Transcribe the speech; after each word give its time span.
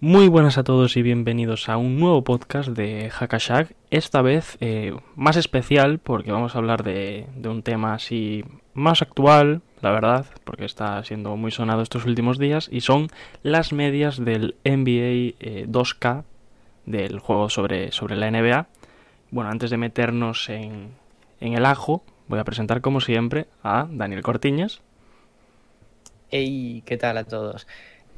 Muy 0.00 0.28
buenas 0.28 0.58
a 0.58 0.62
todos 0.62 0.96
y 0.96 1.02
bienvenidos 1.02 1.68
a 1.68 1.76
un 1.76 1.98
nuevo 1.98 2.22
podcast 2.22 2.68
de 2.68 3.10
Hackashack, 3.10 3.74
esta 3.90 4.22
vez 4.22 4.56
eh, 4.60 4.96
más 5.16 5.34
especial 5.34 5.98
porque 5.98 6.30
vamos 6.30 6.54
a 6.54 6.58
hablar 6.58 6.84
de, 6.84 7.26
un 7.44 7.64
tema 7.64 7.94
así 7.94 8.44
más 8.74 9.02
actual, 9.02 9.60
la 9.80 9.90
verdad, 9.90 10.26
porque 10.44 10.66
está 10.66 11.02
siendo 11.02 11.36
muy 11.36 11.50
sonado 11.50 11.82
estos 11.82 12.06
últimos 12.06 12.38
días, 12.38 12.68
y 12.70 12.82
son 12.82 13.08
las 13.42 13.72
medias 13.72 14.24
del 14.24 14.54
NBA 14.64 15.34
eh, 15.40 15.66
2K, 15.68 16.22
del 16.86 17.18
juego 17.18 17.50
sobre, 17.50 17.90
sobre 17.90 18.14
la 18.14 18.30
NBA. 18.30 18.68
Bueno, 19.32 19.50
antes 19.50 19.68
de 19.68 19.78
meternos 19.78 20.48
en, 20.48 20.90
en 21.40 21.54
el 21.54 21.66
ajo, 21.66 22.04
voy 22.28 22.38
a 22.38 22.44
presentar 22.44 22.82
como 22.82 23.00
siempre 23.00 23.48
a 23.64 23.88
Daniel 23.90 24.22
Cortiñas. 24.22 24.80
Hey, 26.30 26.84
¿qué 26.86 26.96
tal 26.96 27.18
a 27.18 27.24
todos? 27.24 27.66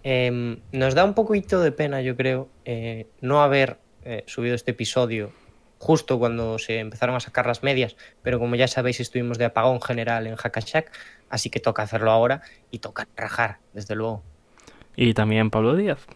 Eh, 0.03 0.59
nos 0.73 0.95
da 0.95 1.05
un 1.05 1.15
poquito 1.15 1.61
de 1.61 1.73
pena, 1.73 2.01
yo 2.01 2.17
creo, 2.17 2.49
eh, 2.65 3.07
no 3.21 3.43
haber 3.43 3.79
eh, 4.05 4.25
subido 4.27 4.55
este 4.55 4.71
episodio 4.71 5.33
justo 5.81 6.19
cuando 6.19 6.59
se 6.59 6.79
empezaron 6.79 7.17
a 7.17 7.21
sacar 7.21 7.47
las 7.47 7.63
medias, 7.63 7.97
pero 8.23 8.39
como 8.39 8.55
ya 8.55 8.69
sabéis, 8.69 9.01
estuvimos 9.01 9.39
de 9.39 9.47
apagón 9.47 9.81
general 9.81 10.27
en 10.27 10.37
Hackashack, 10.37 10.93
así 11.31 11.49
que 11.49 11.59
toca 11.59 11.83
hacerlo 11.83 12.11
ahora 12.11 12.43
y 12.71 12.79
toca 12.81 13.09
rajar, 13.17 13.59
desde 13.73 13.95
luego. 13.95 14.23
Y 14.95 15.15
también 15.15 15.51
Pablo 15.51 15.75
Díaz. 15.75 16.07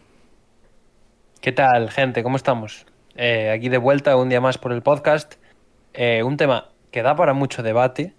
¿Qué 1.41 1.51
tal, 1.51 1.89
gente? 1.89 2.21
¿Cómo 2.21 2.37
estamos? 2.37 2.85
Eh, 3.15 3.49
aquí 3.49 3.69
de 3.69 3.79
vuelta 3.79 4.15
un 4.17 4.29
día 4.29 4.39
más 4.39 4.59
por 4.59 4.71
el 4.71 4.83
podcast. 4.83 5.35
Eh, 5.93 6.21
un 6.23 6.37
tema 6.37 6.69
que 6.91 7.01
da 7.01 7.15
para 7.15 7.33
mucho 7.33 7.63
debate, 7.63 8.13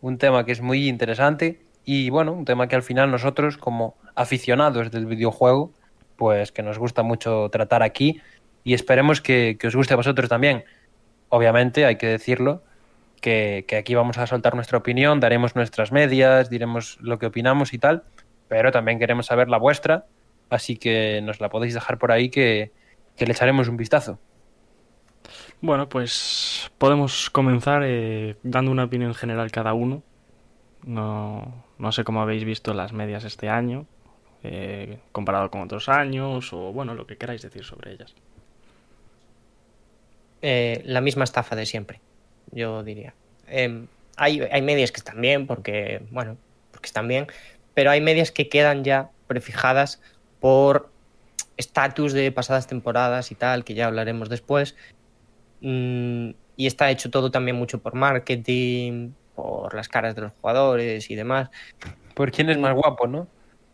un 0.00 0.18
tema 0.18 0.44
que 0.44 0.52
es 0.52 0.60
muy 0.60 0.88
interesante 0.88 1.62
y 1.84 2.10
bueno, 2.10 2.32
un 2.32 2.44
tema 2.44 2.68
que 2.68 2.76
al 2.76 2.82
final 2.82 3.10
nosotros 3.10 3.56
como 3.56 3.96
aficionados 4.14 4.90
del 4.90 5.06
videojuego, 5.06 5.72
pues 6.16 6.52
que 6.52 6.62
nos 6.62 6.78
gusta 6.78 7.02
mucho 7.02 7.48
tratar 7.50 7.82
aquí 7.82 8.20
y 8.64 8.74
esperemos 8.74 9.20
que, 9.20 9.56
que 9.58 9.66
os 9.66 9.76
guste 9.76 9.94
a 9.94 9.96
vosotros 9.96 10.28
también. 10.28 10.64
Obviamente, 11.28 11.84
hay 11.86 11.96
que 11.96 12.06
decirlo, 12.06 12.62
que, 13.20 13.64
que, 13.66 13.76
aquí 13.76 13.94
vamos 13.94 14.18
a 14.18 14.26
soltar 14.26 14.54
nuestra 14.54 14.78
opinión, 14.78 15.20
daremos 15.20 15.56
nuestras 15.56 15.92
medias, 15.92 16.50
diremos 16.50 16.98
lo 17.00 17.18
que 17.18 17.26
opinamos 17.26 17.72
y 17.72 17.78
tal, 17.78 18.04
pero 18.48 18.70
también 18.70 18.98
queremos 18.98 19.26
saber 19.26 19.48
la 19.48 19.58
vuestra, 19.58 20.06
así 20.50 20.76
que 20.76 21.20
nos 21.22 21.40
la 21.40 21.48
podéis 21.48 21.74
dejar 21.74 21.98
por 21.98 22.12
ahí 22.12 22.28
que, 22.28 22.72
que 23.16 23.26
le 23.26 23.32
echaremos 23.32 23.68
un 23.68 23.76
vistazo. 23.76 24.18
Bueno, 25.60 25.88
pues 25.88 26.70
podemos 26.78 27.30
comenzar 27.30 27.82
eh, 27.84 28.36
dando 28.42 28.70
una 28.70 28.84
opinión 28.84 29.14
general 29.14 29.50
cada 29.50 29.74
uno. 29.74 30.02
No, 30.84 31.64
no 31.82 31.90
sé 31.90 32.04
cómo 32.04 32.22
habéis 32.22 32.44
visto 32.44 32.74
las 32.74 32.92
medias 32.92 33.24
este 33.24 33.48
año, 33.48 33.86
eh, 34.44 34.98
comparado 35.10 35.50
con 35.50 35.62
otros 35.62 35.88
años, 35.88 36.52
o 36.52 36.72
bueno, 36.72 36.94
lo 36.94 37.08
que 37.08 37.16
queráis 37.16 37.42
decir 37.42 37.64
sobre 37.64 37.90
ellas. 37.90 38.14
Eh, 40.42 40.82
la 40.84 41.00
misma 41.00 41.24
estafa 41.24 41.56
de 41.56 41.66
siempre, 41.66 42.00
yo 42.52 42.84
diría. 42.84 43.14
Eh, 43.48 43.84
hay, 44.16 44.42
hay, 44.42 44.62
medias 44.62 44.92
que 44.92 44.98
están 44.98 45.20
bien, 45.20 45.48
porque, 45.48 46.00
bueno, 46.12 46.36
porque 46.70 46.86
están 46.86 47.08
bien, 47.08 47.26
pero 47.74 47.90
hay 47.90 48.00
medias 48.00 48.30
que 48.30 48.48
quedan 48.48 48.84
ya 48.84 49.10
prefijadas 49.26 50.00
por 50.38 50.88
estatus 51.56 52.12
de 52.12 52.30
pasadas 52.30 52.68
temporadas 52.68 53.32
y 53.32 53.34
tal, 53.34 53.64
que 53.64 53.74
ya 53.74 53.86
hablaremos 53.86 54.28
después. 54.28 54.76
Mm, 55.62 56.30
y 56.56 56.66
está 56.68 56.92
hecho 56.92 57.10
todo 57.10 57.32
también 57.32 57.56
mucho 57.56 57.82
por 57.82 57.96
marketing, 57.96 59.14
por 59.42 59.74
las 59.74 59.88
caras 59.88 60.14
de 60.14 60.22
los 60.22 60.32
jugadores 60.40 61.10
y 61.10 61.14
demás. 61.16 61.50
Por 62.14 62.30
quién 62.30 62.48
es 62.48 62.58
más 62.58 62.74
guapo, 62.74 63.06
¿no? 63.06 63.26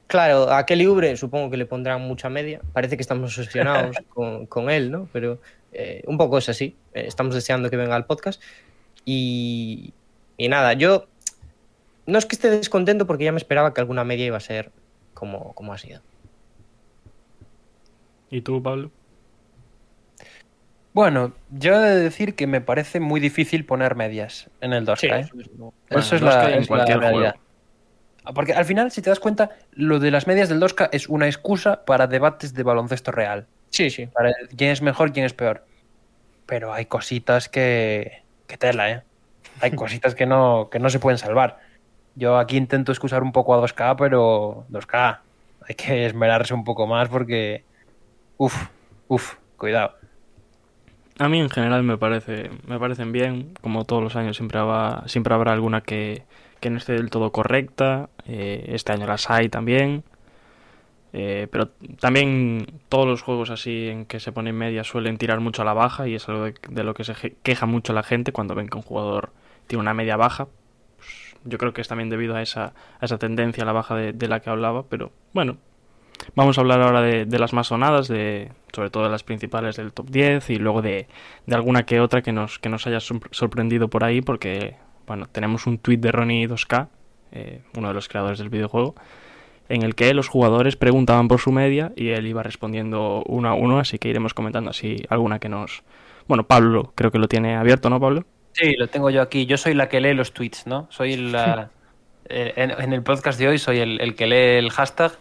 Claro, 0.06 0.50
a 0.50 0.64
Kelly 0.64 0.86
Oubre 0.86 1.16
supongo 1.16 1.50
que 1.50 1.58
le 1.58 1.66
pondrán 1.66 2.00
mucha 2.00 2.30
media. 2.30 2.62
Parece 2.72 2.96
que 2.96 3.02
estamos 3.02 3.36
obsesionados 3.36 3.96
con, 4.08 4.46
con, 4.46 4.70
él, 4.70 4.90
¿no? 4.90 5.08
Pero 5.12 5.40
eh, 5.72 6.02
un 6.06 6.16
poco 6.16 6.38
es 6.38 6.48
así. 6.48 6.74
Eh, 6.94 7.04
estamos 7.06 7.34
deseando 7.34 7.68
que 7.68 7.76
venga 7.76 7.94
al 7.94 8.06
podcast. 8.06 8.42
Y, 9.04 9.92
y, 10.38 10.48
nada, 10.48 10.72
yo 10.72 11.06
no 12.06 12.18
es 12.18 12.24
que 12.24 12.34
esté 12.34 12.48
descontento 12.48 13.06
porque 13.06 13.24
ya 13.24 13.32
me 13.32 13.38
esperaba 13.38 13.74
que 13.74 13.80
alguna 13.82 14.04
media 14.04 14.24
iba 14.24 14.38
a 14.38 14.40
ser 14.40 14.70
como, 15.12 15.52
como 15.52 15.74
ha 15.74 15.78
sido. 15.78 16.00
¿Y 18.30 18.40
tú, 18.40 18.62
Pablo? 18.62 18.90
Bueno, 20.98 21.32
yo 21.50 21.76
he 21.76 21.78
de 21.78 22.00
decir 22.00 22.34
que 22.34 22.48
me 22.48 22.60
parece 22.60 22.98
muy 22.98 23.20
difícil 23.20 23.64
poner 23.64 23.94
medias 23.94 24.50
en 24.60 24.72
el 24.72 24.84
2K. 24.84 24.96
Sí, 24.96 25.06
¿eh? 25.06 25.20
eso 25.20 25.38
es, 25.38 25.48
bueno, 25.56 25.72
eso 25.90 26.16
es 26.16 26.22
la, 26.22 26.42
realidad. 26.42 27.36
Juego. 28.24 28.34
Porque 28.34 28.52
al 28.52 28.64
final, 28.64 28.90
si 28.90 29.00
te 29.00 29.08
das 29.08 29.20
cuenta, 29.20 29.50
lo 29.70 30.00
de 30.00 30.10
las 30.10 30.26
medias 30.26 30.48
del 30.48 30.60
2K 30.60 30.88
es 30.90 31.08
una 31.08 31.26
excusa 31.26 31.84
para 31.84 32.08
debates 32.08 32.52
de 32.52 32.64
baloncesto 32.64 33.12
real. 33.12 33.46
Sí, 33.70 33.90
sí. 33.90 34.06
Para 34.06 34.32
quién 34.56 34.72
es 34.72 34.82
mejor, 34.82 35.12
quién 35.12 35.24
es 35.24 35.34
peor. 35.34 35.64
Pero 36.46 36.74
hay 36.74 36.86
cositas 36.86 37.48
que. 37.48 38.24
que 38.48 38.58
tela, 38.58 38.90
¿eh? 38.90 39.02
Hay 39.60 39.70
cositas 39.76 40.16
que 40.16 40.26
no, 40.26 40.68
que 40.68 40.80
no 40.80 40.90
se 40.90 40.98
pueden 40.98 41.18
salvar. 41.18 41.60
Yo 42.16 42.38
aquí 42.38 42.56
intento 42.56 42.90
excusar 42.90 43.22
un 43.22 43.30
poco 43.30 43.54
a 43.54 43.64
2K, 43.64 43.94
pero 43.96 44.66
2K 44.72 45.20
hay 45.68 45.74
que 45.76 46.06
esmerarse 46.06 46.54
un 46.54 46.64
poco 46.64 46.88
más 46.88 47.08
porque. 47.08 47.62
Uf, 48.36 48.66
uf, 49.06 49.36
cuidado. 49.56 49.94
A 51.18 51.28
mí 51.28 51.40
en 51.40 51.50
general 51.50 51.82
me 51.82 51.98
parece 51.98 52.50
me 52.66 52.78
parecen 52.78 53.10
bien, 53.12 53.54
como 53.60 53.84
todos 53.84 54.02
los 54.02 54.14
años 54.16 54.36
siempre 54.36 54.58
habrá, 54.58 55.02
siempre 55.08 55.34
habrá 55.34 55.52
alguna 55.52 55.80
que, 55.80 56.22
que 56.60 56.70
no 56.70 56.78
esté 56.78 56.92
del 56.92 57.10
todo 57.10 57.32
correcta, 57.32 58.08
eh, 58.26 58.66
este 58.68 58.92
año 58.92 59.06
las 59.06 59.28
hay 59.28 59.48
también, 59.48 60.04
eh, 61.12 61.48
pero 61.50 61.70
también 62.00 62.66
todos 62.88 63.06
los 63.06 63.22
juegos 63.22 63.50
así 63.50 63.88
en 63.88 64.04
que 64.06 64.20
se 64.20 64.30
ponen 64.30 64.56
media 64.56 64.84
suelen 64.84 65.18
tirar 65.18 65.40
mucho 65.40 65.62
a 65.62 65.64
la 65.64 65.72
baja 65.72 66.06
y 66.06 66.14
es 66.14 66.28
algo 66.28 66.44
de, 66.44 66.84
lo 66.84 66.94
que 66.94 67.04
se 67.04 67.14
queja 67.42 67.66
mucho 67.66 67.92
la 67.92 68.02
gente 68.02 68.32
cuando 68.32 68.54
ven 68.54 68.68
que 68.68 68.76
un 68.76 68.82
jugador 68.82 69.32
tiene 69.66 69.80
una 69.82 69.94
media 69.94 70.16
baja. 70.16 70.46
Pues 70.98 71.32
yo 71.44 71.58
creo 71.58 71.72
que 71.72 71.80
es 71.80 71.88
también 71.88 72.10
debido 72.10 72.36
a 72.36 72.42
esa, 72.42 72.74
a 73.00 73.04
esa 73.04 73.18
tendencia 73.18 73.62
a 73.64 73.66
la 73.66 73.72
baja 73.72 73.94
de, 73.96 74.12
de 74.12 74.28
la 74.28 74.40
que 74.40 74.50
hablaba, 74.50 74.84
pero 74.84 75.12
bueno, 75.32 75.56
Vamos 76.34 76.58
a 76.58 76.60
hablar 76.60 76.80
ahora 76.80 77.00
de, 77.00 77.24
de, 77.24 77.38
las 77.38 77.52
más 77.52 77.68
sonadas, 77.68 78.08
de, 78.08 78.50
sobre 78.72 78.90
todo 78.90 79.04
de 79.04 79.10
las 79.10 79.22
principales 79.22 79.76
del 79.76 79.92
top 79.92 80.10
10 80.10 80.50
y 80.50 80.56
luego 80.56 80.82
de, 80.82 81.08
de 81.46 81.54
alguna 81.54 81.84
que 81.84 82.00
otra 82.00 82.22
que 82.22 82.32
nos, 82.32 82.58
que 82.58 82.68
nos 82.68 82.86
haya 82.86 83.00
sorprendido 83.00 83.88
por 83.88 84.04
ahí 84.04 84.20
porque, 84.20 84.76
bueno, 85.06 85.26
tenemos 85.30 85.66
un 85.66 85.78
tweet 85.78 85.98
de 85.98 86.12
Ronnie 86.12 86.48
2K, 86.48 86.88
eh, 87.32 87.62
uno 87.76 87.88
de 87.88 87.94
los 87.94 88.08
creadores 88.08 88.38
del 88.38 88.50
videojuego, 88.50 88.94
en 89.68 89.82
el 89.82 89.94
que 89.94 90.14
los 90.14 90.28
jugadores 90.28 90.76
preguntaban 90.76 91.28
por 91.28 91.40
su 91.40 91.52
media 91.52 91.92
y 91.96 92.10
él 92.10 92.26
iba 92.26 92.42
respondiendo 92.42 93.22
uno 93.26 93.48
a 93.48 93.54
uno, 93.54 93.78
así 93.78 93.98
que 93.98 94.08
iremos 94.08 94.34
comentando 94.34 94.70
así 94.70 95.04
alguna 95.08 95.38
que 95.38 95.48
nos... 95.48 95.82
Bueno, 96.26 96.46
Pablo 96.46 96.92
creo 96.94 97.10
que 97.10 97.18
lo 97.18 97.28
tiene 97.28 97.56
abierto, 97.56 97.90
¿no, 97.90 98.00
Pablo? 98.00 98.24
Sí, 98.52 98.74
lo 98.76 98.88
tengo 98.88 99.10
yo 99.10 99.22
aquí. 99.22 99.46
Yo 99.46 99.56
soy 99.56 99.74
la 99.74 99.88
que 99.88 100.00
lee 100.00 100.14
los 100.14 100.32
tweets, 100.32 100.66
¿no? 100.66 100.86
Soy 100.90 101.16
la... 101.16 101.70
en, 102.28 102.70
en, 102.70 102.92
el 102.92 103.02
podcast 103.02 103.38
de 103.38 103.48
hoy 103.48 103.58
soy 103.58 103.78
el, 103.78 104.00
el 104.00 104.14
que 104.14 104.26
lee 104.26 104.58
el 104.58 104.70
hashtag 104.70 105.12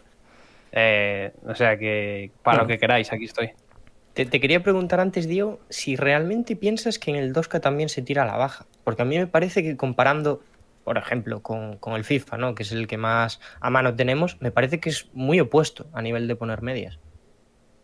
eh, 0.80 1.34
o 1.48 1.56
sea 1.56 1.76
que 1.76 2.30
para 2.44 2.62
lo 2.62 2.68
que 2.68 2.78
queráis, 2.78 3.12
aquí 3.12 3.26
estoy. 3.26 3.50
Te, 4.14 4.28
te, 4.28 4.40
quería 4.40 4.62
preguntar 4.62 5.00
antes, 5.00 5.28
Dio, 5.28 5.60
si 5.70 5.96
realmente 5.96 6.56
piensas 6.56 7.00
que 7.00 7.10
en 7.10 7.18
el 7.18 7.34
2K 7.34 7.62
también 7.62 7.90
se 7.90 8.04
tira 8.04 8.22
a 8.22 8.26
la 8.28 8.38
baja. 8.38 8.68
Porque 8.84 9.02
a 9.02 9.06
mí 9.06 9.18
me 9.18 9.26
parece 9.26 9.64
que 9.64 9.76
comparando, 9.76 10.44
por 10.84 11.00
ejemplo, 11.00 11.42
con, 11.42 11.78
con, 11.78 11.96
el 11.96 12.04
FIFA, 12.04 12.38
¿no? 12.38 12.54
que 12.54 12.62
es 12.62 12.72
el 12.72 12.86
que 12.86 12.98
más 12.98 13.42
a 13.60 13.72
mano 13.72 13.96
tenemos, 13.96 14.40
me 14.40 14.52
parece 14.52 14.80
que 14.80 14.90
es 14.90 15.10
muy 15.14 15.40
opuesto 15.40 15.88
a 15.94 16.04
nivel 16.04 16.28
de 16.28 16.36
poner 16.36 16.62
medias. 16.62 17.00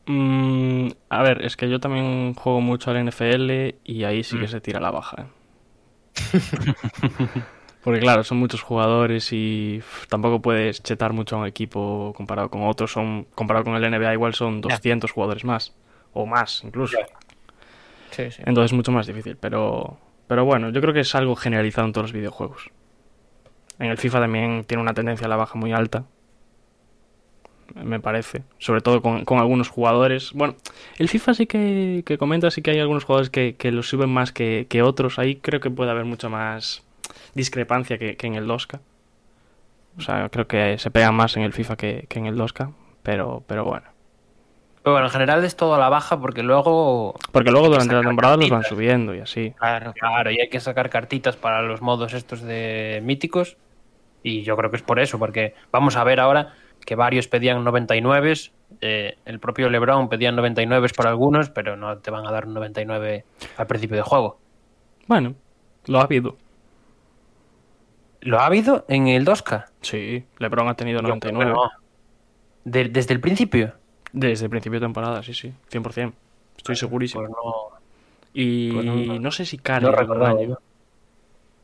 Mm, 0.06 0.90
a 1.10 1.24
ver, 1.24 1.44
es 1.44 1.58
que 1.58 1.70
yo 1.70 1.80
también 1.80 2.36
juego 2.36 2.62
mucho 2.62 2.92
al 2.92 3.04
NFL 3.04 3.76
y 3.84 4.04
ahí 4.04 4.24
sí 4.24 4.38
que 4.38 4.46
mm. 4.46 4.50
se 4.50 4.62
tira 4.62 4.78
a 4.78 4.82
la 4.84 4.92
baja. 4.92 5.24
¿eh? 5.24 5.26
Porque 7.84 8.00
claro, 8.00 8.24
son 8.24 8.38
muchos 8.38 8.62
jugadores 8.62 9.34
y 9.34 9.82
tampoco 10.08 10.42
puedes 10.42 10.82
chetar 10.82 11.12
mucho 11.12 11.36
a 11.36 11.40
un 11.40 11.48
equipo 11.48 12.14
comparado 12.16 12.50
con 12.50 12.64
otros. 12.64 12.92
Son 12.92 13.26
Comparado 13.36 13.66
con 13.66 13.76
el 13.76 13.92
NBA 13.92 14.14
igual 14.14 14.34
son 14.34 14.62
200 14.62 15.10
yeah. 15.10 15.14
jugadores 15.14 15.44
más. 15.44 15.74
O 16.14 16.26
más 16.26 16.64
incluso. 16.64 16.96
Yeah. 16.98 17.08
Sí, 18.12 18.32
sí. 18.32 18.44
Entonces 18.46 18.72
es 18.72 18.74
mucho 18.76 18.94
más 18.94 19.06
difícil. 19.06 19.36
Pero, 19.36 19.98
pero 20.28 20.46
bueno, 20.46 20.70
yo 20.70 20.80
creo 20.80 20.94
que 20.94 21.02
es 21.02 21.14
algo 21.14 21.36
generalizado 21.36 21.86
en 21.86 21.94
todos 21.94 22.06
los 22.06 22.14
videojuegos. 22.14 22.72
En 23.80 23.92
el 23.92 23.98
FIFA 23.98 24.22
también 24.22 24.64
tiene 24.64 24.82
una 24.82 24.94
tendencia 24.94 25.26
a 25.26 25.30
la 25.30 25.36
baja 25.36 25.60
muy 25.60 25.74
alta. 25.74 26.06
me 27.76 28.00
parece. 28.00 28.44
Sobre 28.60 28.80
todo 28.80 29.02
con, 29.02 29.26
con 29.26 29.40
algunos 29.40 29.68
jugadores. 29.68 30.32
Bueno, 30.34 30.56
el 31.00 31.10
FIFA 31.10 31.34
sí 31.34 31.48
que, 31.48 32.04
que 32.06 32.18
comenta, 32.18 32.50
sí 32.50 32.62
que 32.62 32.72
hay 32.72 32.80
algunos 32.80 33.04
jugadores 33.04 33.30
que, 33.30 33.56
que 33.58 33.74
lo 33.74 33.84
suben 33.84 34.10
más 34.10 34.32
que, 34.32 34.68
que 34.70 34.84
otros. 34.84 35.20
Ahí 35.20 35.36
creo 35.36 35.60
que 35.60 35.70
puede 35.70 35.92
haber 35.92 36.06
mucha 36.06 36.30
más 36.30 36.86
discrepancia 37.34 37.98
que, 37.98 38.16
que 38.16 38.28
en 38.28 38.36
el 38.36 38.48
2K. 38.48 38.80
O 39.98 40.02
sea, 40.02 40.30
creo 40.30 40.48
que 40.48 40.78
se 40.78 40.92
pega 40.92 41.12
más 41.12 41.38
en 41.38 41.44
el 41.44 41.54
FIFA 41.54 41.76
que, 41.76 42.06
que 42.10 42.20
en 42.20 42.26
el 42.26 42.36
2K. 42.36 42.74
Pero, 43.04 43.44
pero 43.48 43.66
bueno. 43.66 43.94
Pero 44.84 44.96
bueno, 44.96 45.08
en 45.08 45.12
general 45.12 45.44
es 45.46 45.56
todo 45.56 45.76
a 45.76 45.78
la 45.78 45.90
baja 45.90 46.20
porque 46.20 46.44
luego. 46.44 47.16
Porque 47.32 47.52
luego 47.52 47.70
durante 47.70 47.96
la 47.96 48.02
temporada 48.02 48.36
los 48.36 48.50
van 48.50 48.64
subiendo 48.64 49.16
y 49.16 49.20
así. 49.20 49.52
Claro. 49.52 49.94
Claro, 49.94 50.32
y 50.32 50.42
hay 50.42 50.50
que 50.50 50.60
sacar 50.60 50.90
cartitas 50.90 51.38
para 51.38 51.62
los 51.62 51.82
modos 51.82 52.14
estos 52.14 52.42
de 52.42 53.02
míticos. 53.04 53.58
Y 54.24 54.44
yo 54.44 54.56
creo 54.58 54.70
que 54.72 54.78
es 54.78 54.84
por 54.84 55.00
eso, 55.00 55.20
porque 55.20 55.54
vamos 55.72 55.96
a 55.96 56.04
ver 56.04 56.20
ahora 56.20 56.54
que 56.86 56.96
varios 56.96 57.28
pedían 57.28 57.64
99. 57.64 58.34
eh, 58.82 59.18
el 59.26 59.40
propio 59.40 59.70
LeBron 59.70 60.10
pedía 60.10 60.32
99 60.32 60.90
para 60.96 61.10
algunos, 61.12 61.50
pero 61.50 61.78
no 61.78 61.98
te 62.00 62.12
van 62.12 62.26
a 62.28 62.32
dar 62.32 62.46
un 62.46 62.54
99 62.54 63.26
al 63.58 63.68
principio 63.68 63.96
de 63.96 64.04
juego. 64.04 64.40
Bueno, 65.08 65.36
lo 65.88 66.00
ha 66.00 66.04
habido. 66.04 66.38
¿Lo 68.26 68.40
ha 68.40 68.46
habido 68.46 68.86
en 68.88 69.08
el 69.08 69.26
2K? 69.26 69.66
Sí, 69.82 70.26
LeBron 70.40 70.68
ha 70.70 70.76
tenido 70.76 71.02
Yo 71.02 71.08
creo 71.08 71.20
que 71.20 71.32
99. 71.34 71.54
no. 71.54 71.72
De- 72.64 72.90
desde 72.90 73.14
el 73.14 73.20
principio. 73.20 73.74
Desde 74.14 74.46
el 74.46 74.50
principio 74.50 74.80
de 74.80 74.86
temporada, 74.86 75.22
sí, 75.24 75.34
sí. 75.34 75.54
100%. 75.70 76.14
Estoy 76.58 76.76
segurísimo. 76.76 77.24
Pues 77.24 77.32
no, 77.34 77.78
y 78.34 78.72
pues 78.72 79.20
no, 79.22 79.32
sé 79.32 79.46
si 79.46 79.58
Curry 79.58 79.86
no. 80.48 80.58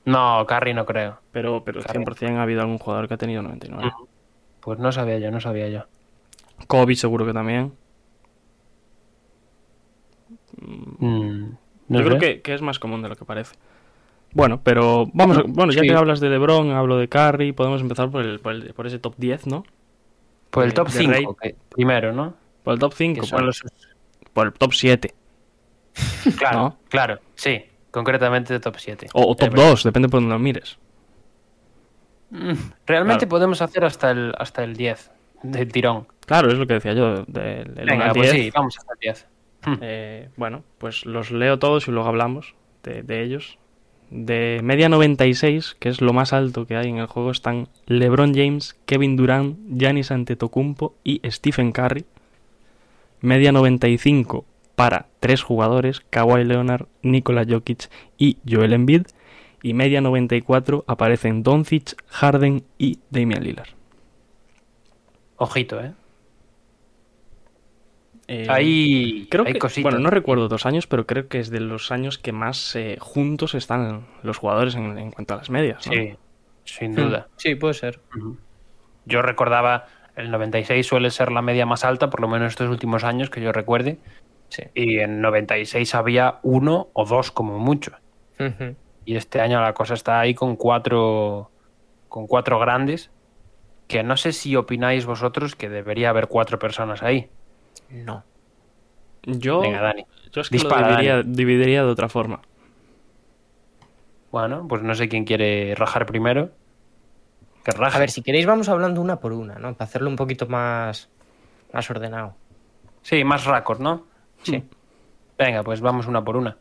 No, 0.06 0.46
Curry 0.46 0.74
no 0.74 0.86
creo. 0.86 1.20
pero, 1.32 1.64
pero 1.64 1.82
Curry. 1.82 2.04
100% 2.04 2.38
ha 2.38 2.42
habido 2.44 2.62
algún 2.62 2.78
jugador 2.78 3.08
que 3.08 3.14
ha 3.14 3.18
tenido 3.18 3.42
99. 3.42 3.92
Pues 4.60 4.80
no 4.80 4.92
sabía 4.92 5.18
yo, 5.20 5.32
no 5.32 5.40
sabía 5.40 5.70
yo. 5.70 5.86
Kobe 6.68 6.96
seguro 6.96 7.26
que 7.26 7.34
también. 7.34 7.72
Mm, 10.58 11.52
Yo 11.88 12.04
creo 12.04 12.20
que, 12.20 12.42
que 12.42 12.54
es 12.54 12.62
más 12.62 12.80
común 12.80 13.02
de 13.02 13.10
lo 13.10 13.16
que 13.16 13.26
parece. 13.26 13.56
Bueno, 14.34 14.62
pero 14.64 15.08
vamos, 15.14 15.38
a- 15.40 15.44
bueno, 15.48 15.72
ya 15.72 15.82
Sí. 15.82 15.88
que 15.88 15.94
hablas 15.96 16.20
de 16.20 16.30
LeBron, 16.30 16.72
hablo 16.72 16.98
de 16.98 17.08
Curry, 17.08 17.52
podemos 17.52 17.82
empezar 17.82 18.10
por, 18.12 18.22
el, 18.24 18.40
por, 18.40 18.54
el- 18.54 18.74
por 18.74 18.86
ese 18.88 19.00
top 19.00 19.16
10, 19.18 19.48
¿no? 19.48 19.64
Por 20.52 20.64
el 20.64 20.70
de- 20.70 20.76
top 20.76 20.88
de 20.90 21.00
5, 21.00 21.38
primero, 21.70 22.14
¿no? 22.14 22.36
Por 22.64 22.74
el 22.74 22.80
top 22.80 22.94
5, 22.96 23.22
Que 23.22 23.28
son 23.28 23.38
por, 23.38 23.46
los- 23.48 23.64
por 24.34 24.48
el 24.48 24.54
top 24.54 24.74
7. 24.74 25.14
Claro, 26.38 26.58
¿no? 26.58 26.78
claro, 26.90 27.20
sí. 27.36 27.64
Concretamente 27.92 28.54
de 28.54 28.60
top 28.60 28.76
7. 28.78 29.08
O, 29.14 29.32
o 29.32 29.36
top 29.36 29.54
2, 29.54 29.84
depende 29.84 30.08
por 30.10 30.20
donde 30.20 30.34
lo 30.34 30.40
mires. 30.40 30.78
Mm, 32.30 32.54
Realmente 32.86 33.26
Claro. 33.26 33.30
podemos 33.30 33.62
hacer 33.64 33.84
hasta 33.84 34.12
el, 34.12 34.34
hasta 34.38 34.64
el 34.64 34.76
10 34.76 35.12
del 35.42 35.72
tirón. 35.72 36.06
Claro, 36.28 36.50
es 36.50 36.60
lo 36.60 36.68
que 36.68 36.76
decía 36.76 36.94
yo, 36.94 37.24
del 37.26 37.74
del 37.74 37.86
Venga, 37.88 38.06
al 38.06 38.14
pues 38.14 38.32
10. 38.32 38.44
sí, 38.46 38.52
vamos 38.54 38.78
hasta 38.78 38.94
el 38.94 39.00
10. 39.00 39.28
Eh, 39.82 40.30
bueno, 40.38 40.64
pues 40.78 41.06
los 41.06 41.32
leo 41.32 41.58
todos 41.60 41.88
y 41.88 41.92
luego 41.92 42.08
hablamos 42.08 42.54
de, 42.84 43.02
de 43.02 43.24
ellos. 43.24 43.58
De 44.10 44.60
media 44.64 44.90
96, 44.90 45.76
que 45.80 45.90
es 45.90 46.02
lo 46.02 46.14
más 46.14 46.34
alto 46.34 46.66
que 46.66 46.76
hay 46.76 46.90
en 46.90 46.98
el 46.98 47.06
juego, 47.06 47.30
están 47.30 47.68
LeBron 47.86 48.34
James, 48.34 48.76
Kevin 48.86 49.16
Durant, 49.16 49.58
Giannis 49.70 50.12
Antetokounmpo 50.12 50.96
y 51.04 51.22
Stephen 51.30 51.72
Curry. 51.72 52.06
Media 53.22 53.52
95 53.52 54.46
para 54.76 55.08
tres 55.20 55.44
jugadores, 55.44 56.02
Kawhi 56.10 56.44
Leonard, 56.44 56.88
Nikola 57.04 57.46
Jokic 57.48 57.90
y 58.18 58.38
Joel 58.50 58.74
Embiid. 58.74 59.04
Y 59.62 59.74
media 59.74 60.00
94 60.00 60.86
aparecen 60.88 61.44
Doncic, 61.44 62.02
Harden 62.08 62.64
y 62.78 63.00
Damian 63.10 63.44
Lillard. 63.44 63.68
Ojito, 65.36 65.82
¿eh? 65.82 65.92
Eh, 68.32 68.46
Ahí 68.48 69.28
Creo 69.32 69.44
hay 69.44 69.54
que, 69.54 69.60
cositas. 69.60 69.92
bueno, 69.92 69.98
no 70.04 70.12
recuerdo 70.12 70.48
dos 70.48 70.68
años, 70.68 70.86
pero 70.86 71.08
creo 71.08 71.28
que 71.28 71.40
es 71.40 71.50
de 71.50 71.60
los 71.60 71.92
años 71.92 72.20
que 72.20 72.32
más 72.32 72.76
eh, 72.76 72.98
juntos 73.00 73.56
están 73.56 74.06
los 74.22 74.38
jugadores 74.38 74.76
en, 74.76 75.00
en 75.00 75.10
cuanto 75.10 75.34
a 75.34 75.38
las 75.38 75.50
medias. 75.50 75.88
¿no? 75.88 75.94
Sí, 75.94 76.16
sin 76.64 76.94
duda. 76.94 77.28
Sí, 77.38 77.56
puede 77.56 77.74
ser. 77.74 78.00
Yo 79.06 79.24
recordaba, 79.24 79.88
el 80.16 80.30
96 80.30 80.86
suele 80.86 81.10
ser 81.10 81.32
la 81.32 81.42
media 81.42 81.66
más 81.66 81.84
alta, 81.84 82.12
por 82.12 82.22
lo 82.22 82.28
menos 82.28 82.50
estos 82.50 82.70
últimos 82.70 83.04
años 83.04 83.32
que 83.32 83.42
yo 83.42 83.52
recuerde. 83.52 83.98
Sí. 84.50 84.62
Y 84.76 85.00
en 85.00 85.22
96 85.22 85.96
había 85.96 86.38
uno 86.44 86.90
o 86.94 87.06
dos 87.06 87.32
como 87.32 87.58
mucho. 87.58 87.94
Y 89.06 89.16
este 89.16 89.42
año 89.42 89.60
la 89.60 89.74
cosa 89.74 89.96
está 89.96 90.20
ahí 90.20 90.36
con 90.36 90.56
cuatro, 90.56 91.50
con 92.08 92.28
cuatro 92.28 92.60
grandes. 92.60 93.10
Que 93.88 94.04
no 94.04 94.18
sé 94.18 94.34
si 94.34 94.56
opináis 94.56 95.08
vosotros 95.08 95.56
que 95.56 95.68
debería 95.68 96.12
haber 96.12 96.28
cuatro 96.28 96.60
personas 96.60 97.02
ahí. 97.02 97.32
No. 97.92 98.24
Yo, 99.24 99.62
Venga, 99.62 99.82
Dani. 99.82 100.06
yo 100.32 100.42
es 100.42 100.50
que 100.50 100.56
Dispara, 100.58 100.82
lo 100.82 100.88
dividiría, 100.98 101.24
dividiría 101.24 101.84
de 101.84 101.90
otra 101.90 102.10
forma. 102.10 102.42
Bueno, 104.32 104.66
pues 104.68 104.82
no 104.84 104.94
sé 104.96 105.10
quién 105.10 105.26
quiere 105.26 105.74
rajar 105.76 106.06
primero. 106.06 106.52
Que 107.64 107.72
raje. 107.72 107.98
A 107.98 108.00
ver, 108.00 108.10
si 108.12 108.22
queréis 108.22 108.46
vamos 108.46 108.70
hablando 108.70 109.02
una 109.02 109.20
por 109.20 109.34
una, 109.34 109.56
¿no? 109.56 109.74
Para 109.74 109.86
hacerlo 109.90 110.10
un 110.10 110.16
poquito 110.16 110.48
más, 110.48 111.10
más 111.74 111.90
ordenado. 111.90 112.36
Sí, 113.02 113.24
más 113.24 113.46
racos, 113.46 113.80
¿no? 113.80 114.06
Sí. 114.44 114.64
Venga, 115.38 115.64
pues 115.64 115.82
vamos 115.82 116.06
una 116.08 116.24
por 116.24 116.38
una. 116.38 116.58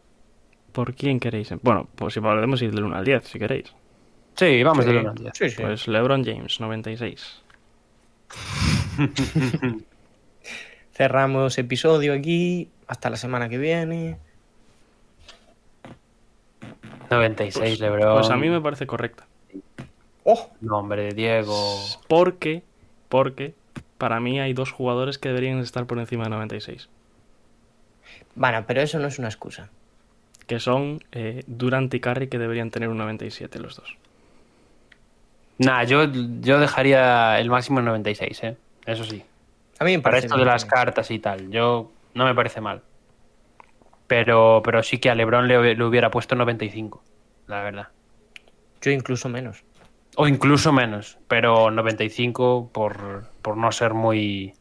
¿Por 0.73 0.95
quién 0.95 1.21
queréis? 1.21 1.53
Bueno, 1.63 1.89
pues 1.95 2.15
si 2.15 2.21
podemos 2.21 2.61
ir 2.63 2.73
del 2.75 2.85
1 2.85 2.97
al 2.97 3.05
10, 3.05 3.25
si 3.27 3.39
queréis. 3.39 3.73
Sí, 4.35 4.63
vamos 4.63 4.85
Sí, 4.85 4.93
de 4.93 4.99
uno 4.99 5.11
al 5.11 5.17
diez. 5.17 5.33
sí, 5.35 5.51
sí. 5.51 5.61
Pues 5.63 5.89
LeBron 5.89 6.25
James, 6.25 6.61
96. 6.61 7.43
Cerramos 10.99 11.57
episodio 11.59 12.13
aquí. 12.13 12.69
Hasta 12.89 13.09
la 13.09 13.17
semana 13.17 13.49
que 13.49 13.57
viene. 13.57 14.19
96, 17.09 17.57
Pues, 17.57 17.81
Lebron. 17.81 18.15
pues 18.19 18.31
a 18.31 18.37
mí 18.37 18.51
me 18.51 18.61
parece 18.61 18.87
correcta. 18.89 19.29
¡Oh! 20.25 20.51
Nombre 20.61 21.05
de 21.05 21.13
Diego. 21.13 21.57
Porque, 22.09 22.65
porque 23.09 23.55
para 23.97 24.19
mí 24.19 24.41
hay 24.41 24.55
dos 24.55 24.73
jugadores 24.73 25.19
que 25.19 25.29
deberían 25.29 25.61
estar 25.61 25.87
por 25.87 26.01
encima 26.01 26.25
de 26.25 26.31
96. 26.31 26.89
Bueno, 28.35 28.65
pero 28.67 28.81
eso 28.83 28.99
no 28.99 29.07
es 29.07 29.21
una 29.21 29.29
excusa. 29.29 29.71
Que 30.49 30.59
son 30.59 30.99
eh, 31.13 31.45
Durant 31.47 31.95
y 31.95 32.01
Curry, 32.01 32.27
que 32.27 32.39
deberían 32.39 32.73
tener 32.73 32.89
un 32.89 32.99
97 32.99 33.61
los 33.61 33.77
dos. 33.77 33.97
Nah, 35.59 35.85
yo, 35.85 36.07
yo 36.41 36.59
dejaría 36.59 37.39
el 37.39 37.51
máximo 37.51 37.79
en 37.79 37.85
96, 37.85 38.43
¿eh? 38.43 38.57
Eso 38.85 39.05
sí. 39.05 39.23
A 39.79 39.85
mí 39.85 39.97
me 39.97 40.03
Para 40.03 40.19
esto 40.19 40.37
de 40.37 40.45
las 40.45 40.65
cartas 40.65 41.11
y 41.11 41.19
tal, 41.19 41.51
yo 41.51 41.93
no 42.15 42.25
me 42.25 42.35
parece 42.35 42.61
mal. 42.61 42.83
Pero, 44.07 44.63
pero 44.65 44.83
sí 44.83 44.99
que 44.99 45.11
a 45.11 45.15
LeBron 45.15 45.47
le, 45.47 45.75
le 45.75 45.85
hubiera 45.85 46.11
puesto 46.11 46.35
95, 46.35 47.03
la 47.47 47.63
verdad. 47.63 47.89
Yo 48.81 48.91
incluso 48.91 49.29
menos. 49.29 49.65
O 50.17 50.27
incluso 50.27 50.73
menos, 50.73 51.19
pero 51.29 51.71
95 51.71 52.71
por, 52.73 53.27
por 53.43 53.57
no 53.57 53.71
ser 53.71 53.95
muy... 53.95 54.53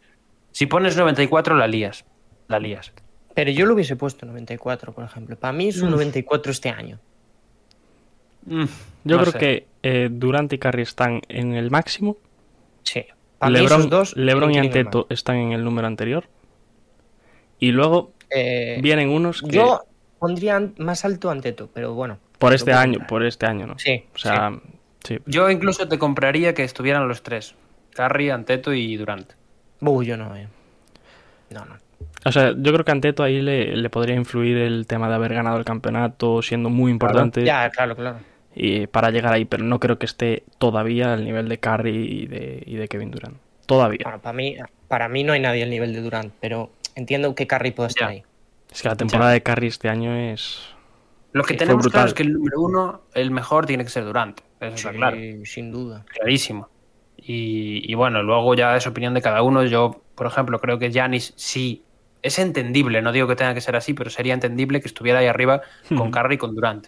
Si 0.51 0.65
pones 0.65 0.97
94 0.97 1.55
la 1.55 1.67
lías, 1.67 2.05
la 2.47 2.59
lías. 2.59 2.93
Pero 3.33 3.51
yo 3.51 3.65
lo 3.65 3.73
hubiese 3.73 3.95
puesto 3.95 4.25
94, 4.25 4.91
por 4.93 5.05
ejemplo. 5.05 5.35
Para 5.35 5.53
mí 5.53 5.69
es 5.69 5.81
un 5.81 5.91
94 5.91 6.51
este 6.51 6.69
año. 6.69 6.99
Mm, 8.45 8.63
Yo 9.03 9.15
no 9.17 9.21
creo 9.21 9.31
sé. 9.31 9.37
que 9.37 9.67
eh, 9.83 10.09
Durant 10.11 10.51
y 10.53 10.57
Curry 10.57 10.81
están 10.81 11.21
en 11.27 11.53
el 11.53 11.69
máximo. 11.69 12.17
Sí. 12.83 13.05
Para 13.39 13.51
LeBron, 13.51 13.79
esos 13.79 13.89
dos 13.89 14.17
LeBron 14.17 14.53
y 14.53 14.57
Anteto 14.57 15.07
están 15.09 15.37
en 15.37 15.51
el 15.51 15.63
número 15.63 15.87
anterior. 15.87 16.25
Y 17.59 17.71
luego. 17.71 18.13
Eh, 18.29 18.79
vienen 18.81 19.09
unos 19.09 19.41
que 19.41 19.51
Yo 19.55 19.83
pondría 20.19 20.61
más 20.77 21.05
alto 21.05 21.29
Anteto, 21.29 21.69
pero 21.73 21.93
bueno. 21.93 22.17
por 22.39 22.53
este 22.53 22.73
año, 22.73 22.93
comprar. 22.93 23.07
por 23.07 23.25
este 23.25 23.45
año, 23.45 23.67
¿no? 23.67 23.79
Sí, 23.79 24.03
O 24.13 24.17
sea, 24.17 24.59
sí. 25.03 25.19
Yo 25.25 25.49
incluso 25.49 25.87
te 25.87 25.97
compraría 25.97 26.53
que 26.53 26.63
estuvieran 26.63 27.07
los 27.07 27.23
tres. 27.23 27.55
Curry, 27.95 28.29
Anteto 28.29 28.73
y 28.73 28.95
Durant. 28.97 29.31
Buh, 29.79 30.03
yo 30.03 30.17
no, 30.17 30.35
eh. 30.35 30.47
No, 31.51 31.65
no. 31.65 31.75
O 32.25 32.31
sea, 32.31 32.53
yo 32.57 32.73
creo 32.73 32.83
que 32.83 32.91
Anteto 32.91 33.23
ahí 33.23 33.41
le, 33.41 33.75
le 33.77 33.89
podría 33.89 34.15
influir 34.15 34.57
el 34.57 34.85
tema 34.85 35.07
de 35.07 35.15
haber 35.15 35.33
ganado 35.33 35.57
el 35.57 35.65
campeonato, 35.65 36.41
siendo 36.41 36.69
muy 36.69 36.91
importante 36.91 37.43
Ya, 37.45 37.69
claro, 37.69 37.95
claro. 37.95 38.17
Y 38.59 38.87
para 38.87 39.11
llegar 39.11 39.33
ahí, 39.33 39.45
pero 39.45 39.63
no 39.63 39.79
creo 39.79 39.99
que 39.99 40.07
esté 40.07 40.43
todavía 40.57 41.13
al 41.13 41.23
nivel 41.23 41.47
de 41.47 41.59
Curry 41.59 41.95
y 41.95 42.25
de, 42.25 42.63
y 42.65 42.75
de 42.75 42.87
Kevin 42.87 43.11
Durant. 43.11 43.37
Todavía. 43.67 43.99
Bueno, 44.03 44.19
para 44.19 44.33
mí, 44.33 44.55
para 44.87 45.07
mí 45.09 45.23
no 45.23 45.33
hay 45.33 45.39
nadie 45.41 45.61
al 45.61 45.69
nivel 45.69 45.93
de 45.93 46.01
Durant, 46.01 46.33
pero 46.39 46.71
entiendo 46.95 47.35
que 47.35 47.45
Curry 47.45 47.71
pueda 47.71 47.89
estar 47.89 48.07
Ya. 48.09 48.13
ahí. 48.15 48.23
Es 48.71 48.81
que 48.81 48.87
la 48.89 48.95
temporada 48.95 49.31
de 49.31 49.43
Curry 49.43 49.67
este 49.67 49.89
año 49.89 50.15
es... 50.15 50.59
Lo 51.33 51.43
que 51.43 51.53
tenemos 51.53 51.83
brutal. 51.83 51.91
claro 51.91 52.07
es 52.07 52.13
que 52.15 52.23
el 52.23 52.33
número 52.33 52.59
uno, 52.61 53.01
el 53.13 53.29
mejor, 53.29 53.65
tiene 53.67 53.83
que 53.83 53.89
ser 53.91 54.05
Durant. 54.05 54.39
Eso 54.59 54.73
está 54.75 54.91
Sí, 54.91 54.97
claro. 54.97 55.17
sin 55.45 55.71
duda. 55.71 56.03
Clarísimo. 56.07 56.67
Y, 57.17 57.83
y 57.91 57.93
bueno, 57.95 58.23
luego 58.23 58.55
ya 58.55 58.75
es 58.75 58.87
opinión 58.87 59.13
de 59.13 59.21
cada 59.21 59.43
uno. 59.43 59.63
Yo, 59.65 60.01
por 60.15 60.25
ejemplo, 60.25 60.59
creo 60.59 60.79
que 60.79 60.89
Giannis 60.89 61.33
sí 61.35 61.83
es 62.23 62.39
entendible. 62.39 63.01
No 63.03 63.11
digo 63.11 63.27
que 63.27 63.35
tenga 63.35 63.53
que 63.53 63.61
ser 63.61 63.75
así, 63.75 63.93
pero 63.93 64.09
sería 64.09 64.33
entendible 64.33 64.81
que 64.81 64.87
estuviera 64.87 65.19
ahí 65.19 65.27
arriba 65.27 65.61
con 65.95 66.09
Curry 66.11 66.35
y 66.35 66.37
con 66.39 66.55
Durant. 66.55 66.87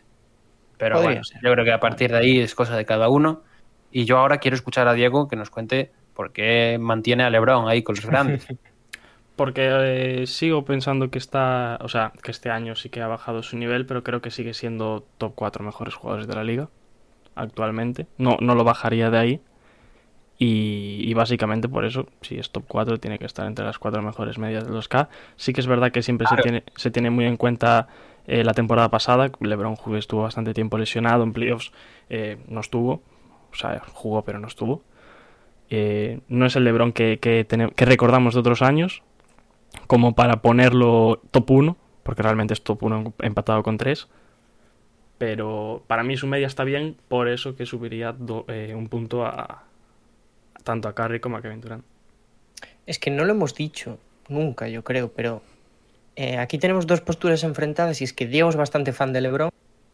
Pero 0.79 0.95
Podría 0.95 1.09
bueno, 1.09 1.23
ser. 1.23 1.39
yo 1.43 1.51
creo 1.51 1.65
que 1.65 1.71
a 1.71 1.79
partir 1.79 2.11
de 2.11 2.17
ahí 2.17 2.39
es 2.39 2.55
cosa 2.55 2.75
de 2.75 2.85
cada 2.85 3.09
uno. 3.09 3.43
Y 3.91 4.05
yo 4.05 4.17
ahora 4.17 4.39
quiero 4.39 4.55
escuchar 4.55 4.87
a 4.87 4.93
Diego 4.93 5.27
que 5.27 5.35
nos 5.35 5.51
cuente 5.51 5.91
¿Por 6.19 6.33
qué 6.33 6.75
mantiene 6.81 7.23
a 7.23 7.29
LeBron 7.29 7.69
ahí 7.69 7.81
con 7.81 7.95
los 7.95 8.05
grandes? 8.05 8.45
Porque 9.37 9.69
eh, 9.71 10.27
sigo 10.27 10.65
pensando 10.65 11.09
que 11.09 11.17
está, 11.17 11.79
o 11.79 11.87
sea, 11.87 12.11
que 12.21 12.31
este 12.31 12.49
año 12.49 12.75
sí 12.75 12.89
que 12.89 13.01
ha 13.01 13.07
bajado 13.07 13.41
su 13.41 13.55
nivel, 13.55 13.85
pero 13.85 14.03
creo 14.03 14.21
que 14.21 14.29
sigue 14.29 14.53
siendo 14.53 15.05
top 15.17 15.31
4 15.35 15.63
mejores 15.63 15.95
jugadores 15.95 16.27
de 16.27 16.35
la 16.35 16.43
liga 16.43 16.67
actualmente. 17.35 18.05
No, 18.17 18.35
no 18.41 18.53
lo 18.53 18.65
bajaría 18.65 19.09
de 19.09 19.17
ahí. 19.17 19.41
Y, 20.37 21.03
y 21.05 21.13
básicamente 21.13 21.69
por 21.69 21.85
eso, 21.85 22.05
si 22.19 22.37
es 22.37 22.51
top 22.51 22.65
4, 22.67 22.97
tiene 22.97 23.17
que 23.17 23.25
estar 23.25 23.47
entre 23.47 23.63
las 23.63 23.79
cuatro 23.79 24.01
mejores 24.01 24.37
medias 24.37 24.65
de 24.65 24.73
los 24.73 24.89
K. 24.89 25.07
Sí 25.37 25.53
que 25.53 25.61
es 25.61 25.67
verdad 25.67 25.93
que 25.93 26.01
siempre 26.01 26.27
se, 26.27 26.35
tiene, 26.35 26.63
se 26.75 26.91
tiene 26.91 27.11
muy 27.11 27.23
en 27.23 27.37
cuenta 27.37 27.87
eh, 28.27 28.43
la 28.43 28.53
temporada 28.53 28.89
pasada. 28.89 29.31
LeBron 29.39 29.75
estuvo 29.97 30.23
bastante 30.23 30.53
tiempo 30.53 30.77
lesionado 30.77 31.23
en 31.23 31.33
playoffs, 31.33 31.71
eh, 32.09 32.37
no 32.47 32.59
estuvo. 32.59 33.01
O 33.51 33.55
sea, 33.55 33.81
jugó, 33.93 34.23
pero 34.23 34.39
no 34.39 34.47
estuvo. 34.47 34.81
Eh, 35.69 36.19
no 36.27 36.45
es 36.45 36.55
el 36.55 36.63
LeBron 36.63 36.91
que, 36.93 37.19
que, 37.19 37.45
que 37.75 37.85
recordamos 37.85 38.33
de 38.33 38.39
otros 38.39 38.61
años, 38.61 39.03
como 39.87 40.15
para 40.15 40.41
ponerlo 40.41 41.21
top 41.31 41.51
1, 41.51 41.77
porque 42.03 42.23
realmente 42.23 42.53
es 42.53 42.63
top 42.63 42.83
1 42.83 43.13
empatado 43.19 43.61
con 43.63 43.77
3. 43.77 44.07
Pero 45.17 45.83
para 45.87 46.03
mí 46.03 46.15
su 46.15 46.27
media 46.27 46.47
está 46.47 46.63
bien, 46.63 46.95
por 47.07 47.27
eso 47.27 47.55
que 47.55 47.65
subiría 47.65 48.13
do- 48.13 48.45
un 48.75 48.87
punto 48.87 49.25
a 49.25 49.63
tanto 50.63 50.87
a 50.87 50.93
Curry 50.95 51.19
como 51.19 51.37
a 51.37 51.41
Kevin 51.41 51.61
Durant. 51.61 51.83
Es 52.85 52.99
que 52.99 53.11
no 53.11 53.25
lo 53.25 53.31
hemos 53.33 53.53
dicho 53.55 53.97
nunca, 54.29 54.67
yo 54.69 54.83
creo, 54.83 55.11
pero 55.11 55.41
eh, 56.15 56.37
aquí 56.37 56.57
tenemos 56.57 56.87
dos 56.87 57.01
posturas 57.01 57.43
enfrentadas 57.43 58.01
y 58.01 58.03
es 58.03 58.13
que 58.13 58.27
Diego 58.27 58.49
es 58.49 58.55
bastante 58.55 58.93
fan 58.93 59.13
de 59.13 59.21
LeBron 59.21 59.49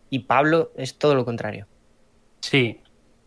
y 0.09 0.19
Pablo 0.19 0.71
es 0.75 0.97
todo 0.97 1.15
lo 1.15 1.25
contrario. 1.25 1.67
Sí, 2.41 2.79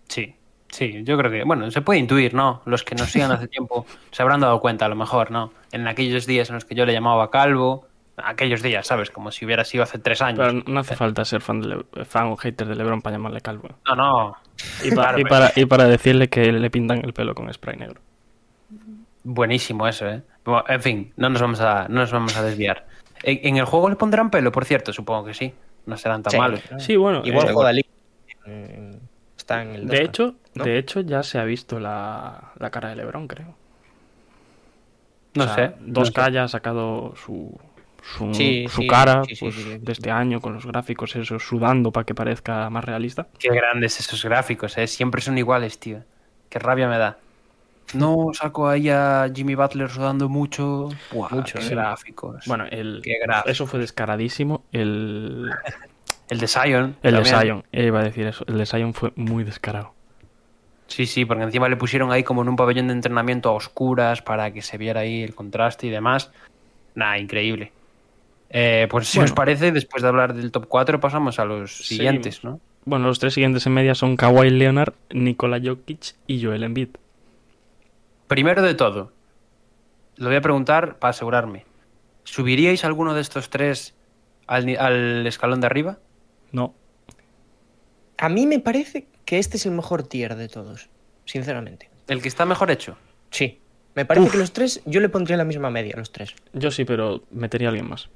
sí, 0.08 0.34
sí, 0.68 1.02
yo 1.04 1.16
creo 1.18 1.30
que, 1.30 1.44
bueno, 1.44 1.70
se 1.70 1.82
puede 1.82 1.98
intuir, 2.00 2.34
¿no? 2.34 2.62
Los 2.66 2.84
que 2.84 2.94
nos 2.94 3.10
sigan 3.10 3.30
hace 3.32 3.48
tiempo 3.48 3.84
se 4.10 4.22
habrán 4.22 4.40
dado 4.40 4.60
cuenta, 4.60 4.86
a 4.86 4.88
lo 4.88 4.96
mejor, 4.96 5.30
¿no? 5.30 5.52
En 5.72 5.86
aquellos 5.88 6.26
días 6.26 6.48
en 6.50 6.54
los 6.54 6.64
que 6.64 6.74
yo 6.74 6.86
le 6.86 6.92
llamaba 6.92 7.30
Calvo, 7.30 7.86
aquellos 8.16 8.62
días, 8.62 8.86
¿sabes? 8.86 9.10
Como 9.10 9.30
si 9.30 9.44
hubiera 9.44 9.64
sido 9.64 9.82
hace 9.84 9.98
tres 9.98 10.22
años. 10.22 10.38
Pero 10.38 10.62
no 10.66 10.80
hace 10.80 10.96
falta 10.96 11.24
ser 11.24 11.40
fan, 11.40 11.60
de 11.60 11.68
Le- 11.68 12.04
fan 12.04 12.26
o 12.28 12.36
hater 12.36 12.66
de 12.66 12.74
LeBron 12.74 13.00
para 13.02 13.16
llamarle 13.16 13.40
calvo. 13.40 13.68
No, 13.86 13.94
no. 13.94 14.36
Y, 14.84 14.90
pa- 14.90 15.02
Claro, 15.02 15.20
y 15.20 15.24
para, 15.24 15.52
y 15.54 15.64
para 15.66 15.84
decirle 15.84 16.28
que 16.28 16.50
le 16.52 16.70
pintan 16.70 17.04
el 17.04 17.12
pelo 17.12 17.34
con 17.34 17.52
spray 17.52 17.76
negro. 17.76 18.00
Buenísimo 19.24 19.86
eso, 19.86 20.08
¿eh? 20.08 20.22
Bueno, 20.48 20.64
en 20.68 20.82
fin, 20.82 21.12
no 21.16 21.28
nos 21.30 21.40
vamos 21.42 21.60
a, 21.60 21.86
no 21.88 22.00
nos 22.00 22.10
vamos 22.12 22.36
a 22.36 22.42
desviar. 22.42 22.86
¿En, 23.22 23.40
en 23.42 23.56
el 23.58 23.64
juego 23.64 23.88
le 23.90 23.96
pondrán 23.96 24.30
pelo, 24.30 24.50
por 24.52 24.64
cierto? 24.64 24.92
Supongo 24.92 25.24
que 25.26 25.34
sí. 25.34 25.52
No 25.86 25.96
serán 25.96 26.22
tan 26.22 26.30
Sí. 26.32 26.38
malos. 26.38 26.60
Sí, 26.78 26.96
bueno. 26.96 27.22
Igual 27.24 27.48
eh, 27.48 27.52
juega. 27.52 27.72
Eh, 28.46 28.98
Está 29.36 29.62
en 29.62 29.74
el 29.74 29.86
de 29.88 29.96
2K, 30.02 30.04
hecho, 30.04 30.34
¿no? 30.54 30.64
de 30.64 30.78
hecho 30.78 31.00
ya 31.00 31.22
se 31.22 31.38
ha 31.38 31.44
visto 31.44 31.80
la, 31.80 32.52
la 32.58 32.70
cara 32.70 32.90
de 32.90 32.96
LeBron, 32.96 33.26
creo. 33.26 33.54
No 35.34 35.44
O 35.44 35.46
sea, 35.46 35.54
sé. 35.54 35.74
no 35.80 36.00
2K 36.02 36.24
sé. 36.26 36.32
ya 36.32 36.42
ha 36.44 36.48
sacado 36.48 37.14
su, 37.16 37.58
su, 38.02 38.34
Sí, 38.34 38.66
su 38.68 38.82
sí, 38.82 38.86
cara 38.86 39.22
sí, 39.24 39.34
sí, 39.36 39.44
pues, 39.44 39.54
sí, 39.54 39.62
sí. 39.62 39.78
de 39.78 39.92
este 39.92 40.10
año 40.10 40.40
con 40.40 40.52
los 40.54 40.66
gráficos, 40.66 41.14
eso, 41.16 41.38
sudando 41.38 41.92
para 41.92 42.04
que 42.04 42.14
parezca 42.14 42.68
más 42.70 42.84
realista. 42.84 43.28
Qué 43.38 43.48
grandes 43.50 43.98
esos 44.00 44.22
gráficos, 44.24 44.76
¿eh? 44.78 44.86
Siempre 44.86 45.20
son 45.22 45.38
iguales, 45.38 45.78
tío. 45.78 46.02
Qué 46.50 46.58
rabia 46.58 46.88
me 46.88 46.98
da. 46.98 47.16
No 47.94 48.28
saco 48.34 48.68
ahí 48.68 48.90
a 48.90 49.30
Jimmy 49.34 49.54
Butler 49.54 49.88
sudando 49.88 50.28
mucho. 50.28 50.90
Buah, 51.12 51.30
Mucho, 51.30 51.58
qué 51.58 51.68
gráficos. 51.70 52.44
Bueno, 52.46 52.64
el, 52.70 53.00
Qué 53.02 53.16
eso 53.46 53.66
fue 53.66 53.80
descaradísimo. 53.80 54.64
El, 54.72 55.50
el 56.28 56.38
de 56.38 56.46
el 57.02 57.22
también. 57.22 57.64
Eh, 57.72 57.86
iba 57.86 58.00
a 58.00 58.04
decir 58.04 58.26
eso. 58.26 58.44
El 58.46 58.58
de 58.58 58.92
fue 58.92 59.12
muy 59.16 59.44
descarado. 59.44 59.94
Sí, 60.86 61.06
sí, 61.06 61.24
porque 61.24 61.42
encima 61.44 61.68
le 61.68 61.76
pusieron 61.76 62.10
ahí 62.10 62.22
como 62.22 62.42
en 62.42 62.48
un 62.48 62.56
pabellón 62.56 62.88
de 62.88 62.94
entrenamiento 62.94 63.50
a 63.50 63.52
oscuras 63.52 64.22
para 64.22 64.52
que 64.52 64.62
se 64.62 64.78
viera 64.78 65.00
ahí 65.00 65.22
el 65.22 65.34
contraste 65.34 65.86
y 65.86 65.90
demás. 65.90 66.30
Nada, 66.94 67.18
increíble. 67.18 67.72
Eh, 68.50 68.88
pues 68.90 69.08
si 69.08 69.18
Bueno. 69.18 69.30
os 69.30 69.34
parece, 69.34 69.72
después 69.72 70.02
de 70.02 70.08
hablar 70.08 70.32
del 70.34 70.50
top 70.50 70.66
4 70.66 71.00
pasamos 71.00 71.38
a 71.38 71.44
los 71.44 71.76
siguientes, 71.86 72.42
¿no? 72.42 72.60
Bueno, 72.86 73.06
los 73.06 73.18
tres 73.18 73.34
siguientes 73.34 73.66
en 73.66 73.74
media 73.74 73.94
son 73.94 74.16
Kawhi 74.16 74.48
Leonard, 74.48 74.94
Nikola 75.10 75.60
Jokic 75.62 76.14
y 76.26 76.42
Joel 76.42 76.62
Embiid. 76.62 76.88
Primero 78.28 78.62
de 78.62 78.74
todo, 78.74 79.12
lo 80.16 80.28
voy 80.28 80.36
a 80.36 80.40
preguntar 80.42 80.98
para 80.98 81.10
asegurarme. 81.10 81.64
¿Subiríais 82.24 82.84
alguno 82.84 83.14
de 83.14 83.22
estos 83.22 83.48
tres 83.48 83.94
al, 84.46 85.26
escalón 85.26 85.60
de 85.60 85.66
arriba? 85.66 85.98
No, 86.52 86.74
A 88.18 88.28
mí 88.28 88.46
me 88.46 88.58
parece 88.58 89.06
que 89.24 89.38
este 89.38 89.56
es 89.56 89.66
el 89.66 89.72
mejor 89.72 90.02
tier 90.02 90.36
de 90.36 90.48
todos, 90.48 90.90
sinceramente. 91.24 91.90
¿El 92.06 92.22
que 92.22 92.28
está 92.28 92.44
mejor 92.44 92.70
hecho? 92.70 92.96
Sí. 93.30 93.60
Me 93.94 94.04
parece 94.04 94.26
Uf. 94.26 94.32
que 94.32 94.38
los 94.38 94.52
tres, 94.52 94.82
yo 94.84 95.00
le 95.00 95.08
pondría 95.08 95.36
la 95.36 95.44
misma 95.44 95.70
media, 95.70 95.94
los 95.96 96.12
tres. 96.12 96.34
yo 96.52 96.70
sí, 96.70 96.84
pero 96.84 97.22
metería 97.30 97.68
a 97.68 97.70
alguien 97.70 97.88
más. 97.88 98.08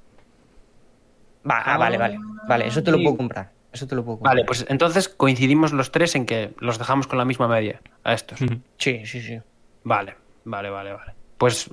Va, 1.49 1.61
ah, 1.61 1.77
vale, 1.77 1.99
vale. 1.99 2.19
Vale, 2.47 2.67
eso 2.67 2.83
te 2.83 2.91
lo 2.91 2.99
puedo 3.03 3.17
comprar. 3.17 3.51
Eso 3.73 3.87
te 3.87 3.95
lo 3.95 4.05
puedo 4.05 4.19
comprar. 4.19 4.35
Vale, 4.35 4.45
pues 4.45 4.67
entonces 4.69 5.09
coincidimos 5.09 5.73
los 5.73 5.91
tres 5.91 6.15
en 6.15 6.27
que 6.27 6.53
los 6.59 6.79
dejamos 6.79 7.07
con 7.07 7.19
la 7.19 7.25
misma 7.25 7.49
media 7.49 7.81
a 8.05 8.13
estos. 8.13 8.39
Sí, 8.77 9.07
sí, 9.07 9.23
sí. 9.23 9.41
Vale, 9.85 10.17
vale, 10.45 10.71
vale, 10.71 10.93
vale. 10.93 11.13
Pues 11.39 11.71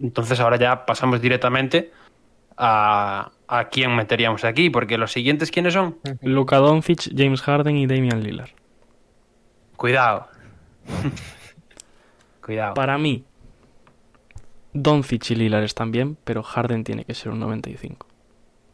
entonces 0.00 0.40
ahora 0.40 0.56
ya 0.56 0.84
pasamos 0.84 1.20
directamente 1.20 1.92
a, 2.56 3.30
a 3.46 3.64
quién 3.68 3.94
meteríamos 3.94 4.44
aquí, 4.44 4.70
porque 4.70 4.98
los 4.98 5.12
siguientes 5.12 5.50
quiénes 5.50 5.74
son. 5.74 5.98
Luka 6.20 6.58
Doncic, 6.58 7.12
James 7.16 7.42
Harden 7.42 7.76
y 7.76 7.86
Damian 7.86 8.22
Lillard. 8.22 8.50
Cuidado. 9.76 10.28
Cuidado. 12.44 12.74
Para 12.74 12.98
mí, 12.98 13.24
Doncic 14.72 15.30
y 15.30 15.34
Lillard 15.34 15.64
están 15.64 15.92
bien, 15.92 16.16
pero 16.24 16.42
Harden 16.42 16.84
tiene 16.84 17.04
que 17.04 17.14
ser 17.14 17.32
un 17.32 17.40
95. 17.40 18.06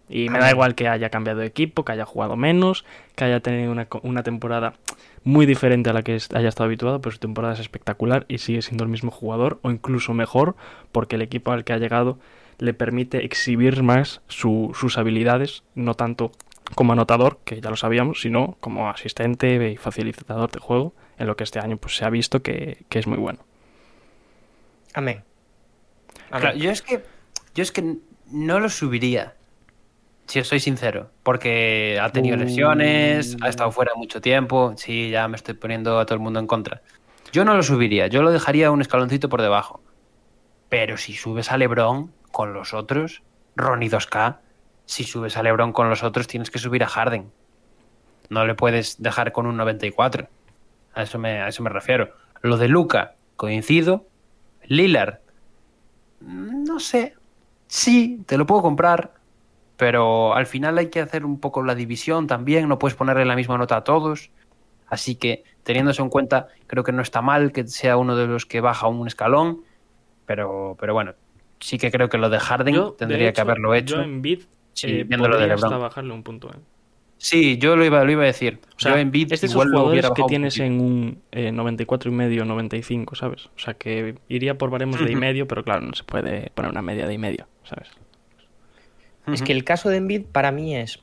Y 0.09 0.31
me 0.31 0.39
da 0.39 0.51
igual 0.51 0.75
que 0.75 0.89
haya 0.89 1.11
cambiado 1.11 1.41
de 1.41 1.47
equipo, 1.47 1.85
que 1.85 1.93
haya 1.93 2.07
jugado 2.07 2.35
menos, 2.37 2.87
que 3.15 3.25
haya 3.25 3.41
tenido 3.41 3.71
una, 3.71 3.89
una 4.03 4.23
temporada 4.23 4.75
muy 5.29 5.45
diferente 5.45 5.91
a 5.91 5.93
la 5.93 6.03
que 6.03 6.13
haya 6.35 6.49
estado 6.49 6.65
habituado, 6.65 7.03
pero 7.03 7.13
su 7.13 7.19
temporada 7.19 7.53
es 7.53 7.61
espectacular 7.61 8.25
y 8.29 8.39
sigue 8.39 8.63
siendo 8.63 8.85
el 8.85 8.89
mismo 8.91 9.11
jugador, 9.11 9.59
o 9.63 9.71
incluso 9.71 10.15
mejor, 10.15 10.57
porque 10.91 11.17
el 11.17 11.23
equipo 11.23 11.53
al 11.53 11.65
que 11.65 11.75
ha 11.75 11.79
llegado 11.79 12.19
le 12.59 12.73
permite 12.73 13.25
exhibir 13.27 13.83
más 13.83 14.23
su- 14.29 14.73
sus 14.75 14.97
habilidades, 14.97 15.65
no 15.75 15.93
tanto 15.93 16.33
como 16.75 16.95
anotador, 16.95 17.41
que 17.45 17.61
ya 17.61 17.69
lo 17.69 17.77
sabíamos, 17.77 18.23
sino 18.23 18.57
como 18.61 18.89
asistente 18.89 19.71
y 19.71 19.77
facilitador 19.77 20.51
de 20.51 20.61
juego, 20.61 20.95
en 21.19 21.27
lo 21.27 21.37
que 21.37 21.45
este 21.45 21.59
año 21.59 21.77
pues, 21.77 21.95
se 21.97 22.07
ha 22.07 22.11
visto 22.11 22.41
que- 22.43 22.85
que 22.89 22.99
es 22.99 23.07
muy 23.07 23.19
bueno. 23.19 23.41
Amén. 24.95 25.23
Amén. 26.31 26.41
Claro, 26.41 26.57
yo 26.57 26.71
es 26.71 26.81
que 26.81 27.03
yo 27.55 27.63
es 27.63 27.71
que 27.71 27.97
no 28.31 28.61
lo 28.61 28.69
subiría. 28.71 29.35
Si 30.29 30.39
os 30.39 30.47
soy 30.47 30.61
sincero, 30.61 31.11
porque 31.23 31.99
ha 32.01 32.11
tenido 32.11 32.37
Uh. 32.37 32.41
lesiones, 32.41 33.37
ha 33.41 33.49
estado 33.49 33.73
fuera 33.73 33.93
mucho 33.97 34.21
tiempo, 34.21 34.75
sí, 34.77 35.11
ya 35.11 35.27
me 35.27 35.37
estoy 35.37 35.55
poniendo 35.55 35.99
a 35.99 36.07
todo 36.07 36.15
el 36.15 36.21
mundo 36.21 36.39
en 36.39 36.47
contra. 36.47 36.83
Yo 37.33 37.45
no 37.45 37.55
lo 37.55 37.63
subiría, 37.63 38.07
yo 38.07 38.23
lo 38.23 38.31
dejaría 38.31 38.71
un 38.71 38.81
escaloncito 38.81 39.29
por 39.29 39.43
debajo. 39.43 39.83
Pero 40.69 40.97
si 40.99 41.15
subes 41.15 41.51
a 41.51 41.57
LeBron 41.57 42.13
con 42.31 42.53
los 42.53 42.75
otros, 42.75 43.23
Ronnie 43.57 43.91
2K, 43.91 44.37
si 44.85 45.05
subes 45.05 45.37
a 45.39 45.43
LeBron 45.43 45.73
con 45.73 45.89
los 45.89 46.03
otros 46.03 46.27
tienes 46.27 46.51
que 46.51 46.59
subir 46.59 46.85
a 46.85 46.89
Harden. 46.89 47.31
No 48.29 48.45
le 48.47 48.55
puedes 48.55 49.01
dejar 49.03 49.33
con 49.33 49.47
un 49.47 49.57
94. 49.57 50.29
A 50.95 51.03
eso 51.03 51.19
me, 51.19 51.41
a 51.41 51.49
eso 51.49 51.63
me 51.63 51.71
refiero. 51.71 52.11
Lo 52.43 52.59
de 52.59 52.69
Luca, 52.69 53.15
coincido. 53.37 54.07
Lillard, 54.65 55.21
no 56.21 56.79
sé. 56.81 57.15
Sí, 57.67 58.23
te 58.27 58.37
lo 58.37 58.45
puedo 58.47 58.61
comprar, 58.63 59.13
pero 59.79 60.35
al 60.35 60.45
final 60.47 60.77
hay 60.77 60.89
que 60.89 61.01
hacer 61.01 61.25
un 61.25 61.41
poco 61.41 61.63
la 61.63 61.75
división 61.75 62.27
también, 62.27 62.69
no 62.69 62.79
puedes 62.79 62.97
ponerle 62.97 63.25
la 63.25 63.37
misma 63.37 63.57
nota 63.57 63.79
a 63.79 63.85
todos. 63.85 64.31
Así 64.89 65.15
que, 65.15 65.45
teniendo 65.63 65.93
eso 65.93 66.03
en 66.03 66.11
cuenta, 66.11 66.49
creo 66.67 66.85
que 66.85 66.93
no 66.93 67.01
está 67.01 67.23
mal 67.23 67.53
que 67.53 67.67
sea 67.67 67.97
uno 67.97 68.17
de 68.17 68.27
los 68.27 68.45
que 68.45 68.61
baja 68.61 68.89
un 68.89 69.07
escalón, 69.07 69.63
pero, 70.27 70.77
pero 70.79 70.93
bueno, 70.93 71.15
sí 71.61 71.79
que 71.79 71.91
creo 71.91 72.11
que 72.11 72.19
lo 72.19 72.29
de 72.29 72.39
Harden 72.39 72.75
Yo, 72.75 72.91
de 72.91 72.97
tendría 72.97 73.33
que 73.33 73.41
haberlo 73.41 73.75
hecho. 73.75 73.97
Yo 73.97 74.03
en 74.03 74.21
bid 74.21 74.41
Sí, 74.79 74.87
eh, 74.87 75.05
viendo 75.05 75.27
lo 75.27 75.39
de 75.39 75.53
hasta 75.53 75.77
bajarle 75.77 76.13
un 76.13 76.23
punto. 76.23 76.49
¿eh? 76.51 76.59
Sí, 77.17 77.59
yo 77.59 77.75
lo 77.75 77.85
iba, 77.85 78.05
lo 78.05 78.13
iba 78.13 78.23
a 78.23 78.27
decir. 78.27 78.61
O 78.77 78.79
sea, 78.79 78.93
yo 78.93 78.99
en 78.99 79.11
Bid 79.11 79.33
es 79.33 79.43
igual 79.43 79.71
jugadores 79.71 80.09
que 80.15 80.23
un 80.23 80.29
tienes 80.29 80.59
en 80.61 80.81
un 80.81 81.23
eh, 81.33 81.51
94 81.51 82.13
y 82.13 82.15
medio, 82.15 82.45
95, 82.45 83.17
¿sabes? 83.17 83.47
O 83.47 83.59
sea, 83.59 83.75
que 83.75 84.15
iría 84.29 84.57
por 84.57 84.71
baremos 84.71 85.05
de 85.05 85.11
y 85.11 85.17
medio, 85.17 85.49
pero 85.49 85.65
claro, 85.65 85.81
no 85.81 85.95
se 85.95 86.05
puede 86.05 86.53
poner 86.55 86.71
una 86.71 86.83
media 86.83 87.09
de 87.09 87.15
y 87.15 87.19
medio, 87.19 87.49
¿sabes? 87.65 87.89
Es 89.33 89.43
que 89.43 89.53
el 89.53 89.65
caso 89.65 89.89
de 89.89 89.99
Embiid 89.99 90.25
para 90.27 90.53
mí 90.53 90.77
es. 90.77 91.01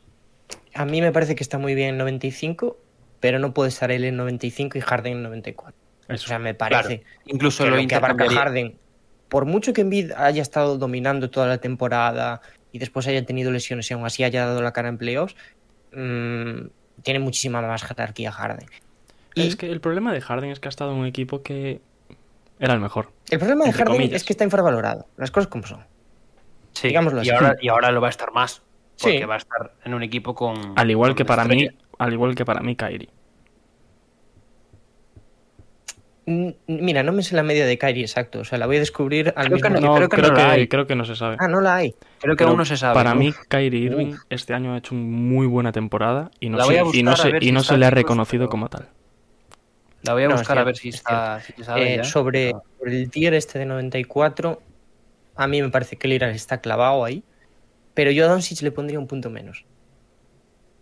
A 0.74 0.86
mí 0.86 1.02
me 1.02 1.12
parece 1.12 1.36
que 1.36 1.44
está 1.44 1.58
muy 1.58 1.76
bien 1.76 1.90
en 1.90 1.98
95, 1.98 2.78
pero 3.20 3.40
no 3.40 3.54
puede 3.54 3.70
estar 3.70 3.92
él 3.92 4.04
en 4.04 4.18
95 4.18 4.78
y 4.78 4.82
Harden 4.82 5.14
en 5.14 5.24
94. 5.24 5.74
Eso. 6.08 6.26
O 6.26 6.28
sea, 6.28 6.40
me 6.40 6.56
Claro, 6.56 6.84
parece 6.84 7.04
incluso 7.26 7.64
que 7.64 7.70
lo 7.70 7.78
lo 7.78 7.88
que 7.88 7.96
abarca. 7.96 8.30
Harden, 8.30 8.78
por 9.30 9.46
mucho 9.46 9.74
que 9.74 9.82
Embiid 9.82 10.12
haya 10.12 10.42
estado 10.42 10.78
dominando 10.78 11.30
toda 11.30 11.48
la 11.48 11.58
temporada 11.58 12.42
y 12.72 12.80
después 12.80 13.08
haya 13.08 13.26
tenido 13.26 13.52
lesiones 13.52 13.90
y 13.90 13.94
aún 13.94 14.06
así 14.06 14.24
haya 14.24 14.46
dado 14.46 14.62
la 14.62 14.72
cara 14.72 14.90
en 14.90 14.98
playoffs, 14.98 15.36
mm, 15.94 16.68
tiene 17.02 17.20
muchísima 17.20 17.62
más 17.62 17.84
jerarquía 17.84 18.32
Harden. 18.32 18.68
Y 19.34 19.48
Es 19.48 19.56
que 19.56 19.70
el 19.72 19.82
problema 19.82 20.14
de 20.14 20.22
Harden 20.22 20.52
es 20.52 20.60
que 20.60 20.68
ha 20.68 20.70
estado 20.70 20.92
en 20.92 20.98
un 20.98 21.06
equipo 21.06 21.42
que 21.42 21.82
Era 22.60 22.74
el 22.74 22.80
mejor. 22.80 23.12
El 23.30 23.40
problema 23.40 23.66
de 23.66 23.74
Harden 23.74 23.94
comillas. 23.96 24.16
es 24.16 24.24
que 24.24 24.34
está 24.34 24.44
infravalorado. 24.44 25.08
Las 25.18 25.32
cosas 25.32 25.48
como 25.48 25.66
son. 25.66 25.84
Sí, 26.76 26.90
Digámoslo 26.90 27.24
y 27.24 27.30
ahora, 27.32 27.56
y 27.60 27.68
ahora 27.70 27.92
lo 27.92 28.02
va 28.02 28.08
a 28.08 28.10
estar 28.12 28.32
más. 28.32 28.62
Porque 29.02 29.18
Sí. 29.20 29.24
va 29.26 29.34
a 29.34 29.38
estar 29.38 29.74
en 29.84 29.94
un 29.94 30.04
equipo 30.04 30.36
con. 30.36 30.56
Al 30.78 30.92
igual 30.92 31.12
con 31.12 31.16
que 31.18 31.26
para 31.26 31.44
mí, 31.46 31.68
al 31.98 32.14
igual 32.14 32.36
que 32.36 32.46
para 32.46 32.62
mí, 32.62 32.76
Kyrie. 32.76 33.10
Mm, 36.28 36.50
Mira, 36.68 37.04
no 37.04 37.12
me 37.12 37.22
sé 37.22 37.36
la 37.36 37.44
media 37.44 37.66
de 37.66 37.78
Kyrie 37.78 38.02
exacto. 38.04 38.40
O 38.40 38.44
sea, 38.46 38.58
la 38.58 38.66
voy 38.66 38.78
a 38.78 38.80
descubrir 38.80 39.34
al 39.36 39.48
Creo 39.48 39.60
que 39.60 39.70
mismo 39.70 39.86
no, 39.88 39.92
No, 39.92 39.96
creo 39.98 40.10
que 40.10 40.18
creo, 40.18 40.30
no 40.30 40.36
que, 40.36 40.42
la 40.42 40.52
hay. 40.52 40.68
creo 40.68 40.88
que 40.88 40.96
no 40.96 41.06
se 41.06 41.16
sabe. 41.16 41.36
Ah, 41.40 41.48
no 41.48 41.62
la 41.62 41.76
hay. 41.76 41.92
Creo 42.20 42.34
que 42.36 42.38
Pero 42.40 42.50
aún 42.50 42.58
no 42.58 42.66
se 42.66 42.78
sabe. 42.78 42.96
Para 42.96 43.14
¿no? 43.14 43.20
mí, 43.20 43.34
Kyrie 43.48 43.80
Irving 43.82 44.16
este 44.30 44.54
año 44.54 44.74
ha 44.74 44.78
hecho 44.78 44.96
una 44.96 45.04
muy 45.06 45.46
buena 45.46 45.72
temporada 45.72 46.32
y 46.40 46.50
no, 46.50 46.60
se, 46.66 46.82
y 46.94 47.04
no 47.04 47.16
se, 47.16 47.32
y 47.42 47.52
no 47.52 47.62
se 47.64 47.78
le 47.78 47.86
ha 47.86 47.92
reconocido 47.92 48.50
como 48.50 48.70
tal. 48.70 48.90
La 50.02 50.14
voy 50.14 50.24
a 50.24 50.28
No, 50.28 50.36
es 50.36 50.42
buscar 50.42 50.58
a 50.58 50.64
ver 50.64 50.76
si 50.78 50.90
es 50.90 50.96
está. 50.96 51.42
si 51.42 51.54
se 51.54 51.64
sabe 51.64 51.94
Eh, 51.94 51.98
ya. 51.98 52.04
sobre, 52.04 52.48
Pero- 52.48 52.64
sobre 52.80 53.02
el 53.02 53.10
tier 53.12 53.34
este 53.36 53.60
de 53.60 53.66
94, 53.66 54.62
a 55.36 55.48
mí 55.48 55.62
me 55.62 55.70
parece 55.70 55.98
que 55.98 56.08
Lillard 56.08 56.32
está 56.32 56.62
clavado 56.62 57.04
ahí, 57.04 57.24
pero 57.94 58.12
yo 58.12 58.26
a 58.26 58.28
Doncic 58.28 58.62
le 58.62 58.72
pondría 58.72 59.00
un 59.00 59.08
punto 59.08 59.30
menos. 59.30 59.66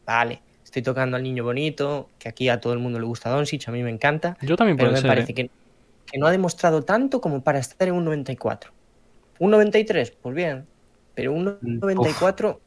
Vale, 0.05 0.41
estoy 0.63 0.81
tocando 0.81 1.17
al 1.17 1.24
niño 1.24 1.43
bonito, 1.43 2.10
que 2.19 2.29
aquí 2.29 2.50
a 2.50 2.60
todo 2.60 2.74
el 2.74 2.79
mundo 2.79 3.00
le 3.00 3.05
gusta 3.05 3.29
Doncic, 3.29 3.67
a 3.67 3.72
mí 3.72 3.83
me 3.83 3.89
encanta, 3.89 4.38
Yo 4.41 4.55
también 4.55 4.77
pero 4.77 4.89
puede 4.89 5.01
me 5.01 5.01
ser. 5.01 5.07
parece 5.07 5.31
¿eh? 5.31 5.36
que, 5.36 5.50
que 6.12 6.17
no 6.17 6.27
ha 6.27 6.31
demostrado 6.31 6.83
tanto 6.83 7.22
como 7.22 7.43
para 7.43 7.60
estar 7.60 7.88
en 7.88 7.95
un 7.95 8.05
94. 8.05 8.72
Un 9.39 9.51
93, 9.51 10.12
pues 10.12 10.36
bien, 10.36 10.65
pero 11.15 11.33
un 11.33 11.57
94, 11.62 12.60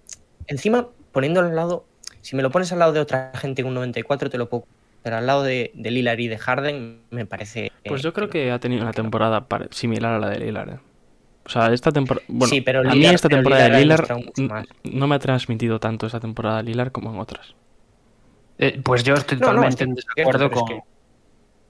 encima 0.47 0.88
poniéndolo 1.12 1.49
al 1.49 1.57
lado, 1.57 1.87
si 2.21 2.37
me 2.37 2.43
lo 2.43 2.50
pones 2.50 2.73
al 2.73 2.78
lado 2.78 2.93
de 2.93 3.00
otra 3.00 3.33
gente 3.35 3.62
en 3.62 3.69
un 3.69 3.75
94 3.75 4.28
te 4.31 4.38
lo 4.38 4.49
pongo, 4.49 4.66
pero 5.02 5.16
al 5.16 5.26
lado 5.26 5.43
de, 5.43 5.71
de 5.75 5.90
Lillard 5.90 6.19
y 6.19 6.28
de 6.28 6.38
Harden 6.38 7.00
me 7.11 7.26
parece... 7.26 7.73
Pues 7.85 8.00
eh, 8.00 8.05
yo 8.05 8.12
creo 8.12 8.28
que 8.28 8.50
ha 8.50 8.59
tenido 8.59 8.83
una 8.83 8.93
temporada 8.93 9.47
similar 9.71 10.14
a 10.14 10.19
la 10.19 10.28
de 10.28 10.40
Lillard. 10.40 10.81
O 11.47 11.49
sea, 11.49 11.73
esta 11.73 11.93
temporada. 11.93 12.25
Bueno, 12.29 12.50
Sí, 12.50 12.61
pero 12.61 12.81
a 12.81 12.95
mí 12.95 13.07
esta 13.07 13.29
temporada 13.29 13.69
de 13.69 13.83
n- 13.83 14.65
no 14.85 15.07
me 15.07 15.15
ha 15.15 15.19
transmitido 15.19 15.79
tanto 15.81 16.07
esta 16.07 16.19
temporada 16.21 16.59
de 16.59 16.65
Lillard 16.65 16.91
como 16.93 17.11
en 17.12 17.19
otras. 17.21 17.55
Eh, 18.59 18.81
pues 18.83 19.05
yo 19.05 19.15
estoy 19.15 19.38
No, 19.38 19.47
no, 19.47 19.53
totalmente 19.53 19.85
en 19.85 19.95
desacuerdo 19.95 20.47
es 20.47 20.50
con. 20.50 20.67
que- 20.67 20.81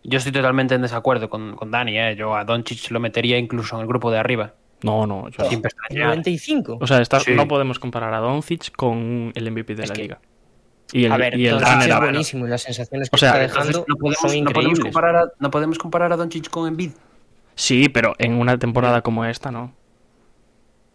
Yo 0.05 0.19
estoy 0.19 0.33
totalmente 0.33 0.75
en 0.77 0.83
desacuerdo 0.83 1.29
con, 1.29 1.57
con 1.57 1.71
Dani, 1.71 1.99
¿eh? 1.99 2.15
Yo 2.17 2.37
a 2.37 2.45
Doncic 2.45 2.91
lo 2.91 3.01
metería 3.01 3.39
incluso 3.39 3.75
en 3.77 3.83
el 3.83 3.89
grupo 3.89 4.11
de 4.11 4.19
arriba. 4.19 4.55
No, 4.83 5.07
no. 5.07 5.29
yo- 5.31 5.45
Sin 5.45 5.55
¿En 5.55 5.63
pestañear. 5.63 6.09
95? 6.09 6.79
O 6.81 6.87
sea, 6.87 7.01
está- 7.01 7.19
Sí. 7.21 7.33
no 7.35 7.49
podemos 7.49 7.79
comparar 7.79 8.15
a 8.15 8.19
Doncic 8.19 8.71
con 8.77 9.33
el 9.35 9.47
MVP 9.51 9.75
de 9.75 9.83
Es 9.83 9.89
la 9.89 9.95
que- 9.95 10.03
liga. 10.03 10.21
Y 10.93 11.05
el, 11.07 11.13
a 11.13 11.17
ver, 11.17 11.37
y 11.37 11.49
el 11.49 11.59
Doncic 11.59 11.89
es 11.89 11.99
buenísimo 11.99 12.47
y 12.47 12.51
las 12.51 12.63
sensaciones 12.63 13.11
que 13.11 13.17
O 13.17 13.19
sea, 13.19 13.31
está 13.31 13.41
dejando 13.41 13.85
no 13.89 13.97
podemos, 13.97 14.19
son 14.21 14.45
no 14.45 14.51
podemos 14.53 14.79
increíbles. 14.79 14.81
comparar 14.85 15.17
a, 15.17 15.33
no 15.41 15.51
podemos 15.51 15.79
comparar 15.79 16.13
a 16.13 16.17
Doncic 16.17 16.49
con 16.49 16.69
Embiid. 16.69 16.93
Sí, 17.57 17.89
pero 17.89 18.15
en 18.19 18.35
una 18.35 18.59
temporada 18.59 19.03
como 19.03 19.25
esta, 19.25 19.51
no. 19.51 19.75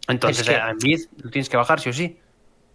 Entonces, 0.08 0.40
Es 0.48 0.48
que- 0.54 0.60
a 0.60 0.70
Embiid 0.70 1.00
lo 1.22 1.30
tienes 1.30 1.48
que 1.48 1.56
bajar, 1.58 1.78
sí 1.80 1.90
o 1.90 1.92
sí. 1.92 2.18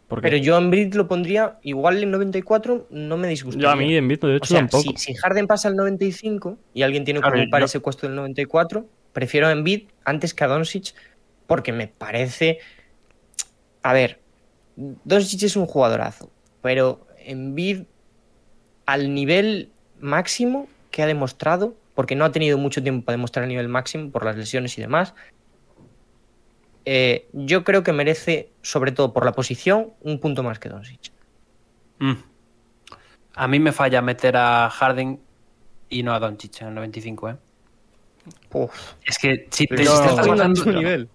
Porque 0.08 0.22
Pero 0.30 0.38
yo 0.38 0.58
en 0.58 0.70
Brid 0.70 0.94
lo 0.94 1.08
pondría 1.10 1.58
igual 1.64 2.02
en 2.02 2.12
94, 2.12 2.88
no 2.92 3.18
me 3.18 3.28
disgustaría. 3.28 3.64
yo 3.68 3.72
a 3.72 3.76
mí 3.76 3.94
en 3.94 4.08
Vito, 4.08 4.28
de 4.28 4.34
o 4.34 4.38
hecho, 4.38 4.46
sea, 4.48 4.60
tampoco. 4.60 4.84
si, 4.96 4.96
si 4.98 5.14
Harden 5.16 5.48
pasa 5.48 5.68
al 5.68 5.76
95 5.76 6.58
y 6.74 6.84
alguien 6.84 7.04
tiene 7.04 7.20
que 7.20 7.28
ocupar 7.28 7.60
yo- 7.62 7.66
ese 7.66 7.82
puesto 7.82 8.08
del 8.08 8.16
94, 8.16 8.86
prefiero 9.12 9.48
a 9.48 9.52
Embiid 9.52 9.90
antes 10.06 10.34
que 10.34 10.44
a 10.46 10.48
Doncic 10.48 10.94
porque 11.46 11.74
me 11.74 11.88
parece... 11.90 12.60
A 13.84 13.92
ver, 13.92 14.20
Doncic 14.78 15.44
es 15.44 15.58
un 15.58 15.66
jugadorazo, 15.66 16.30
pero 16.62 17.06
Embiid 17.20 17.84
al 18.86 19.14
nivel 19.14 19.72
máximo 20.00 20.68
que 20.92 21.04
ha 21.04 21.06
demostrado, 21.06 21.76
porque 21.98 22.16
no 22.16 22.26
ha 22.26 22.32
tenido 22.32 22.60
mucho 22.60 22.84
tiempo 22.84 23.04
para 23.04 23.16
demostrar 23.16 23.42
el 23.46 23.50
nivel 23.50 23.70
máximo 23.70 24.12
por 24.12 24.24
las 24.24 24.38
lesiones 24.38 24.78
y 24.78 24.82
demás, 24.82 25.16
eh, 26.86 27.28
yo 27.34 27.64
creo 27.64 27.82
que 27.82 27.92
merece, 27.92 28.52
sobre 28.62 28.92
todo 28.92 29.14
por 29.14 29.26
la 29.26 29.32
posición, 29.32 29.94
un 30.02 30.20
punto 30.20 30.44
más 30.44 30.60
que 30.60 30.70
Doncic. 30.70 31.12
Mm. 31.98 32.14
A 33.34 33.48
mí 33.48 33.60
me 33.60 33.72
falla 33.72 34.04
meter 34.04 34.38
a 34.38 34.70
Harden 34.70 35.20
y 35.90 36.04
no 36.04 36.14
a 36.14 36.20
Doncic 36.20 36.62
en 36.62 36.68
el 36.68 36.76
95, 36.76 37.30
¿eh? 37.30 37.36
Uf, 38.54 38.94
Es 39.04 39.18
que 39.18 39.48
si 39.50 39.66
te, 39.66 39.82
estás 39.82 40.20
a 40.20 40.54
tu 40.54 40.72
nivel. 40.72 41.10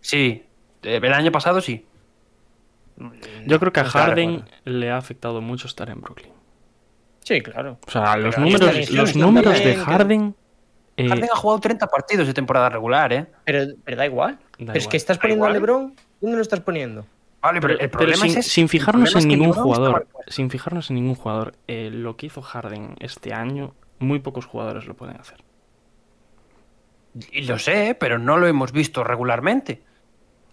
Sí, 0.00 0.46
eh, 0.82 1.00
el 1.02 1.12
año 1.12 1.30
pasado 1.30 1.60
sí. 1.60 1.84
Yo 3.44 3.60
creo 3.60 3.70
que 3.70 3.80
a 3.80 3.82
no 3.82 3.90
Harden 3.90 4.44
le 4.64 4.90
ha 4.90 4.96
afectado 4.96 5.42
mucho 5.42 5.66
estar 5.66 5.90
en 5.90 6.00
Brooklyn. 6.00 6.32
Sí, 7.24 7.40
claro. 7.40 7.78
O 7.86 7.90
sea, 7.90 8.16
los 8.16 8.36
números, 8.36 8.90
los 8.90 9.16
números 9.16 9.58
de 9.62 9.76
Harden. 9.76 10.34
eh, 10.96 11.08
Harden 11.08 11.28
ha 11.32 11.36
jugado 11.36 11.60
30 11.60 11.86
partidos 11.86 12.26
de 12.26 12.34
temporada 12.34 12.68
regular, 12.68 13.12
¿eh? 13.12 13.26
Pero, 13.44 13.74
pero 13.84 13.96
da 13.96 14.06
igual. 14.06 14.38
pero 14.58 14.72
es 14.74 14.88
que 14.88 14.96
estás 14.96 15.18
poniendo 15.18 15.46
a. 15.46 15.50
LeBron, 15.50 15.94
¿dónde 16.20 16.36
lo 16.36 16.42
estás 16.42 16.60
poniendo? 16.60 17.06
Vale, 17.40 17.60
pero, 17.60 17.74
pero, 17.74 17.84
el 17.84 17.90
pero 17.90 17.98
problema 17.98 18.28
sin, 18.28 18.38
es 18.38 18.46
sin 18.46 18.68
fijarnos 18.68 19.12
en 19.12 19.18
es 19.18 19.24
que 19.26 19.36
ningún 19.36 19.52
jugador, 19.52 20.06
sin 20.28 20.48
fijarnos 20.50 20.90
en 20.90 20.96
ningún 20.96 21.16
jugador, 21.16 21.54
eh, 21.66 21.90
lo 21.92 22.16
que 22.16 22.26
hizo 22.26 22.40
Harden 22.40 22.94
este 23.00 23.34
año, 23.34 23.74
muy 23.98 24.20
pocos 24.20 24.46
jugadores 24.46 24.86
lo 24.86 24.94
pueden 24.94 25.16
hacer. 25.16 25.38
Y 27.30 27.42
lo 27.42 27.58
sé, 27.58 27.96
pero 27.98 28.18
no 28.18 28.38
lo 28.38 28.46
hemos 28.46 28.72
visto 28.72 29.04
regularmente. 29.04 29.82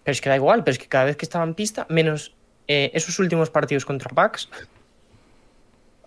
Pero 0.04 0.12
es 0.12 0.20
que 0.20 0.28
da 0.28 0.36
igual, 0.36 0.64
pero 0.64 0.72
es 0.72 0.78
que 0.78 0.88
cada 0.88 1.04
vez 1.04 1.16
que 1.16 1.24
estaba 1.24 1.44
en 1.44 1.54
pista, 1.54 1.86
menos 1.88 2.34
eh, 2.66 2.90
esos 2.94 3.18
últimos 3.18 3.50
partidos 3.50 3.84
contra 3.84 4.10
Bucks, 4.12 4.48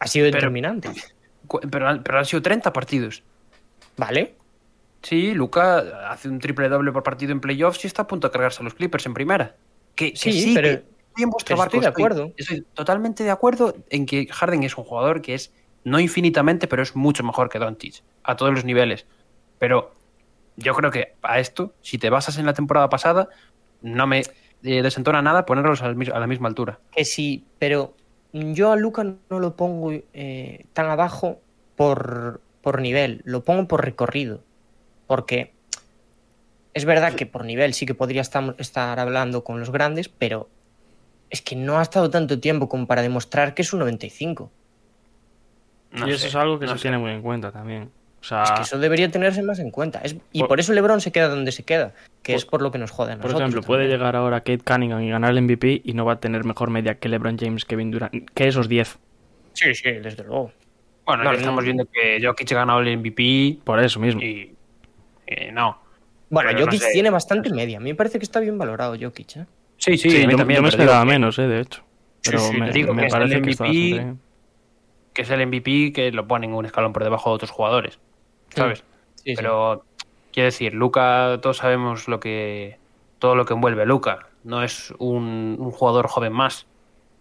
ha 0.04 0.08
sido 0.08 0.26
Pero- 0.26 0.36
determinante. 0.38 0.89
Pero, 1.70 1.88
han- 1.88 2.04
pero 2.04 2.20
han 2.20 2.26
sido 2.26 2.42
30 2.42 2.72
partidos. 2.74 3.24
¿Vale? 3.98 4.36
Sí, 5.02 5.34
Luca 5.34 6.10
hace 6.10 6.30
un 6.30 6.39
triple 6.39 6.70
doble 6.70 6.92
por 6.92 7.04
partido 7.04 7.32
en 7.32 7.42
playoffs 7.42 7.84
y 7.84 7.88
está 7.88 8.04
a 8.04 8.08
punto 8.08 8.28
de 8.28 8.32
cargarse 8.32 8.62
a 8.62 8.63
los 8.63 8.74
Clippers 8.74 9.06
en 9.06 9.13
primera. 9.13 9.56
Que, 9.96 10.12
que 10.13 10.18
Sí, 10.18 10.32
sí, 10.32 10.54
pero- 10.54 10.68
que 10.70 10.74
estoy 11.10 11.24
en 11.24 11.30
vuestro 11.30 11.58
barco. 11.58 11.70
estoy 11.78 11.82
de 11.82 11.88
acuerdo. 11.88 12.32
Estoy 12.38 12.62
totalmente 12.74 13.24
de 13.24 13.32
acuerdo 13.32 13.76
en 13.89 14.06
que 14.06 14.28
Harden 14.28 14.63
es 14.63 14.78
un 14.78 14.84
jugador 14.86 15.22
que 15.22 15.34
es 15.36 15.54
no 15.84 16.00
infinitamente, 16.00 16.68
pero 16.68 16.82
es 16.82 16.96
mucho 16.96 17.24
mejor 17.24 17.50
que 17.50 17.60
Doncic 17.60 18.02
a 18.24 18.36
todos 18.38 18.54
los 18.54 18.63
niveles. 18.63 19.06
Pero 19.60 19.94
yo 20.56 20.74
creo 20.74 20.89
que 20.92 21.16
a 21.22 21.39
esto, 21.39 21.74
si 21.82 21.98
te 21.98 22.10
basas 22.10 22.38
en 22.38 22.46
la 22.46 22.54
temporada 22.54 22.88
pasada, 22.89 23.28
no 23.82 24.08
me 24.08 24.24
eh, 24.66 24.82
desentona 24.82 25.22
nada 25.22 25.46
ponerlos 25.46 25.82
a 25.82 25.89
la 25.92 26.28
misma 26.28 26.48
altura. 26.48 26.80
Que 26.96 27.04
sí, 27.04 27.44
pero 27.60 27.96
yo 28.34 28.72
a 28.72 28.76
Luca 28.76 29.04
no 29.04 29.39
lo 29.39 29.56
pongo 29.56 29.91
eh, 29.91 30.65
tan 30.74 30.88
abajo 30.88 31.39
por, 31.76 32.41
por 32.62 32.82
nivel, 32.82 33.22
lo 33.26 33.43
pongo 33.43 33.67
por 33.67 33.86
recorrido. 33.86 34.41
Porque 35.08 35.54
es 36.74 36.86
verdad 36.86 37.13
que 37.13 37.26
por 37.26 37.46
nivel 37.46 37.74
sí 37.74 37.86
que 37.86 37.93
podría 37.93 38.22
estar, 38.22 38.56
estar 38.58 39.00
hablando 39.00 39.43
con 39.43 39.60
los 39.60 39.72
grandes, 39.72 40.10
pero 40.10 40.50
es 41.30 41.41
que 41.41 41.56
no 41.56 41.78
ha 41.78 41.84
estado 41.84 42.10
tanto 42.10 42.39
tiempo 42.39 42.67
como 42.67 42.88
para 42.88 43.02
demostrar 43.02 43.54
que 43.54 43.62
es 43.62 43.74
un 43.74 43.80
95. 43.80 44.52
No 45.91 46.08
y 46.08 46.12
eso 46.12 46.28
es 46.28 46.36
algo 46.36 46.58
que 46.58 46.65
no 46.65 46.72
se 46.74 46.78
sé. 46.80 46.82
tiene 46.84 46.98
muy 46.98 47.12
en 47.12 47.22
cuenta 47.22 47.52
también. 47.52 47.91
O 48.23 48.25
sea, 48.25 48.43
Es 48.43 48.51
que 48.51 48.62
eso 48.62 48.79
debería 48.79 49.12
tenerse 49.12 49.43
más 49.43 49.59
en 49.59 49.69
cuenta. 49.69 49.99
Es- 50.01 50.15
y 50.31 50.39
Por- 50.39 50.47
por, 50.47 50.59
eso 50.62 50.71
LeBron 50.71 51.01
se 51.01 51.12
queda 51.12 51.27
donde 51.27 51.51
se 51.51 51.63
queda, 51.63 51.93
que 52.21 52.31
Por- 52.31 52.38
es 52.38 52.45
por 52.45 52.62
lo 52.62 52.71
que 52.71 52.77
nos 52.77 52.89
jode 52.89 53.12
a 53.12 53.17
por 53.17 53.31
ejemplo, 53.31 53.62
puede 53.62 53.88
llegar 53.89 54.15
ahora 54.15 54.39
Kate 54.39 54.59
Cunningham 54.65 55.01
y 55.01 55.09
ganar 55.09 55.31
el 55.31 55.39
MVP 55.39 55.81
y 55.83 55.91
no 55.93 56.05
va 56.05 56.13
a 56.13 56.19
tener 56.21 56.45
mejor 56.45 56.69
media 56.69 56.95
que 56.95 57.09
LeBron 57.09 57.38
James, 57.38 57.65
Kevin 57.65 57.91
Durant, 57.91 58.13
que 58.33 58.47
esos 58.47 58.69
10. 58.69 58.97
Sí, 59.51 59.75
sí, 59.75 59.91
desde 59.91 60.23
luego. 60.23 60.53
Bueno, 61.05 61.23
No, 61.25 61.31
ya 61.31 61.33
no, 61.33 61.39
estamos 61.39 61.63
viendo 61.65 61.86
que 61.86 62.19
Jokic 62.25 62.49
ha 62.53 62.55
ganado 62.55 62.79
el 62.79 62.97
MVP 62.97 63.59
Por 63.65 63.83
eso 63.83 63.99
mismo. 63.99 64.21
y 64.21 64.55
eh, 65.27 65.51
no. 65.51 65.77
Bueno, 66.29 66.47
Pero 66.51 66.62
no 66.62 66.65
Jokic 66.67 66.81
sé. 66.81 66.91
tiene 66.93 67.09
bastante 67.09 67.49
media. 67.49 67.77
A 67.77 67.81
mí 67.81 67.89
me 67.91 67.95
parece 67.95 68.19
que 68.19 68.23
está 68.23 68.39
bien 68.39 68.57
valorado 68.57 68.95
Jokic. 68.97 69.36
¿eh? 69.36 69.45
Sí, 69.77 69.97
sí, 69.97 70.09
Sí, 70.09 70.23
a 70.23 70.27
mí 70.27 70.31
yo, 70.31 70.38
también, 70.38 70.59
yo 70.59 70.63
me 70.63 70.69
esperaba 70.69 71.03
menos, 71.03 71.38
eh, 71.39 71.47
de 71.47 71.59
hecho. 71.59 71.83
Pero 72.23 72.39
sí, 72.39 72.55
me, 72.57 72.71
digo 72.71 72.93
me 72.93 73.01
que 73.01 73.07
es 73.07 73.13
el 73.13 73.19
parece 73.19 73.41
que 73.41 73.49
está 73.51 73.63
MVP. 73.65 73.79
bastante 73.89 74.03
bien. 74.05 74.19
que 75.13 75.21
es 75.23 75.29
el 75.29 75.45
MVP 75.45 75.91
que 75.93 76.12
lo 76.13 76.25
ponen 76.25 76.53
un 76.53 76.65
escalón 76.65 76.93
por 76.93 77.03
debajo 77.03 77.29
de 77.31 77.36
otros 77.36 77.51
jugadores, 77.51 77.99
¿sabes? 78.62 78.80
Sí, 79.16 79.32
sí. 79.32 79.34
Pero 79.36 79.86
quiero 80.32 80.46
decir, 80.46 80.74
Luca, 80.74 81.39
todos 81.42 81.58
sabemos 81.58 82.08
lo 82.08 82.20
que 82.20 82.78
todo 83.20 83.36
lo 83.36 83.46
que 83.46 83.54
envuelve 83.54 83.86
Luca. 83.86 84.28
No 84.44 84.63
es 84.63 84.94
un, 85.00 85.56
un 85.60 85.72
jugador 85.72 86.08
joven 86.08 86.34
más. 86.34 86.68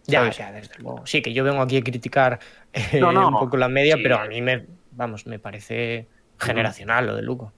Ya, 0.07 0.21
¿sabes? 0.21 0.39
ya, 0.39 0.53
desde 0.53 0.75
luego. 0.79 1.07
Sí, 1.07 1.23
que 1.23 1.33
yo 1.33 1.45
vengo 1.45 1.63
aquí 1.63 1.77
a 1.77 1.83
criticar 1.85 2.41
eh, 2.73 2.99
No, 3.01 3.13
no. 3.13 3.29
un 3.29 3.39
poco 3.39 3.57
la 3.57 3.69
media, 3.69 3.95
Sí. 3.97 4.03
pero 4.03 4.19
a 4.19 4.27
mí 4.27 4.43
me, 4.43 4.67
vamos, 4.91 5.27
me 5.27 5.39
parece 5.39 6.09
generacional 6.41 7.07
lo 7.07 7.15
de 7.15 7.23
Luco. 7.23 7.53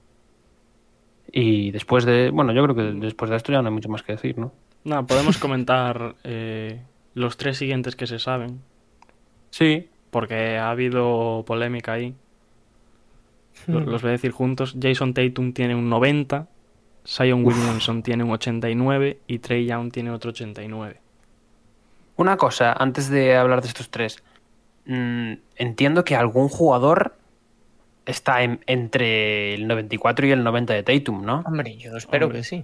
Y 1.31 1.71
después 1.71 2.05
de, 2.05 2.29
bueno, 2.29 2.53
yo 2.53 2.63
creo 2.63 2.75
que 2.75 2.83
después 2.99 3.31
de 3.31 3.37
esto 3.37 3.51
ya 3.51 3.61
no 3.63 3.69
hay 3.69 3.73
mucho 3.73 3.89
más 3.89 4.03
que 4.03 4.11
decir, 4.13 4.37
¿no? 4.37 4.51
No, 4.83 5.07
podemos 5.07 5.37
comentar 5.39 6.13
eh, 6.23 6.81
los 7.15 7.37
tres 7.37 7.57
siguientes 7.57 7.95
que 7.95 8.05
se 8.05 8.19
saben, 8.19 8.61
Sí. 9.49 9.89
porque 10.11 10.57
ha 10.57 10.69
habido 10.69 11.43
polémica 11.47 11.93
ahí. 11.93 12.13
Lo- 13.67 13.79
Los 13.81 14.01
voy 14.01 14.09
a 14.09 14.11
decir 14.13 14.31
juntos. 14.31 14.75
Jason 14.81 15.13
Tatum 15.13 15.53
tiene 15.53 15.75
un 15.75 15.89
90, 15.89 16.47
Zion 17.05 17.45
Williamson 17.45 18.03
tiene 18.03 18.23
un 18.23 18.31
89 18.31 19.19
y 19.27 19.39
Trey 19.39 19.65
Young 19.65 19.91
tiene 19.91 20.11
otro 20.11 20.29
89. 20.31 20.99
Una 22.17 22.37
cosa, 22.37 22.73
antes 22.73 23.09
de 23.09 23.35
hablar 23.35 23.61
de 23.61 23.67
estos 23.67 23.89
tres. 23.89 24.23
Mm, 24.85 25.33
entiendo 25.55 26.03
que 26.03 26.15
algún 26.15 26.47
jugador 26.47 27.15
está 28.05 28.43
en- 28.43 28.61
entre 28.67 29.55
el 29.55 29.67
94 29.67 30.27
y 30.27 30.31
el 30.31 30.43
90 30.43 30.73
de 30.73 30.83
Tatum, 30.83 31.25
¿no? 31.25 31.43
Hombre, 31.45 31.75
yo 31.77 31.95
espero 31.97 32.27
Hombre. 32.27 32.39
que 32.39 32.43
sí. 32.45 32.63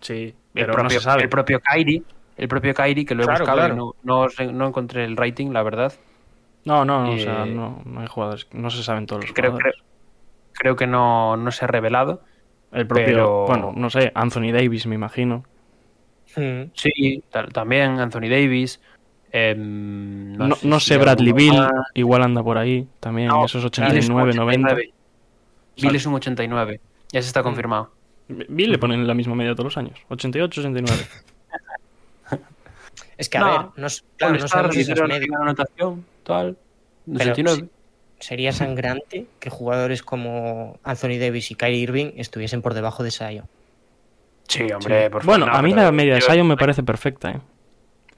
Sí, 0.00 0.34
El 0.54 0.66
propio, 0.66 0.82
no 0.84 0.90
se 0.90 1.00
sabe. 1.00 1.22
el 1.22 1.28
propio 1.28 1.60
Kyrie, 1.60 2.02
el 2.36 2.48
propio 2.48 2.74
Kyrie 2.74 3.04
que 3.06 3.14
lo 3.14 3.22
he 3.22 3.26
Claro, 3.26 3.40
buscado 3.40 3.58
claro. 3.58 3.74
y 4.02 4.06
no, 4.06 4.26
no, 4.52 4.66
encontré 4.68 5.04
el 5.04 5.16
rating, 5.16 5.50
la 5.52 5.62
verdad. 5.62 5.92
No, 6.64 6.84
no, 6.84 7.10
o 7.10 7.14
Eh, 7.14 7.20
sea, 7.20 7.44
no, 7.46 7.82
no 7.84 8.00
hay 8.00 8.06
jugadores, 8.06 8.46
no 8.52 8.68
se 8.70 8.82
saben 8.82 9.06
todos 9.06 9.22
los 9.22 9.32
Creo, 9.32 9.52
creo, 9.52 9.52
jugadores. 9.52 9.74
creo 9.80 9.91
que 10.76 10.86
no, 10.86 11.36
no 11.36 11.50
se 11.50 11.64
ha 11.64 11.68
revelado. 11.68 12.22
El 12.72 12.86
propio, 12.86 13.04
pero- 13.06 13.46
bueno, 13.46 13.72
no 13.76 13.90
sé, 13.90 14.12
Anthony 14.14 14.52
Davis, 14.52 14.86
me 14.86 14.94
imagino. 14.94 15.44
Mm. 16.36 16.70
Sí, 16.74 17.22
ta- 17.30 17.46
también 17.48 17.98
Anthony 18.00 18.28
Davis. 18.30 18.80
em, 19.34 20.32
No, 20.34 20.54
sé 20.56 20.66
no 20.68 20.78
si 20.80 20.86
sé, 20.88 20.98
Bradley 20.98 21.32
Bill, 21.32 21.54
más. 21.56 21.70
igual 21.94 22.22
anda 22.22 22.42
por 22.42 22.58
ahí 22.58 22.86
también, 23.00 23.28
No, 23.28 23.44
esos 23.46 23.62
Bill 23.62 23.96
es 23.96 24.08
un 24.08 24.16
89, 24.20 24.34
90. 24.34 24.68
89. 24.68 24.92
Bill 25.80 25.94
es 25.96 26.06
un 26.06 26.14
89. 26.14 26.80
Ya 27.12 27.22
se 27.22 27.28
está 27.28 27.42
confirmado. 27.42 27.90
Bill 28.28 28.70
le 28.72 28.78
ponen 28.78 29.06
la 29.06 29.14
misma 29.14 29.34
media 29.34 29.52
todos 29.54 29.64
los 29.64 29.76
años, 29.78 29.98
88, 30.08 30.60
89. 30.60 31.02
Es 33.18 33.28
que, 33.28 33.38
a 33.38 33.40
No, 33.40 33.46
ver, 33.46 33.56
no, 33.60 33.70
claro, 33.76 34.48
sabemos 34.48 34.76
esas 34.76 35.08
medias. 35.08 35.30
anotación, 35.40 36.04
tal. 36.24 36.56
Pero 37.06 37.18
89. 37.32 37.68
Sería 38.22 38.52
sangrante 38.52 39.26
que 39.40 39.50
jugadores 39.50 40.02
como 40.04 40.78
Anthony 40.84 41.18
Davis 41.18 41.50
y 41.50 41.56
Kyrie 41.56 41.80
Irving 41.80 42.12
estuviesen 42.16 42.62
por 42.62 42.72
debajo 42.72 43.02
de 43.02 43.10
Zion. 43.10 43.46
Sí, 44.46 44.62
hombre, 44.72 45.10
por 45.10 45.22
favor. 45.22 45.38
Bueno, 45.40 45.46
no, 45.52 45.58
a 45.58 45.62
mí 45.62 45.74
la 45.74 45.90
media 45.90 46.14
de 46.14 46.20
yo- 46.20 46.26
Zion 46.30 46.46
me 46.46 46.56
parece 46.56 46.82
perfecta, 46.84 47.30
¿eh? 47.32 47.40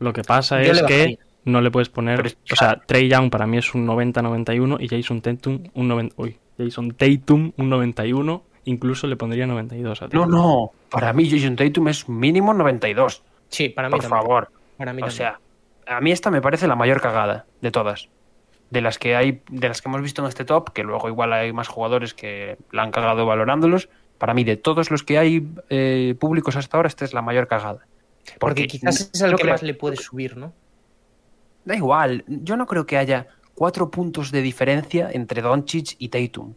Lo 0.00 0.12
que 0.12 0.22
pasa 0.22 0.62
Yo 0.62 0.72
es 0.72 0.82
que 0.82 1.18
no 1.44 1.60
le 1.62 1.70
puedes 1.70 1.88
poner... 1.88 2.26
Es- 2.26 2.36
O 2.52 2.56
sea, 2.56 2.82
Trey 2.86 3.08
Young 3.08 3.30
para 3.30 3.46
mí 3.46 3.56
es 3.56 3.74
un 3.74 3.86
90-91 3.86 4.76
y 4.80 4.88
Jason 4.88 5.22
Tatum 5.22 5.62
un 5.72 5.88
90... 5.88 6.14
Uy, 6.18 6.36
Jason 6.58 6.90
Tatum 6.92 7.52
un 7.56 7.70
91, 7.70 8.42
incluso 8.66 9.06
le 9.06 9.16
pondría 9.16 9.46
92 9.46 10.02
a 10.02 10.04
No, 10.06 10.10
Tatum. 10.10 10.30
no. 10.30 10.72
Para 10.90 11.12
mí, 11.14 11.30
Jason 11.30 11.56
Tatum 11.56 11.88
es 11.88 12.08
mínimo 12.10 12.52
92. 12.52 13.22
Sí, 13.48 13.70
para 13.70 13.88
mí 13.88 13.92
Por 13.92 14.02
también. 14.02 14.20
favor. 14.20 14.50
Para 14.76 14.92
mí 14.92 15.00
O 15.02 15.06
también. 15.06 15.16
sea, 15.16 15.40
a 15.86 16.00
mí 16.00 16.12
esta 16.12 16.30
me 16.30 16.42
parece 16.42 16.66
la 16.66 16.76
mayor 16.76 17.00
cagada 17.00 17.46
de 17.62 17.70
todas. 17.70 18.08
De 18.74 18.80
las 18.80 18.98
que 18.98 19.14
hay, 19.14 19.40
de 19.48 19.68
las 19.68 19.80
que 19.80 19.88
hemos 19.88 20.02
visto 20.02 20.20
en 20.20 20.26
este 20.28 20.44
top, 20.44 20.72
que 20.72 20.82
luego 20.82 21.08
igual 21.08 21.32
hay 21.32 21.52
más 21.52 21.68
jugadores 21.68 22.12
que 22.12 22.58
la 22.72 22.82
han 22.82 22.90
cagado 22.90 23.24
valorándolos. 23.24 23.88
Para 24.18 24.34
mí, 24.34 24.42
de 24.42 24.56
todos 24.56 24.90
los 24.90 25.04
que 25.04 25.16
hay 25.16 25.46
eh, 25.70 26.16
públicos 26.18 26.56
hasta 26.56 26.76
ahora, 26.76 26.88
esta 26.88 27.04
es 27.04 27.14
la 27.14 27.22
mayor 27.22 27.46
cagada. 27.46 27.86
Porque, 28.40 28.66
quizás 28.66 29.10
es 29.14 29.20
el 29.20 29.30
que 29.36 29.42
creo- 29.42 29.52
más 29.54 29.62
le 29.62 29.74
puede 29.74 29.96
subir, 29.96 30.36
¿no? 30.36 30.52
Da 31.64 31.76
igual, 31.76 32.24
yo 32.26 32.56
no 32.56 32.66
creo 32.66 32.84
que 32.84 32.96
haya 32.98 33.28
cuatro 33.54 33.90
puntos 33.92 34.32
de 34.32 34.42
diferencia 34.42 35.08
entre 35.12 35.40
Doncic 35.40 35.94
y 35.98 36.08
Tatum. 36.08 36.54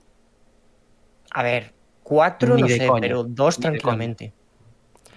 A 1.32 1.44
ver, 1.44 1.74
cuatro 2.02 2.56
Ni 2.56 2.62
no 2.64 2.68
sé, 2.68 2.88
coña, 2.88 3.02
pero 3.02 3.24
dos 3.24 3.60
ni 3.60 3.64
tranquilamente. 3.64 4.34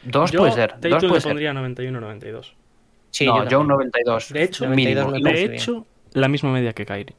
Dos 0.05 0.31
Yo 0.33 0.41
puede 0.41 0.53
ser, 0.53 0.73
Tatum 0.73 0.91
dos 0.91 1.03
le 1.03 1.09
puede 1.09 1.21
ser. 1.23 1.31
pondría 1.31 1.53
91-92. 1.55 2.55
Sí, 3.11 3.27
no, 3.27 3.45
yo 3.45 3.51
yo 3.51 3.61
un 3.61 3.69
92. 3.69 4.33
De 4.33 4.43
hecho, 4.43 4.65
92 4.67 5.07
mínimo. 5.07 5.11
me 5.13 5.19
Y 5.19 5.23
parece 5.23 5.49
De 5.49 5.57
hecho, 5.57 5.87
la 6.12 6.29
misma 6.29 6.53
media 6.53 6.73
que 6.73 6.87
Kyrie. 6.87 7.14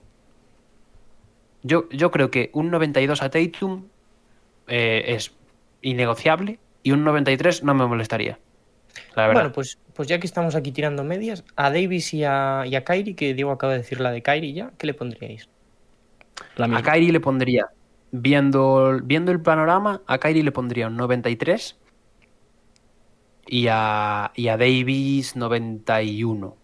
Yo, 1.63 1.87
yo 1.89 2.11
creo 2.11 2.31
que 2.31 2.49
un 2.53 2.71
92 2.71 3.21
a 3.21 3.29
Tatum 3.29 3.85
eh, 4.67 5.03
es 5.07 5.33
innegociable 5.81 6.59
y 6.83 6.91
un 6.91 7.03
93 7.03 7.63
no 7.63 7.73
me 7.73 7.85
molestaría. 7.85 8.39
La 9.15 9.27
verdad. 9.27 9.41
Bueno, 9.41 9.53
pues, 9.53 9.77
pues 9.93 10.07
ya 10.07 10.19
que 10.19 10.27
estamos 10.27 10.55
aquí 10.55 10.71
tirando 10.71 11.03
medias, 11.03 11.43
a 11.55 11.69
Davis 11.69 12.13
y 12.13 12.23
a, 12.23 12.63
y 12.65 12.75
a 12.75 12.83
Kyrie, 12.83 13.15
que 13.15 13.33
Diego 13.33 13.51
acaba 13.51 13.73
de 13.73 13.79
decir 13.79 13.99
la 13.99 14.11
de 14.11 14.21
Kyrie 14.21 14.53
ya, 14.53 14.71
¿qué 14.77 14.87
le 14.87 14.93
pondríais? 14.93 15.49
La 16.55 16.65
a. 16.65 16.81
Kyrie 16.81 17.11
le 17.11 17.19
pondría, 17.19 17.67
viendo, 18.11 18.99
viendo 19.03 19.31
el 19.31 19.41
panorama, 19.41 20.01
a 20.07 20.17
Kyrie 20.17 20.43
le 20.43 20.51
pondría 20.51 20.87
un 20.87 20.97
93 20.97 21.77
y 23.47 23.67
a, 23.69 24.31
y 24.35 24.47
a 24.47 24.57
Davis 24.57 25.35
91. 25.35 26.60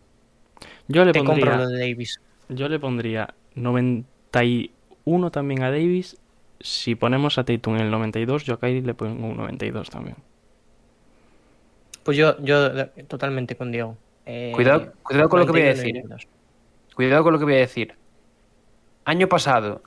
Yo 0.87 1.03
le 1.05 1.11
Te 1.11 1.19
compro 1.19 1.35
pondría, 1.35 1.57
lo 1.57 1.67
de 1.69 1.79
Davis. 1.79 2.19
yo 2.49 2.69
le 2.69 2.79
pondría 2.79 3.33
91 3.55 5.31
también 5.31 5.63
a 5.63 5.71
Davis. 5.71 6.17
Si 6.59 6.95
ponemos 6.95 7.37
a 7.37 7.43
Tatum 7.43 7.75
en 7.75 7.81
el 7.81 7.91
92, 7.91 8.43
yo 8.45 8.55
a 8.55 8.59
Kyrie 8.59 8.81
le 8.81 8.93
pongo 8.93 9.27
un 9.27 9.37
92 9.37 9.89
también. 9.89 10.15
Pues 12.03 12.17
yo, 12.17 12.41
yo 12.41 12.87
totalmente 13.07 13.55
con 13.55 13.71
Diego. 13.71 13.97
Eh, 14.25 14.51
Cuidado- 14.55 14.91
cuidado 15.03 15.29
con 15.29 15.39
lo 15.41 15.45
que 15.45 15.51
voy 15.51 15.61
a 15.61 15.65
91, 15.65 15.77
decir. 15.83 16.03
92. 16.09 16.27
Cuidado 16.95 17.23
con 17.23 17.33
lo 17.33 17.39
que 17.39 17.45
voy 17.45 17.53
a 17.55 17.57
decir. 17.57 17.93
Año 19.05 19.27
pasado, 19.27 19.81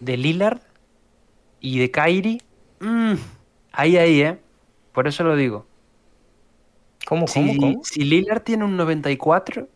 de 0.00 0.16
Lillard 0.16 0.60
y 1.60 1.78
de 1.80 1.90
Kyrie. 1.90 2.40
mm, 2.80 3.14
ahí, 3.72 3.96
ahí, 3.98 4.22
¿eh? 4.22 4.38
Por 4.92 5.06
eso 5.06 5.22
lo 5.22 5.36
digo. 5.36 5.66
¿Cómo, 7.06 7.26
Si, 7.28 7.40
cómo, 7.40 7.60
cómo? 7.60 7.84
si 7.84 8.04
Lillard 8.04 8.40
tiene 8.42 8.64
un 8.64 8.76
94, 8.76 9.68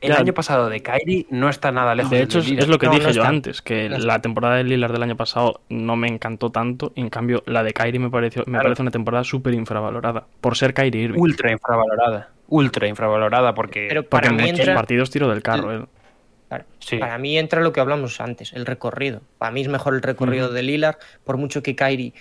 el 0.00 0.12
Ya. 0.12 0.18
año 0.18 0.34
pasado 0.34 0.68
de 0.68 0.82
Kyrie 0.82 1.26
no 1.30 1.48
está 1.48 1.72
nada 1.72 1.94
lejos 1.94 2.10
De 2.10 2.22
hecho, 2.22 2.40
de 2.42 2.54
es, 2.58 2.68
lo 2.68 2.78
que 2.78 2.86
No, 2.86 2.92
dije 2.92 3.04
no 3.06 3.10
yo 3.12 3.22
está. 3.22 3.28
antes, 3.28 3.62
que 3.62 3.88
No 3.88 3.98
la 3.98 4.20
temporada 4.20 4.56
de 4.56 4.64
Lillard 4.64 4.92
del 4.92 5.02
año 5.02 5.16
pasado 5.16 5.60
no 5.68 5.96
me 5.96 6.08
encantó 6.08 6.50
tanto. 6.50 6.92
y 6.94 7.00
en 7.00 7.10
cambio, 7.10 7.42
la 7.46 7.62
de 7.62 7.72
Kyrie 7.72 7.98
me, 8.00 8.10
pareció, 8.10 8.42
me 8.46 8.52
Claro. 8.52 8.64
parece 8.64 8.82
una 8.82 8.90
temporada 8.90 9.24
súper 9.24 9.54
infravalorada. 9.54 10.26
Por 10.40 10.56
ser 10.56 10.74
Kyrie 10.74 11.02
Irving. 11.02 11.20
ultra 11.20 11.50
infravalorada. 11.52 12.30
Ultra 12.48 12.86
infravalorada 12.88 13.54
porque. 13.54 13.86
Pero 13.88 14.02
Porque 14.02 14.26
para 14.28 14.30
mí 14.36 14.42
muchos 14.42 14.60
entra, 14.60 14.74
partidos 14.74 15.10
tiro 15.10 15.28
del 15.28 15.42
carro. 15.42 15.72
él. 15.72 15.86
claro, 16.48 16.64
Sí. 16.78 16.98
para 16.98 17.16
mí 17.18 17.38
entra 17.38 17.60
lo 17.62 17.72
que 17.72 17.80
hablamos 17.80 18.20
antes, 18.20 18.52
el 18.52 18.66
recorrido. 18.66 19.22
Para 19.38 19.50
mí 19.50 19.62
es 19.62 19.68
mejor 19.68 19.94
el 19.94 20.02
recorrido 20.02 20.50
de 20.52 20.62
Lillard, 20.62 20.96
por 21.24 21.36
mucho 21.38 21.62
que 21.62 21.74
Kyrie 21.74 22.12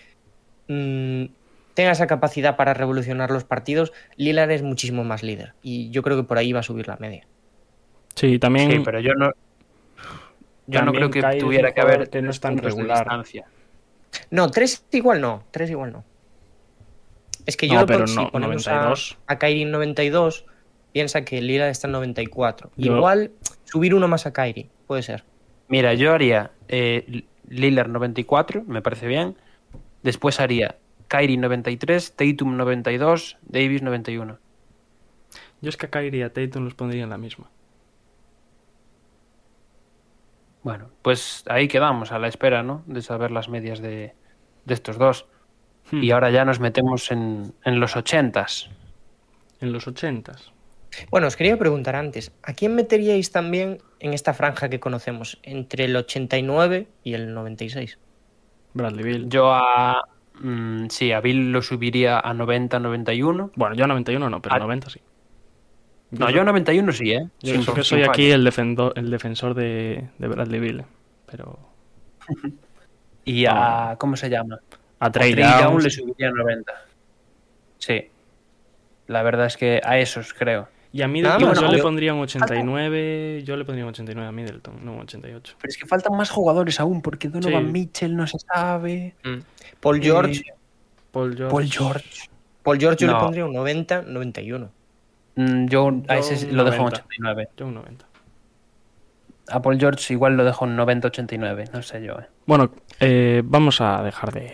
mm, 0.70 1.26
tenga 1.74 1.92
esa 1.92 2.08
capacidad 2.08 2.56
para 2.56 2.74
revolucionar 2.74 3.32
los 3.32 3.44
partidos, 3.44 3.92
Lillard 4.16 4.52
es 4.52 4.62
muchísimo 4.64 5.04
más 5.04 5.24
líder. 5.24 5.54
Y 5.62 5.90
yo 5.92 6.04
creo 6.04 6.16
que 6.18 6.24
por 6.24 6.38
ahí 6.38 6.54
va 6.54 6.62
a 6.62 6.64
subir 6.64 6.88
la 6.88 6.98
media. 6.98 7.28
Sí, 8.16 8.40
también. 8.40 8.72
Sí, 8.72 8.80
pero 8.84 9.00
yo 9.00 9.14
no. 9.16 9.32
Yo 10.68 10.82
no 10.82 10.94
creo 10.94 11.10
que 11.10 11.22
tuviera 11.40 11.74
que 11.74 11.82
haber 11.82 12.10
que 12.10 12.22
no 12.22 12.30
es 12.32 12.40
tres 12.40 12.56
tan 12.56 12.58
regular. 12.58 13.08
No, 14.30 14.50
tres 14.52 14.86
igual 14.92 15.20
no, 15.22 15.44
tres 15.52 15.70
igual 15.70 15.92
no. 15.92 16.04
Es 17.46 17.58
que 17.58 17.68
yo 17.68 17.74
No, 17.76 17.82
lo 17.82 17.86
pero 17.88 18.08
si 18.08 18.16
no, 18.16 18.32
ponemos 18.32 18.66
92. 18.66 19.18
A, 19.28 19.34
a 19.34 19.40
Kyrie 19.40 19.64
en 19.64 19.72
92, 19.72 20.46
piensa 20.94 21.26
que 21.26 21.42
Lillard 21.42 21.70
está 21.70 21.88
en 21.88 21.94
94. 21.94 22.72
Yo- 22.78 22.96
Igual 22.96 23.32
subir 23.66 23.94
uno 23.94 24.08
más 24.08 24.26
a 24.26 24.32
Kyrie, 24.34 24.70
puede 24.88 25.04
ser. 25.04 25.24
Mira, 25.68 25.94
yo 25.96 26.14
haría 26.14 26.52
eh, 26.70 27.24
Lillard 27.50 27.90
94, 27.90 28.64
me 28.66 28.82
parece 28.82 29.08
bien. 29.08 29.36
Después 30.04 30.40
haría 30.40 30.78
Kyrie 31.10 31.38
93, 31.38 32.14
Tatum 32.16 32.56
92, 32.56 33.38
Davis 33.42 33.82
91. 33.82 34.38
Yo 35.62 35.70
es 35.70 35.76
que 35.78 35.88
a 35.88 35.90
Kyrie 35.90 36.20
y 36.20 36.24
a 36.24 36.32
Tatum 36.32 36.64
los 36.64 36.76
pondría 36.76 37.04
en 37.04 37.10
la 37.10 37.18
misma. 37.18 37.50
Bueno, 40.64 40.90
pues 41.02 41.44
ahí 41.50 41.68
quedamos 41.68 42.12
a 42.12 42.20
la 42.20 42.28
espera, 42.28 42.64
¿no? 42.64 42.84
De 42.88 43.02
saber 43.02 43.32
las 43.32 43.50
medias 43.50 43.80
de, 43.82 44.16
de 44.66 44.74
estos 44.74 44.98
dos. 44.98 45.28
Hmm. 45.92 46.02
Y 46.02 46.12
ahora 46.12 46.32
ya 46.32 46.46
nos 46.46 46.60
metemos 46.60 47.12
en, 47.12 47.54
en 47.66 47.80
los 47.80 47.96
ochentas. 47.96 48.70
En 49.60 49.72
los 49.72 49.88
80 49.88 50.34
Bueno, 51.10 51.28
os 51.28 51.36
quería 51.36 51.58
preguntar 51.58 51.96
antes, 51.96 52.32
¿a 52.44 52.54
quién 52.54 52.76
meteríais 52.76 53.32
también 53.32 53.80
en 54.00 54.14
esta 54.14 54.34
franja 54.34 54.70
que 54.70 54.80
conocemos, 54.80 55.40
entre 55.44 55.86
el 55.86 55.96
89 55.96 56.88
y 57.04 57.14
el 57.14 57.34
96? 57.34 58.00
Bradley 58.74 59.04
Bill. 59.06 59.30
Yo 59.30 59.54
a. 59.54 60.02
mm, 60.36 60.88
sí, 60.90 61.12
a 61.12 61.22
Bill 61.22 61.52
lo 61.52 61.62
subiría 61.62 62.20
a 62.20 62.34
90, 62.34 62.80
91. 62.80 63.52
Bueno, 63.56 63.76
yo 63.76 63.86
a 63.86 63.88
91 63.88 64.30
no, 64.30 64.42
pero 64.42 64.56
Ah. 64.56 64.60
90 64.60 64.90
sí. 64.90 65.00
No, 66.20 66.30
yo 66.30 66.42
a 66.42 66.44
91 66.44 66.92
sí, 66.94 67.12
¿eh? 67.12 67.28
Yo 67.42 67.54
Sin- 67.62 67.84
soy 67.84 68.04
aquí 68.04 68.32
el, 68.32 68.44
defendo- 68.46 68.94
el 68.96 69.10
defensor 69.10 69.54
de, 69.54 70.08
de 70.18 70.28
Bradley 70.28 70.60
Bill. 70.60 70.84
Pero 71.30 71.58
Y 73.26 73.46
a. 73.46 73.96
¿Cómo 74.00 74.16
se 74.16 74.30
llama? 74.30 74.60
a 75.00 75.12
Trey 75.12 75.36
Young 75.36 75.82
le 75.82 75.90
subiría 75.90 76.30
a 76.30 76.32
90. 76.32 76.72
Sí. 77.78 78.10
La 79.08 79.22
verdad 79.24 79.48
es 79.48 79.58
que 79.58 79.82
a 79.84 79.98
esos 80.00 80.34
creo. 80.34 80.70
Y 80.94 81.02
a 81.02 81.08
Middleton 81.08 81.40
yo 81.40 81.54
¿no? 81.62 81.72
le 81.72 81.78
Yo- 81.78 81.84
pondría 81.84 82.14
un 82.14 82.22
89. 82.22 83.42
Yo 83.44 83.58
le 83.58 83.66
pondría 83.66 83.84
un 83.86 83.90
89 83.90 84.28
a 84.30 84.32
Middleton, 84.32 84.86
no 84.86 84.94
un 84.94 85.00
88. 85.02 85.56
Pero 85.60 85.70
es 85.70 85.78
que 85.78 85.86
faltan 85.88 86.16
más 86.16 86.30
jugadores 86.30 86.80
aún, 86.80 87.02
porque 87.02 87.28
Donovan 87.30 87.66
Sí. 87.66 87.72
Mitchell 87.72 88.16
no 88.16 88.28
se 88.28 88.38
sabe. 88.40 89.16
Paul 89.82 90.00
George, 90.02 90.40
Eh, 90.42 90.54
Paul 91.12 91.36
George. 91.36 91.52
Paul 91.52 91.66
George. 91.70 92.30
Paul 92.62 92.80
George 92.80 92.98
yo 93.02 93.08
no. 93.08 93.14
le 93.14 93.20
pondría 93.20 93.46
un 93.46 93.54
90, 93.54 94.04
91. 94.04 94.70
Mm, 95.36 95.66
Yo 95.68 95.92
a 96.08 96.18
ese 96.18 96.46
un 96.48 96.58
lo 96.58 96.64
dejo 96.64 96.76
en 96.78 96.82
90. 96.84 96.98
89. 97.06 97.50
Yo 97.58 97.66
un 97.68 97.74
90. 97.76 98.06
A 99.50 99.62
Paul 99.62 99.78
George 99.80 100.14
igual 100.14 100.38
lo 100.38 100.44
dejo 100.46 100.66
en 100.66 100.78
90-89, 100.78 101.70
no 101.74 101.82
sé 101.82 102.04
yo. 102.04 102.14
Eh. 102.14 102.26
Bueno, 102.46 102.72
eh, 103.00 103.42
vamos 103.44 103.82
a 103.82 104.02
dejar 104.04 104.32
de, 104.32 104.54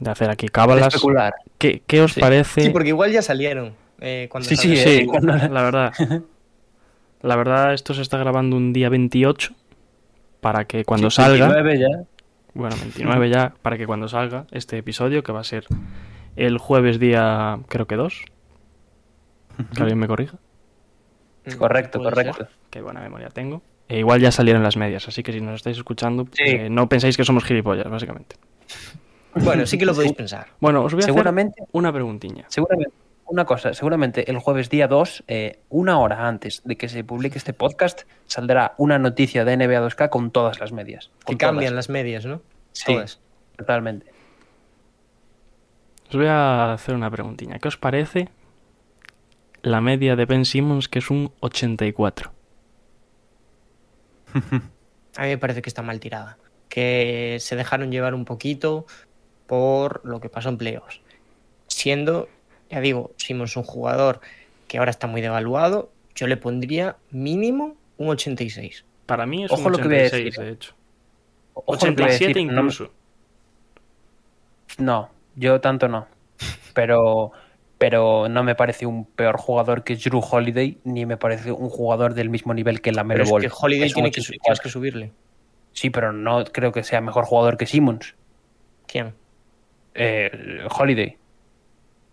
de 0.00 0.10
hacer 0.10 0.30
aquí 0.30 0.48
cábalas. 0.48 0.88
Especular. 0.94 1.34
¿Qué, 1.58 1.82
qué 1.86 2.00
os 2.02 2.12
Sí. 2.14 2.20
parece? 2.20 2.62
Sí, 2.62 2.70
porque 2.70 2.88
igual 2.88 3.12
ya 3.12 3.22
salieron. 3.22 3.74
eh, 4.00 4.28
cuando 4.30 4.48
Sí, 4.48 4.56
sí, 4.56 4.74
eh, 4.74 4.76
Sí, 5.00 5.06
cuando- 5.06 5.32
la 5.48 5.62
verdad. 5.62 5.92
La 7.22 7.34
verdad, 7.34 7.72
esto 7.72 7.94
se 7.94 8.02
está 8.02 8.18
grabando 8.18 8.56
un 8.56 8.72
día 8.72 8.88
28. 8.88 9.52
para 10.40 10.64
que 10.66 10.84
cuando 10.84 11.10
Sí, 11.10 11.16
salga, 11.16 11.48
29 11.48 11.78
ya. 11.80 12.04
bueno, 12.54 12.76
29 12.80 13.30
ya, 13.30 13.54
para 13.62 13.76
que 13.78 13.86
cuando 13.86 14.06
salga 14.06 14.46
este 14.52 14.76
episodio, 14.78 15.24
que 15.24 15.32
va 15.32 15.40
a 15.40 15.44
ser 15.44 15.64
el 16.36 16.58
jueves 16.58 17.00
día, 17.00 17.58
creo 17.68 17.86
que 17.86 17.96
2, 17.96 18.22
que 19.74 19.82
alguien 19.82 19.98
me 19.98 20.06
corrija, 20.08 20.38
Correcto, 21.58 21.98
Puede 22.00 22.10
correcto. 22.10 22.36
ser. 22.38 22.48
qué 22.70 22.80
buena 22.82 23.00
memoria 23.00 23.28
tengo. 23.28 23.62
E 23.88 23.98
igual 24.00 24.20
ya 24.20 24.32
salieron 24.32 24.64
las 24.64 24.76
medias, 24.76 25.06
así 25.06 25.22
que 25.22 25.32
si 25.32 25.40
nos 25.40 25.54
estáis 25.54 25.76
escuchando, 25.76 26.26
Sí. 26.32 26.42
eh, 26.44 26.68
no 26.70 26.88
pensáis 26.88 27.16
que 27.16 27.24
somos 27.24 27.44
gilipollas, 27.44 27.88
básicamente. 27.88 28.34
Bueno, 29.34 29.64
sí 29.64 29.78
que 29.78 29.86
lo 29.86 29.94
podéis 29.94 30.12
pensar. 30.14 30.48
Bueno, 30.60 30.82
os 30.82 30.92
voy 30.92 31.02
a 31.02 31.06
Seguramente- 31.06 31.62
hacer 31.62 31.68
una 31.72 31.92
preguntiña. 31.92 32.46
Seguramente, 32.48 32.92
una 33.26 33.44
cosa, 33.44 33.74
seguramente 33.74 34.28
el 34.28 34.38
jueves 34.40 34.70
día 34.70 34.88
2, 34.88 35.22
eh, 35.28 35.60
una 35.68 36.00
hora 36.00 36.26
antes 36.26 36.62
de 36.64 36.76
que 36.76 36.88
se 36.88 37.04
publique 37.04 37.38
este 37.38 37.52
podcast, 37.52 38.02
saldrá 38.26 38.74
una 38.76 38.98
noticia 38.98 39.44
de 39.44 39.56
NBA 39.56 39.80
2K 39.82 40.08
con 40.10 40.32
todas 40.32 40.58
las 40.58 40.72
medias. 40.72 41.10
Que 41.24 41.36
cambian 41.36 41.70
todas. 41.70 41.74
las 41.76 41.88
medias, 41.90 42.26
¿no? 42.26 42.40
Sí, 42.72 42.92
Todas. 42.92 43.20
totalmente. 43.56 44.06
Os 46.08 46.16
voy 46.16 46.26
a 46.26 46.72
hacer 46.72 46.94
una 46.94 47.10
preguntiña. 47.10 47.58
¿Qué 47.60 47.68
os 47.68 47.76
parece 47.76 48.28
la 49.66 49.80
media 49.80 50.14
de 50.14 50.26
Ben 50.26 50.44
Simmons, 50.44 50.88
que 50.88 51.00
es 51.00 51.10
un 51.10 51.32
84? 51.40 52.32
A 55.16 55.22
mí 55.22 55.28
me 55.28 55.38
parece 55.38 55.60
que 55.62 55.68
está 55.68 55.82
mal 55.82 55.98
tirada. 56.00 56.38
Que 56.68 57.38
se 57.40 57.56
dejaron 57.56 57.90
llevar 57.90 58.14
un 58.14 58.24
poquito 58.24 58.86
por 59.46 60.02
lo 60.04 60.20
que 60.20 60.28
pasó 60.28 60.48
en 60.50 60.58
playoffs. 60.58 61.00
Siendo, 61.68 62.28
ya 62.70 62.80
digo, 62.80 63.12
Simmons 63.16 63.56
un 63.56 63.62
jugador 63.64 64.20
que 64.68 64.78
ahora 64.78 64.90
está 64.90 65.06
muy 65.06 65.20
devaluado, 65.20 65.90
yo 66.14 66.26
le 66.26 66.36
pondría 66.36 66.96
mínimo 67.10 67.76
un 67.98 68.08
86. 68.10 68.84
Para 69.06 69.26
mí 69.26 69.44
es 69.44 69.50
Ojo 69.52 69.66
un 69.66 69.72
lo 69.72 69.78
que 69.78 69.84
voy 69.88 69.96
a 69.96 70.06
86, 70.06 70.24
decir. 70.24 70.44
de 70.44 70.50
hecho. 70.52 70.74
Ojo 71.54 71.72
lo 71.72 71.78
que 71.96 72.02
voy 72.02 72.12
a 72.12 72.14
87 72.14 72.28
decir, 72.34 72.46
no- 72.46 72.52
incluso. 72.60 72.92
No, 74.78 75.10
yo 75.36 75.60
tanto 75.60 75.88
no. 75.88 76.06
Pero, 76.74 77.32
pero 77.78 78.28
no 78.28 78.42
me 78.42 78.54
parece 78.54 78.86
un 78.86 79.04
peor 79.04 79.36
jugador 79.36 79.84
que 79.84 79.96
Drew 79.96 80.20
Holiday, 80.20 80.78
ni 80.84 81.04
me 81.06 81.16
parece 81.16 81.52
un 81.52 81.68
jugador 81.68 82.14
del 82.14 82.30
mismo 82.30 82.54
nivel 82.54 82.80
que 82.80 82.92
la 82.92 83.02
es 83.02 83.06
que 83.30 83.50
Holiday 83.52 83.86
Es 83.88 83.94
tiene 83.94 84.10
que, 84.10 84.20
su- 84.22 84.32
84. 84.32 84.42
tienes 84.44 84.60
que 84.60 84.68
subirle. 84.70 85.12
Sí, 85.72 85.90
pero 85.90 86.12
no 86.12 86.44
creo 86.44 86.72
que 86.72 86.82
sea 86.82 87.00
mejor 87.02 87.24
jugador 87.26 87.58
que 87.58 87.66
Simmons. 87.66 88.14
¿Quién? 88.86 89.12
Eh, 89.94 90.60
Holiday. 90.70 91.16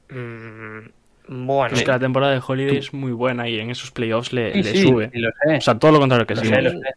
Mm, 0.10 0.90
bueno, 1.46 1.76
Es 1.76 1.84
que 1.84 1.92
la 1.92 2.00
temporada 2.00 2.34
de 2.34 2.42
Holiday 2.46 2.78
es 2.78 2.94
muy 2.94 3.12
buena 3.14 3.48
y 3.48 3.60
en 3.60 3.70
esos 3.70 3.92
playoffs 3.92 4.34
le, 4.34 4.52
Sí, 4.54 4.64
le 4.64 4.72
sí, 4.72 4.82
sube. 4.84 5.10
sí, 5.12 5.20
lo 5.20 5.30
sé. 5.44 5.56
O 5.58 5.62
sea, 5.62 5.80
todo 5.80 5.92
lo 5.92 6.00
contrario 6.00 6.28
que 6.28 6.36
Lo 6.36 6.42
Simmons. 6.42 6.58
sé, 6.58 6.74
lo 6.74 6.82
sé. 6.82 6.90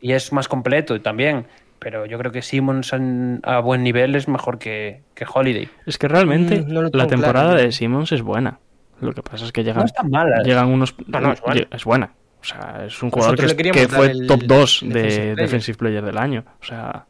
Y 0.00 0.12
es 0.12 0.32
más 0.32 0.48
completo 0.48 0.98
también. 1.00 1.46
Pero 1.78 2.06
yo 2.06 2.18
creo 2.18 2.32
que 2.32 2.42
Simmons 2.42 2.92
en- 2.92 3.40
a 3.44 3.60
buen 3.60 3.82
nivel 3.82 4.14
es 4.14 4.28
mejor 4.28 4.58
que, 4.58 5.02
que 5.14 5.26
Holiday. 5.32 5.68
Es 5.86 5.98
que 5.98 6.08
realmente 6.08 6.60
Mm, 6.62 6.72
no 6.72 6.82
la 6.82 7.06
temporada 7.06 7.50
claro, 7.52 7.62
de 7.62 7.72
Simmons 7.72 8.12
es 8.12 8.22
buena. 8.22 8.58
Lo 9.00 9.12
que 9.12 9.22
pasa 9.22 9.44
es 9.44 9.52
que 9.52 9.62
llegan, 9.62 9.84
No 10.02 10.08
mala. 10.08 10.42
llegan 10.42 10.68
unos... 10.68 10.94
No, 11.06 11.20
no, 11.20 11.32
es 11.32 11.40
buena. 11.42 11.66
Es 11.70 11.84
buena. 11.84 12.12
O 12.40 12.44
sea, 12.44 12.84
es 12.86 13.02
un 13.02 13.10
jugador 13.10 13.36
que, 13.36 13.42
Nosotros 13.42 13.72
que 13.72 13.88
fue 13.88 14.26
top 14.26 14.42
2 14.44 14.80
de 14.84 14.88
Defensive 14.88 15.10
Player. 15.18 15.36
Defensive 15.36 15.78
Player 15.78 16.04
del 16.04 16.18
año. 16.18 16.44
O 16.60 16.64
sea, 16.64 17.06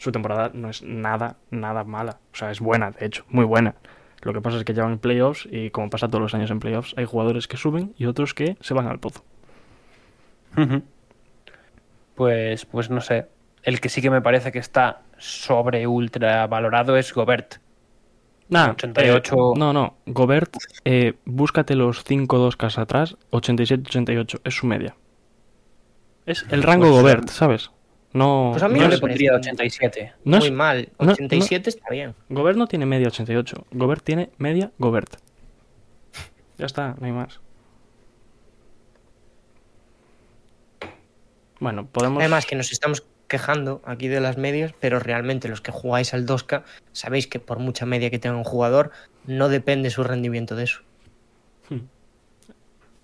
su 0.00 0.10
temporada 0.10 0.50
no 0.54 0.70
es 0.70 0.82
nada, 0.82 1.36
nada 1.50 1.84
mala. 1.84 2.18
O 2.32 2.36
sea, 2.36 2.50
es 2.50 2.58
buena, 2.60 2.90
de 2.90 3.06
hecho, 3.06 3.24
muy 3.28 3.44
buena. 3.44 3.74
Lo 4.22 4.32
que 4.32 4.40
pasa 4.40 4.56
es 4.56 4.64
que 4.64 4.74
llevan 4.74 4.98
playoffs 4.98 5.46
y 5.50 5.70
como 5.70 5.90
pasa 5.90 6.08
todos 6.08 6.22
los 6.22 6.34
años 6.34 6.50
en 6.50 6.58
playoffs, 6.58 6.92
hay 6.96 7.04
jugadores 7.04 7.46
que 7.46 7.56
suben 7.56 7.94
y 7.98 8.06
otros 8.06 8.34
que 8.34 8.56
se 8.60 8.74
van 8.74 8.88
al 8.88 8.98
pozo. 8.98 9.22
Pues, 12.14 12.64
pues 12.64 12.90
no 12.90 13.00
sé. 13.00 13.26
El 13.68 13.82
que 13.82 13.90
sí 13.90 14.00
que 14.00 14.08
me 14.08 14.22
parece 14.22 14.50
que 14.50 14.58
está 14.58 15.02
sobre 15.18 15.86
ultra 15.86 16.46
valorado 16.46 16.96
es 16.96 17.12
Gobert. 17.12 17.56
Nah, 18.48 18.70
88. 18.70 19.34
eh, 19.34 19.58
no, 19.58 19.74
no. 19.74 19.98
Gobert, 20.06 20.56
eh, 20.86 21.16
búscate 21.26 21.74
los 21.74 22.02
5-2 22.02 22.56
cas 22.56 22.78
atrás, 22.78 23.18
87-88. 23.30 24.40
Es 24.42 24.54
su 24.54 24.66
media. 24.66 24.96
Es 26.24 26.46
el 26.48 26.62
rango 26.62 26.86
Pues, 26.88 26.92
Gobert, 27.02 27.28
¿sabes? 27.28 27.70
No, 28.14 28.48
Pues 28.52 28.62
a 28.62 28.68
mí 28.68 28.80
no 28.80 28.88
le 28.88 28.96
pondría 28.96 29.32
parece 29.32 29.50
87. 29.50 30.12
no 30.24 30.38
muy 30.38 30.46
es- 30.46 30.52
mal. 30.54 30.88
no- 30.98 31.12
87 31.12 31.68
está 31.68 31.90
bien. 31.90 32.14
Gobert 32.30 32.56
no 32.56 32.68
tiene 32.68 32.86
media 32.86 33.08
88. 33.08 33.66
Gobert 33.72 34.02
tiene 34.02 34.30
media 34.38 34.70
Gobert. 34.78 35.16
Ya 36.56 36.64
está, 36.64 36.94
no 36.98 37.04
hay 37.06 37.12
más. 37.12 37.38
Bueno, 41.60 41.86
podemos. 41.86 42.20
Además 42.22 42.46
que 42.46 42.56
nos 42.56 42.72
estamos 42.72 43.04
quejando 43.28 43.82
aquí 43.84 44.08
de 44.08 44.20
las 44.20 44.36
medias, 44.38 44.72
pero 44.80 44.98
realmente 44.98 45.48
los 45.48 45.60
que 45.60 45.70
jugáis 45.70 46.14
al 46.14 46.26
2K 46.26 46.62
sabéis 46.92 47.26
que 47.26 47.38
por 47.38 47.58
mucha 47.58 47.86
media 47.86 48.10
que 48.10 48.18
tenga 48.18 48.36
un 48.36 48.44
jugador, 48.44 48.90
no 49.26 49.48
depende 49.48 49.90
su 49.90 50.02
rendimiento 50.02 50.56
de 50.56 50.64
eso. 50.64 50.80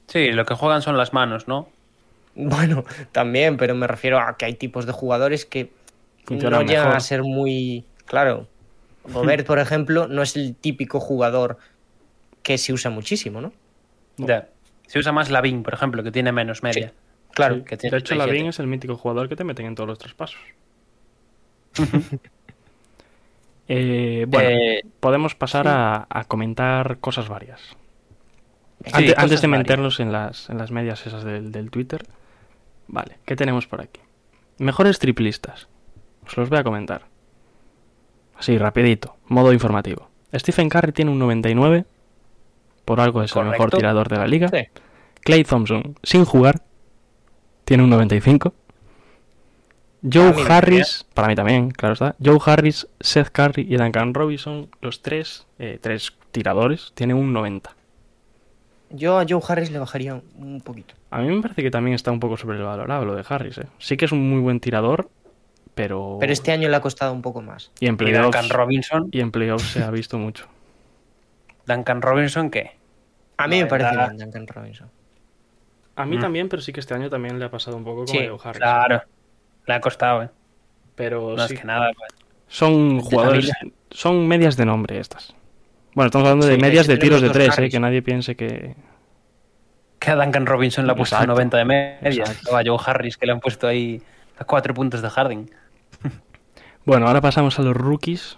Sí, 0.07 0.33
lo 0.33 0.45
que 0.45 0.55
juegan 0.55 0.83
son 0.83 0.97
las 0.97 1.13
manos, 1.13 1.47
¿no? 1.49 1.69
Bueno, 2.37 2.85
también, 3.13 3.57
pero 3.57 3.77
me 3.77 3.87
refiero 3.87 4.19
a 4.19 4.37
que 4.37 4.47
hay 4.47 4.55
tipos 4.55 4.87
de 4.87 4.93
jugadores 4.93 5.47
que 5.47 5.71
Funcionan 6.25 6.63
no 6.63 6.67
llegan 6.67 6.87
mejor. 6.87 6.97
a 6.97 7.01
ser 7.01 7.23
muy... 7.23 7.85
Claro, 8.07 8.49
Gobert, 9.05 9.47
por 9.47 9.61
ejemplo, 9.61 10.09
no 10.09 10.21
es 10.23 10.35
el 10.35 10.57
típico 10.57 10.99
jugador 10.99 11.59
que 12.43 12.59
se 12.59 12.73
usa 12.73 12.91
muchísimo, 12.91 13.41
¿no? 13.41 13.53
Ya. 14.17 14.49
Se 14.89 14.99
usa 14.99 15.13
más 15.13 15.31
Lavin, 15.31 15.63
por 15.63 15.75
ejemplo, 15.75 16.03
que 16.03 16.11
tiene 16.11 16.33
menos 16.33 16.65
media. 16.65 16.93
Claro, 17.35 17.57
Sí, 17.57 17.63
que 17.65 17.77
tiene 17.77 17.91
de 17.93 17.99
hecho, 17.99 18.15
37. 18.15 18.19
Lavin 18.19 18.47
es 18.49 18.59
el 18.61 18.67
mítico 18.67 18.97
jugador 18.97 19.29
que 19.29 19.37
te 19.37 19.45
meten 19.45 19.67
en 19.67 19.75
todos 19.75 19.89
los 19.89 19.99
traspasos. 19.99 20.41
Eh, 23.67 24.27
bueno, 24.29 24.49
Eh, 24.51 24.83
podemos 25.01 25.35
pasar 25.35 25.67
a, 25.69 26.07
a 26.11 26.25
comentar 26.25 26.99
cosas 26.99 27.29
varias. 27.31 27.61
Sí, 28.85 28.93
antes, 28.93 29.15
cosas 29.15 29.41
de 29.41 29.49
meternos 29.49 30.01
en 30.01 30.13
las, 30.13 30.51
en 30.51 30.59
las 30.59 30.71
medias 30.71 31.07
esas 31.07 31.25
del, 31.25 31.51
del 31.51 31.71
Twitter. 31.71 32.05
Vale, 32.89 33.17
¿qué 33.25 33.37
tenemos 33.37 33.67
por 33.67 33.81
aquí? 33.81 34.01
Mejores 34.59 34.99
triplistas. 34.99 35.69
Os 36.27 36.37
los 36.37 36.51
voy 36.51 36.59
a 36.59 36.65
comentar. 36.65 37.07
Así, 38.37 38.59
rapidito, 38.59 39.17
modo 39.29 39.53
informativo. 39.53 40.11
Stephen 40.35 40.69
Curry 40.69 40.93
tiene 40.93 41.11
un 41.11 41.19
99. 41.19 41.87
Por 42.85 43.01
algo 43.01 43.23
es 43.23 43.35
el 43.35 43.47
mejor 43.47 43.71
tirador 43.71 44.09
de 44.09 44.17
la 44.19 44.27
liga. 44.27 44.49
Sí. 44.49 44.69
Clay 45.23 45.45
Thompson, 45.45 45.97
sin 46.03 46.27
jugar, 46.27 46.61
tiene 47.65 47.83
un 47.83 47.91
95. 47.91 48.53
Joe 50.13 50.35
me 50.35 50.43
Harris, 50.53 51.07
para 51.15 51.29
mí 51.29 51.35
también, 51.35 51.71
claro 51.71 51.95
está. 51.95 52.15
Joe 52.23 52.39
Harris, 52.45 52.87
Seth 53.01 53.31
Curry 53.31 53.67
y 53.69 53.77
Duncan 53.77 54.13
Robinson, 54.13 54.69
los 54.83 55.01
tres, 55.01 55.47
eh, 55.59 55.79
tres 55.81 56.13
tiradores, 56.31 56.93
tienen 56.95 57.17
un 57.17 57.33
90. 57.33 57.75
yo 58.91 59.19
a 59.19 59.25
Joe 59.27 59.41
Harris 59.49 59.71
le 59.71 59.79
bajaría 59.79 60.21
un 60.37 60.61
poquito. 60.61 60.95
A 61.11 61.21
mí 61.21 61.29
me 61.35 61.41
parece 61.41 61.63
que 61.63 61.71
también 61.71 61.95
está 61.95 62.11
un 62.11 62.21
poco 62.21 62.37
sobrevalorado 62.37 63.05
lo 63.07 63.15
de 63.15 63.25
Harris. 63.27 63.59
¿eh? 63.59 63.67
Sí 63.79 63.97
que 63.97 64.05
es 64.05 64.13
un 64.13 64.29
muy 64.29 64.41
buen 64.41 64.61
tirador, 64.61 65.09
pero. 65.75 66.19
Pero 66.21 66.33
este 66.33 66.53
año 66.53 66.69
le 66.69 66.77
ha 66.77 66.81
costado 66.83 67.13
un 67.15 67.23
poco 67.23 67.41
más. 67.41 67.71
Y 67.81 67.87
en 67.87 67.95
y 67.95 67.97
playoffs, 67.97 68.25
Duncan 68.25 68.51
Robinson. 68.51 69.09
y 69.11 69.21
en 69.21 69.31
playoffs 69.33 69.65
se 69.73 69.83
ha 69.83 69.91
visto 69.91 70.19
mucho. 70.19 70.47
Duncan 71.67 72.03
Robinson, 72.03 72.51
¿qué? 72.51 72.73
A 73.39 73.49
mí 73.49 73.57
No, 73.59 73.65
me 73.65 73.71
parece 73.71 73.91
verdad. 73.91 74.11
bien 74.11 74.31
Duncan 74.31 74.47
Robinson. 74.49 74.91
A 75.97 76.07
mí 76.07 76.17
Mm. 76.17 76.21
también, 76.21 76.49
pero 76.49 76.61
sí 76.63 76.73
que 76.73 76.81
este 76.81 76.95
año 76.95 77.09
también 77.11 77.39
le 77.39 77.45
ha 77.45 77.51
pasado 77.51 77.77
un 77.77 77.85
poco 77.85 78.05
como 78.05 78.09
Sí, 78.09 78.19
a 78.19 78.29
Joe 78.31 78.39
Harris. 78.43 78.59
Claro. 78.59 79.03
Le 79.67 79.75
ha 79.75 79.81
costado, 79.81 80.23
¿eh? 80.25 80.29
Pero 80.95 81.35
No 81.37 81.47
sí, 81.47 81.55
es 81.55 81.61
que 81.61 81.67
nada. 81.67 81.91
pues. 81.97 82.11
son 82.49 83.01
jugadores. 83.01 83.51
Son 83.91 84.27
medias 84.29 84.57
de 84.57 84.67
nombre 84.67 84.99
estas. 84.99 85.35
Bueno, 85.95 86.07
estamos 86.07 86.27
hablando 86.29 86.47
de 86.47 86.57
Sí, 86.57 86.61
medias 86.61 86.87
de 86.87 86.97
tiros 86.97 87.21
de 87.23 87.31
tres, 87.31 87.57
¿eh? 87.59 87.69
Que 87.71 87.79
nadie 87.81 88.03
piense 88.03 88.35
que. 88.37 88.75
Que 90.01 90.11
a 90.11 90.17
Duncan 90.17 90.45
Robinson 90.47 90.87
le 90.87 90.93
ha 90.93 90.97
puesto 90.97 91.17
a 91.17 91.21
Exacto. 91.21 91.33
90 91.35 91.57
de 91.59 91.65
media. 91.65 92.25
O 92.51 92.57
a 92.57 92.63
Joe 92.65 92.79
Harris, 92.85 93.17
que 93.17 93.27
le 93.27 93.33
han 93.33 93.41
puesto 93.41 93.67
ahí 93.69 94.03
a 94.39 94.45
cuatro 94.45 94.75
puntos 94.75 95.01
de 95.03 95.09
Harding. 95.11 95.51
Bueno, 96.87 97.07
ahora 97.07 97.23
pasamos 97.23 97.59
a 97.59 97.63
los 97.63 97.75
rookies. 97.75 98.37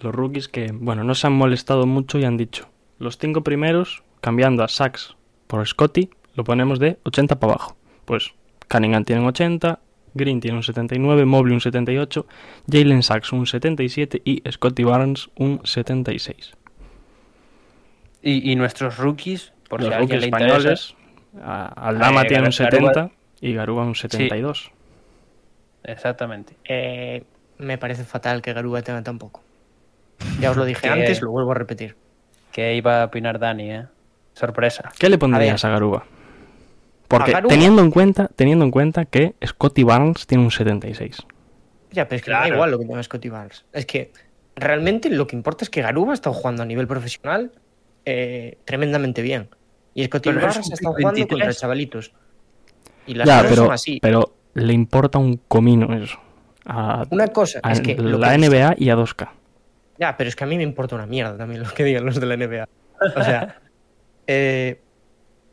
Los 0.00 0.12
rookies 0.12 0.48
que, 0.48 0.72
bueno, 0.72 1.04
no 1.04 1.14
se 1.14 1.28
han 1.28 1.32
molestado 1.34 1.86
mucho 1.86 2.18
y 2.18 2.24
han 2.24 2.36
dicho: 2.36 2.68
los 2.98 3.18
cinco 3.18 3.42
primeros, 3.44 4.02
cambiando 4.20 4.64
a 4.64 4.68
Sachs 4.68 5.16
por 5.46 5.64
Scotty, 5.66 6.10
lo 6.34 6.44
ponemos 6.44 6.78
de 6.78 6.98
80 7.04 7.38
para 7.38 7.54
abajo. 7.54 7.76
Pues 8.04 8.32
Cunningham 8.68 9.04
tiene 9.04 9.22
un 9.22 9.28
80, 9.28 9.78
Green 10.14 10.40
tiene 10.40 10.56
un 10.56 10.62
79, 10.62 11.24
Mobley 11.24 11.54
un 11.54 11.60
78, 11.60 12.26
Jalen 12.70 13.02
Sachs 13.02 13.32
un 13.32 13.46
77 13.46 14.22
y 14.24 14.42
Scotty 14.50 14.84
Barnes 14.84 15.28
un 15.36 15.60
76. 15.64 16.52
Y, 18.22 18.50
y 18.52 18.56
nuestros 18.56 18.96
rookies, 18.98 19.52
por 19.68 19.80
los 19.80 19.88
si 19.88 19.94
a 19.94 19.98
alguien 19.98 20.20
rookies 20.20 20.30
le 20.32 20.44
interesa. 20.44 20.72
españoles, 20.72 20.94
a- 21.42 21.88
Aldama 21.88 22.22
Eh, 22.22 22.26
tiene 22.28 22.44
un 22.44 22.52
Garuba- 22.52 22.92
70 22.94 23.10
y 23.40 23.52
Garuba 23.54 23.82
un 23.84 23.94
72. 23.94 24.70
Exactamente. 25.82 26.56
Eh, 26.64 27.24
me 27.58 27.76
parece 27.78 28.04
fatal 28.04 28.40
que 28.42 28.52
Garuba 28.52 28.82
tenga 28.82 29.02
tan 29.02 29.18
poco. 29.18 29.42
Ya 30.40 30.50
os 30.50 30.56
lo 30.56 30.64
dije 30.64 30.88
antes, 31.18 31.20
lo 31.22 31.30
vuelvo 31.30 31.52
a 31.52 31.54
repetir. 31.54 31.96
Que 32.52 32.74
iba 32.76 33.02
a 33.02 33.06
opinar 33.06 33.38
Dani, 33.38 33.70
¿eh? 33.72 33.84
Sorpresa. 34.34 34.90
¿Qué 34.98 35.08
le 35.10 35.18
pondrías 35.18 35.64
a, 35.64 35.68
Garuba? 35.70 36.04
Porque 37.18 37.48
teniendo 37.48 37.82
en 37.82 37.90
cuenta, 37.90 38.30
teniendo 38.34 38.64
en 38.64 38.70
cuenta 38.70 39.04
que 39.04 39.34
Scotty 39.44 39.82
Barnes 39.82 40.26
tiene 40.26 40.44
un 40.44 40.50
76. 40.50 41.18
Ya, 41.92 42.08
pero 42.08 42.16
es 42.16 42.22
que 42.22 42.30
me 42.30 42.36
Claro. 42.36 42.48
da 42.50 42.54
igual 42.54 42.70
lo 42.72 42.78
que 42.78 42.86
tenga 42.86 43.02
Scotty 43.02 43.28
Barnes. 43.28 43.64
Es 43.72 43.86
que 43.86 44.12
realmente 44.56 45.08
lo 45.10 45.26
que 45.26 45.36
importa 45.36 45.64
es 45.64 45.70
que 45.70 45.82
Garuba 45.82 46.12
ha 46.12 46.14
estado 46.14 46.34
jugando 46.34 46.62
a 46.62 46.66
nivel 46.66 46.86
profesional 46.86 47.52
eh, 48.06 48.58
tremendamente 48.64 49.22
bien. 49.22 49.48
Y 49.94 50.04
Scotty 50.04 50.28
Pero 50.30 50.40
es 50.40 50.44
Barnes 50.46 50.70
ha 50.70 50.74
estado 50.74 50.94
jugando 50.94 51.12
23. 51.14 51.28
contra 51.46 51.54
chavalitos. 51.60 52.12
Y 53.06 53.14
las 53.14 53.26
Ya, 53.26 53.36
cosas 53.38 53.50
pero, 53.50 53.64
son 53.64 53.72
así. 53.74 53.98
pero 54.02 54.34
le 54.54 54.72
importa 54.72 55.18
un 55.18 55.40
comino 55.48 55.94
eso. 55.96 56.18
A, 56.66 57.04
Una 57.10 57.28
cosa 57.28 57.60
a 57.62 57.72
es 57.72 57.80
que. 57.80 57.94
lo 57.94 58.18
la 58.18 58.30
que- 58.30 58.34
NBA 58.48 58.74
y 58.78 58.90
a 58.90 58.96
2K. 58.96 59.30
Ya, 59.98 60.16
pero 60.16 60.28
es 60.28 60.34
que 60.36 60.44
a 60.44 60.46
mí 60.46 60.56
me 60.56 60.62
importa 60.64 60.96
una 60.96 61.06
mierda 61.06 61.36
también 61.36 61.62
lo 61.62 61.70
que 61.70 61.84
digan 61.84 62.04
los 62.04 62.18
de 62.18 62.26
la 62.26 62.34
NBA. 62.36 62.68
O 63.16 63.22
sea, 63.22 63.60
eh, 64.26 64.80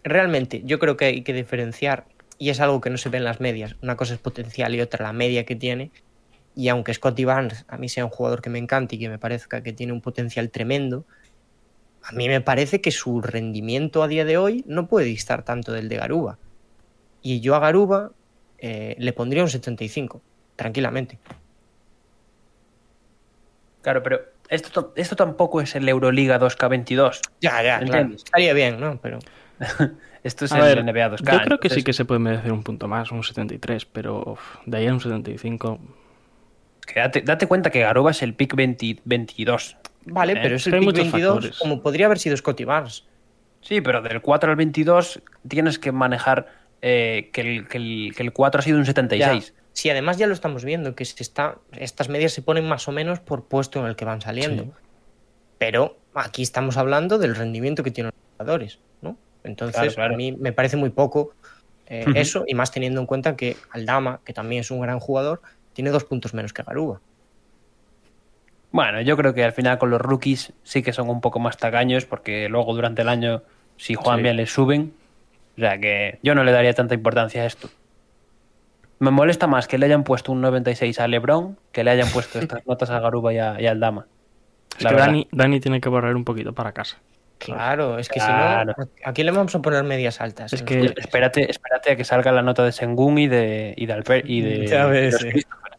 realmente 0.04 0.62
yo 0.66 0.80
creo 0.80 0.98
que 0.98 1.06
hay 1.06 1.22
que 1.24 1.34
diferenciar, 1.34 2.06
y 2.38 2.50
es 2.50 2.60
algo 2.60 2.82
que 2.82 2.90
no 2.90 2.98
se 2.98 3.10
ve 3.10 3.18
en 3.20 3.24
las 3.24 3.40
medias. 3.40 3.76
Una 3.82 3.96
cosa 3.96 4.14
es 4.16 4.20
potencial 4.20 4.74
y 4.74 4.82
otra 4.82 5.06
la 5.06 5.14
media 5.14 5.46
que 5.46 5.56
tiene. 5.56 5.92
Y 6.56 6.70
aunque 6.70 6.94
Scotty 6.94 7.24
Barnes 7.24 7.66
a 7.68 7.78
mí 7.78 7.88
sea 7.88 8.04
un 8.04 8.12
jugador 8.12 8.42
que 8.42 8.50
me 8.50 8.58
encante 8.60 8.96
y 8.96 9.00
que 9.00 9.10
me 9.10 9.20
parezca 9.20 9.62
que 9.62 9.74
tiene 9.74 9.94
un 9.94 10.02
potencial 10.02 10.50
tremendo, 10.50 11.06
a 12.04 12.12
mí 12.14 12.28
me 12.28 12.42
parece 12.42 12.82
que 12.82 12.90
su 12.92 13.22
rendimiento 13.22 14.02
a 14.02 14.08
día 14.08 14.26
de 14.26 14.38
hoy 14.38 14.64
no 14.68 14.88
puede 14.88 15.06
distar 15.06 15.44
tanto 15.44 15.72
del 15.72 15.88
de 15.88 15.98
Garuba. 15.98 16.40
Y 17.22 17.42
yo 17.42 17.54
a 17.56 17.60
Garuba 17.60 18.12
eh, 18.58 18.96
le 18.98 19.14
pondría 19.14 19.44
un 19.44 19.50
75, 19.50 20.22
tranquilamente. 20.56 21.20
Claro, 23.82 24.04
pero 24.04 24.20
esto, 24.50 24.70
to- 24.72 24.94
esto 24.96 25.16
tampoco 25.16 25.62
es 25.62 25.76
el 25.76 25.88
Euroliga 25.88 26.40
2K22. 26.40 27.20
Ya, 27.40 27.62
ya, 27.64 27.80
claro. 27.80 28.16
Estaría 28.16 28.54
bien, 28.54 28.80
¿no? 28.80 29.00
Pero 29.02 29.20
Esto 30.24 30.46
es 30.46 30.52
A 30.52 30.58
el 30.70 30.84
ver, 30.84 30.84
NBA 30.86 31.18
2K. 31.18 31.32
yo 31.34 31.42
creo 31.46 31.60
que 31.60 31.70
sí 31.70 31.84
que 31.84 31.94
se 31.94 32.06
puede 32.06 32.20
merecer 32.20 32.52
un 32.52 32.64
punto 32.64 32.88
más, 32.88 33.12
un 33.12 33.24
73, 33.24 33.86
pero 33.86 34.24
uf, 34.34 34.40
de 34.66 34.78
ahí 34.78 34.88
a 34.88 34.94
un 34.94 35.00
75. 35.00 35.80
que 36.86 37.00
date, 37.00 37.22
date 37.22 37.48
cuenta 37.48 37.70
que 37.70 37.80
Garuba 37.82 38.12
es 38.12 38.22
el 38.22 38.34
pick 38.34 38.56
20 38.56 39.02
22. 39.06 39.78
Vale, 40.06 40.34
Eh, 40.34 40.40
pero 40.42 40.56
es 40.56 40.68
el 40.68 40.74
pick 40.74 40.84
muchos 40.84 41.12
22 41.12 41.34
factores. 41.34 41.58
como 41.60 41.82
podría 41.82 42.06
haber 42.08 42.20
sido 42.20 42.36
Scotty 42.38 42.64
Barnes. 42.66 43.06
Sí, 43.62 43.82
pero 43.82 44.02
del 44.02 44.22
4 44.22 44.50
al 44.52 44.56
22 44.56 45.22
tienes 45.48 45.78
que 45.80 45.92
manejar 45.92 46.48
eh, 46.82 47.30
que, 47.32 47.42
el, 47.42 47.68
que, 47.68 47.78
el, 47.78 48.14
que 48.16 48.24
el 48.24 48.34
4 48.34 48.60
ha 48.60 48.62
sido 48.64 48.78
un 48.80 48.86
76. 48.86 49.48
Ya. 49.48 49.62
Sí, 49.74 49.90
además 49.90 50.18
ya 50.18 50.28
lo 50.28 50.34
estamos 50.34 50.66
viendo, 50.66 50.96
que 50.96 51.06
se 51.06 51.22
está, 51.24 51.58
estas 51.78 52.10
medias 52.10 52.34
se 52.34 52.42
ponen 52.42 52.68
más 52.68 52.88
o 52.88 52.92
menos 52.92 53.20
por 53.20 53.46
puesto 53.46 53.80
en 53.80 53.86
el 53.86 53.96
que 53.96 54.04
van 54.06 54.20
saliendo. 54.22 54.64
Sí. 54.64 54.72
Pero 55.60 55.98
aquí 56.14 56.42
estamos 56.42 56.76
hablando 56.78 57.20
del 57.20 57.36
rendimiento 57.36 57.84
que 57.84 57.92
tienen 57.92 58.12
los 58.14 58.38
jugadores, 58.38 58.80
¿no? 59.02 59.16
Entonces, 59.44 59.76
Claro, 59.78 59.94
claro. 59.94 60.14
a 60.14 60.18
mí 60.18 60.32
me 60.34 60.52
parece 60.54 60.78
muy 60.78 60.90
poco 60.90 61.32
eh, 61.88 62.06
eso, 62.16 62.46
y 62.48 62.56
más 62.56 62.72
teniendo 62.72 63.00
en 63.02 63.06
cuenta 63.08 63.36
que 63.36 63.58
Aldama, 63.72 64.20
que 64.24 64.34
también 64.34 64.62
es 64.62 64.72
un 64.72 64.80
gran 64.82 65.00
jugador, 65.00 65.42
tiene 65.74 65.90
dos 65.90 66.04
puntos 66.06 66.34
menos 66.34 66.54
que 66.54 66.64
Garuba. 66.64 67.00
Bueno, 68.72 69.02
yo 69.02 69.18
creo 69.18 69.34
que 69.34 69.44
al 69.44 69.52
final 69.52 69.78
con 69.78 69.90
los 69.90 70.00
rookies 70.00 70.54
sí 70.64 70.82
que 70.82 70.94
son 70.94 71.10
un 71.10 71.20
poco 71.20 71.40
más 71.40 71.58
tacaños 71.58 72.06
porque 72.06 72.48
luego 72.48 72.74
durante 72.74 73.02
el 73.02 73.10
año, 73.10 73.42
si 73.78 73.96
juegan 73.96 74.20
Sí. 74.20 74.24
bien, 74.24 74.38
les 74.38 74.52
suben. 74.54 74.94
O 75.58 75.60
sea 75.60 75.78
que 75.80 76.20
yo 76.24 76.34
no 76.36 76.44
le 76.46 76.54
daría 76.54 76.74
tanta 76.74 76.94
importancia 76.96 77.42
a 77.42 77.46
esto. 77.46 77.70
Me 79.00 79.12
molesta 79.12 79.48
más 79.48 79.68
que 79.68 79.78
le 79.78 79.88
hayan 79.88 80.04
puesto 80.06 80.32
un 80.32 80.40
96 80.42 81.00
a 81.00 81.08
LeBron 81.08 81.58
que 81.74 81.84
le 81.84 81.92
hayan 81.92 82.08
puesto 82.10 82.40
estas 82.40 82.66
notas 82.66 82.90
a 82.90 83.00
Garuba 83.02 83.34
y 83.34 83.40
a, 83.40 83.60
y 83.60 83.68
a 83.68 83.72
Aldama. 83.72 84.06
Es 84.78 84.84
La 84.84 84.90
que 84.92 84.96
verdad. 84.96 85.08
Dani, 85.08 85.28
Dani 85.32 85.60
tiene 85.60 85.82
que 85.82 85.90
barrer 85.90 86.16
un 86.16 86.24
poquito 86.24 86.54
para 86.54 86.72
casa. 86.72 86.98
Claro, 87.46 87.98
es 88.00 88.08
que 88.10 88.20
Claro. 88.20 88.74
si 88.78 88.82
no, 88.82 88.88
¿a 89.06 89.14
quién 89.14 89.26
le 89.26 89.32
vamos 89.32 89.54
a 89.56 89.62
poner 89.62 89.84
medias 89.84 90.22
altas? 90.22 90.54
Es 90.54 90.64
que-? 90.64 90.94
Espérate, 90.98 91.50
espérate 91.50 91.92
a 91.92 91.96
que 91.96 92.04
salga 92.04 92.32
la 92.32 92.42
nota 92.42 92.64
de 92.64 92.72
Sengun 92.72 93.18
y 93.18 93.28
de, 93.28 93.74
y 93.78 93.86
de 93.86 93.94
Alper 93.94 94.30
y 94.30 94.42
de. 94.42 94.68
Ya 94.68 94.86
ves. 94.86 95.26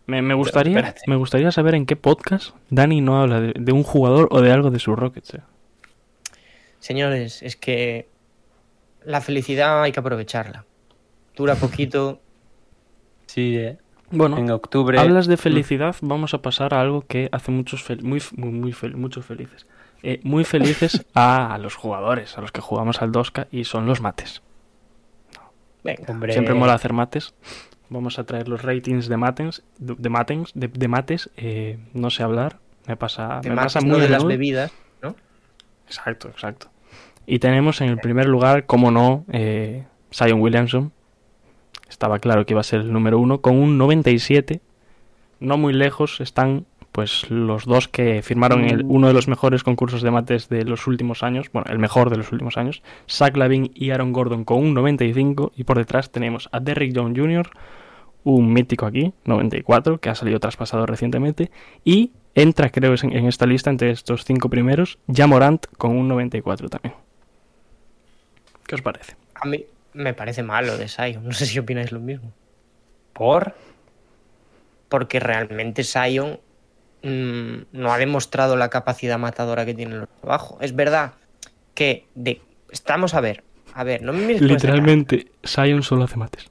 Me, 0.06 0.20
me 0.20 0.34
gustaría, 0.34 0.94
me 1.06 1.16
gustaría 1.16 1.52
saber 1.52 1.74
en 1.76 1.86
qué 1.86 1.94
podcast 1.94 2.56
Dani 2.70 3.00
no 3.00 3.20
habla 3.22 3.40
de, 3.40 3.52
de 3.56 3.72
un 3.72 3.84
jugador 3.84 4.28
o 4.32 4.40
de 4.40 4.50
algo 4.50 4.70
de 4.70 4.78
sus 4.80 4.98
Rockets. 4.98 5.34
eh. 5.34 5.40
Señores, 6.80 7.42
es 7.42 7.56
que 7.56 8.08
la 9.04 9.20
felicidad 9.20 9.82
hay 9.82 9.92
que 9.92 10.00
aprovecharla. 10.00 10.64
Dura 11.36 11.54
poquito. 11.54 12.20
Sí, 13.26 13.56
eh. 13.56 13.78
Bueno, 14.10 14.36
en 14.36 14.50
octubre. 14.50 14.98
hablas 14.98 15.26
de 15.26 15.38
felicidad, 15.38 15.96
vamos 16.02 16.34
a 16.34 16.42
pasar 16.42 16.74
a 16.74 16.82
algo 16.82 17.00
que 17.00 17.30
hace 17.32 17.50
muchos 17.50 17.88
fel- 17.88 18.02
muy, 18.02 18.20
muy, 18.36 18.50
muy 18.50 18.72
fel- 18.74 18.94
muchos 18.94 19.24
felices. 19.24 19.66
Eh, 20.02 20.20
muy 20.24 20.44
felices 20.44 21.06
a, 21.14 21.56
los 21.58 21.76
jugadores, 21.76 22.36
a 22.36 22.40
los 22.40 22.50
que 22.52 22.60
jugamos 22.60 23.02
al 23.02 23.12
2K 23.12 23.46
y 23.50 23.64
son 23.64 23.86
los 23.86 24.00
mates. 24.00 24.42
Venga. 25.84 26.04
Hombre, 26.08 26.32
Siempre 26.32 26.54
mola 26.54 26.74
hacer 26.74 26.92
mates. 26.92 27.34
Vamos 27.88 28.18
a 28.18 28.24
traer 28.24 28.48
los 28.48 28.62
ratings 28.62 29.08
de 29.08 29.16
mates, 29.16 29.62
de, 29.78 29.94
de 29.98 30.08
matens, 30.08 30.50
de, 30.54 30.68
de 30.68 30.88
mates. 30.88 31.30
eh, 31.36 31.78
no 31.92 32.10
sé 32.10 32.22
hablar, 32.22 32.58
me 32.86 32.96
pasa, 32.96 33.40
de 33.42 33.50
me 33.50 33.54
más 33.54 33.66
pasa 33.66 33.80
no 33.80 33.92
muy 33.92 34.00
de 34.00 34.06
a 34.06 34.10
las 34.10 34.24
bebidas, 34.24 34.72
¿no? 35.02 35.14
Exacto, 35.86 36.28
exacto. 36.28 36.68
Y 37.26 37.38
tenemos 37.38 37.80
en 37.80 37.88
el 37.88 37.98
primer 37.98 38.26
lugar, 38.26 38.66
como 38.66 38.90
no, 38.90 39.24
eh, 39.30 39.84
Zion 40.12 40.40
Williamson. 40.40 40.92
Estaba 41.88 42.18
claro 42.18 42.46
que 42.46 42.54
iba 42.54 42.60
a 42.60 42.64
ser 42.64 42.80
el 42.80 42.92
número 42.92 43.18
uno, 43.18 43.40
con 43.40 43.56
un 43.56 43.78
97. 43.78 44.60
No 45.38 45.58
muy 45.58 45.72
lejos 45.72 46.20
están 46.20 46.66
pues 46.92 47.30
los 47.30 47.64
dos 47.64 47.88
que 47.88 48.22
firmaron 48.22 48.64
el, 48.64 48.84
uno 48.86 49.08
de 49.08 49.14
los 49.14 49.26
mejores 49.26 49.64
concursos 49.64 50.02
de 50.02 50.10
mates 50.10 50.48
de 50.48 50.64
los 50.64 50.86
últimos 50.86 51.22
años, 51.22 51.50
bueno, 51.52 51.70
el 51.70 51.78
mejor 51.78 52.10
de 52.10 52.18
los 52.18 52.30
últimos 52.32 52.58
años, 52.58 52.82
Zach 53.08 53.36
Lavin 53.36 53.72
y 53.74 53.90
Aaron 53.90 54.12
Gordon 54.12 54.44
con 54.44 54.58
un 54.58 54.74
95 54.74 55.52
y 55.56 55.64
por 55.64 55.78
detrás 55.78 56.10
tenemos 56.10 56.48
a 56.52 56.60
Derrick 56.60 56.94
Jones 56.94 57.18
Jr., 57.18 57.50
un 58.24 58.52
mítico 58.52 58.86
aquí, 58.86 59.12
94, 59.24 59.98
que 59.98 60.10
ha 60.10 60.14
salido 60.14 60.38
traspasado 60.38 60.86
recientemente, 60.86 61.50
y 61.82 62.12
entra 62.34 62.70
creo 62.70 62.94
en, 63.02 63.16
en 63.16 63.26
esta 63.26 63.46
lista 63.46 63.70
entre 63.70 63.90
estos 63.90 64.24
cinco 64.24 64.48
primeros, 64.48 64.98
Jamorant 65.12 65.66
con 65.78 65.96
un 65.96 66.06
94 66.06 66.68
también. 66.68 66.94
¿Qué 68.66 68.76
os 68.76 68.82
parece? 68.82 69.16
A 69.34 69.46
mí 69.46 69.64
me 69.94 70.14
parece 70.14 70.42
malo 70.42 70.78
de 70.78 70.88
Sion. 70.88 71.24
No 71.24 71.32
sé 71.32 71.46
si 71.46 71.58
opináis 71.58 71.92
lo 71.92 72.00
mismo. 72.00 72.32
¿Por? 73.12 73.54
Porque 74.88 75.20
realmente 75.20 75.84
Sion 75.84 76.38
mm, 77.02 77.56
no 77.72 77.92
ha 77.92 77.98
demostrado 77.98 78.56
la 78.56 78.68
capacidad 78.70 79.18
matadora 79.18 79.64
que 79.66 79.74
tienen 79.74 80.00
los 80.00 80.08
abajo. 80.22 80.58
Es 80.60 80.74
verdad 80.74 81.12
que 81.74 82.06
de... 82.14 82.40
estamos 82.70 83.14
a 83.14 83.20
ver. 83.20 83.42
A 83.74 83.84
ver, 83.84 84.02
no 84.02 84.12
me 84.12 84.26
mires. 84.26 84.42
Literalmente, 84.42 85.30
Zion 85.46 85.82
solo 85.82 86.04
hace 86.04 86.16
mates. 86.18 86.46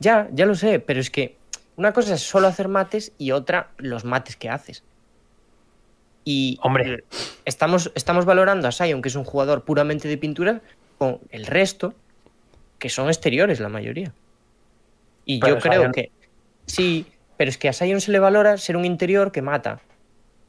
Ya, 0.00 0.28
ya 0.32 0.46
lo 0.46 0.54
sé, 0.56 0.80
pero 0.80 1.00
es 1.00 1.10
que 1.10 1.36
una 1.76 1.92
cosa 1.92 2.14
es 2.14 2.22
solo 2.22 2.48
hacer 2.48 2.68
mates 2.68 3.12
y 3.18 3.30
otra 3.30 3.70
los 3.78 4.04
mates 4.04 4.36
que 4.36 4.48
haces. 4.48 4.82
Y 6.24 6.58
Hombre. 6.62 7.04
estamos, 7.44 7.92
estamos 7.94 8.24
valorando 8.24 8.66
a 8.66 8.72
Sion, 8.72 9.02
que 9.02 9.08
es 9.08 9.14
un 9.14 9.24
jugador 9.24 9.64
puramente 9.64 10.08
de 10.08 10.16
pintura, 10.18 10.62
con 10.98 11.20
el 11.30 11.46
resto, 11.46 11.94
que 12.78 12.88
son 12.88 13.08
exteriores 13.08 13.60
la 13.60 13.68
mayoría. 13.68 14.12
Y 15.26 15.38
Pero 15.40 15.56
yo 15.56 15.60
creo 15.60 15.82
Zion- 15.84 15.92
que 15.92 16.10
sí, 16.66 17.06
pero 17.36 17.48
es 17.50 17.58
que 17.58 17.68
a 17.68 17.72
Sion 17.72 18.00
se 18.00 18.12
le 18.12 18.18
valora 18.18 18.56
ser 18.58 18.76
un 18.76 18.84
interior 18.84 19.32
que 19.32 19.42
mata. 19.42 19.80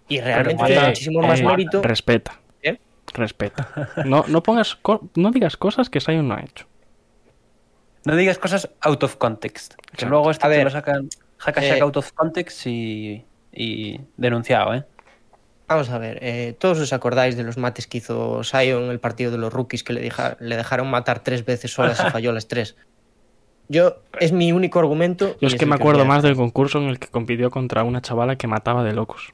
Y 0.07 0.19
realmente 0.21 0.55
mata- 0.61 0.67
tiene 0.73 0.87
muchísimo 0.87 1.21
más 1.21 1.39
Eh, 1.39 1.45
mérito. 1.45 1.81
Respeta. 1.81 2.39
¿Eh? 2.61 2.79
Respeta. 3.13 3.89
No, 4.05 4.23
no 4.27 4.43
pongas 4.43 4.77
no 5.15 5.31
digas 5.31 5.57
cosas 5.57 5.89
que 5.89 5.99
Zion 5.99 6.27
no 6.27 6.35
ha 6.35 6.41
hecho. 6.41 6.67
No 8.05 8.15
digas 8.15 8.37
cosas 8.37 8.69
out 8.81 9.01
of 9.03 9.15
context. 9.15 9.73
Que 9.75 9.81
Exacto. 9.93 10.09
luego 10.09 10.31
esto 10.31 10.45
A 10.45 10.49
te 10.49 10.57
ver, 10.57 10.65
lo 10.65 10.69
sacan 10.69 11.09
Hackashack 11.37 11.77
eh, 11.77 11.81
out 11.81 11.97
of 11.97 12.11
context 12.11 12.67
y, 12.67 13.25
y 13.51 13.99
denunciado, 14.17 14.75
¿eh? 14.75 14.83
Vamos 15.67 15.89
a 15.89 15.97
ver, 15.97 16.19
eh, 16.21 16.55
todos 16.59 16.77
os 16.79 16.93
acordáis 16.93 17.35
de 17.35 17.43
los 17.43 17.57
mates 17.57 17.87
que 17.87 17.97
hizo 17.97 18.43
Sion 18.43 18.83
en 18.83 18.91
el 18.91 18.99
partido 18.99 19.31
de 19.31 19.39
los 19.39 19.51
rookies 19.51 19.83
que 19.83 19.93
le, 19.93 20.01
deja- 20.01 20.37
le 20.39 20.55
dejaron 20.55 20.87
matar 20.91 21.23
tres 21.23 21.43
veces 21.43 21.73
solas 21.73 21.99
y 22.05 22.11
falló 22.11 22.31
las 22.31 22.47
tres. 22.47 22.75
Yo, 23.67 23.95
es 24.19 24.31
mi 24.31 24.51
único 24.51 24.79
argumento. 24.79 25.35
Yo 25.41 25.47
es 25.47 25.55
que 25.55 25.65
me 25.65 25.75
acuerdo 25.75 26.05
más 26.05 26.23
del 26.23 26.35
concurso 26.35 26.79
en 26.79 26.85
el 26.85 26.99
que 26.99 27.07
compitió 27.07 27.49
contra 27.49 27.83
una 27.83 28.01
chavala 28.01 28.35
que 28.35 28.47
mataba 28.47 28.83
de 28.83 28.93
locos. 28.93 29.33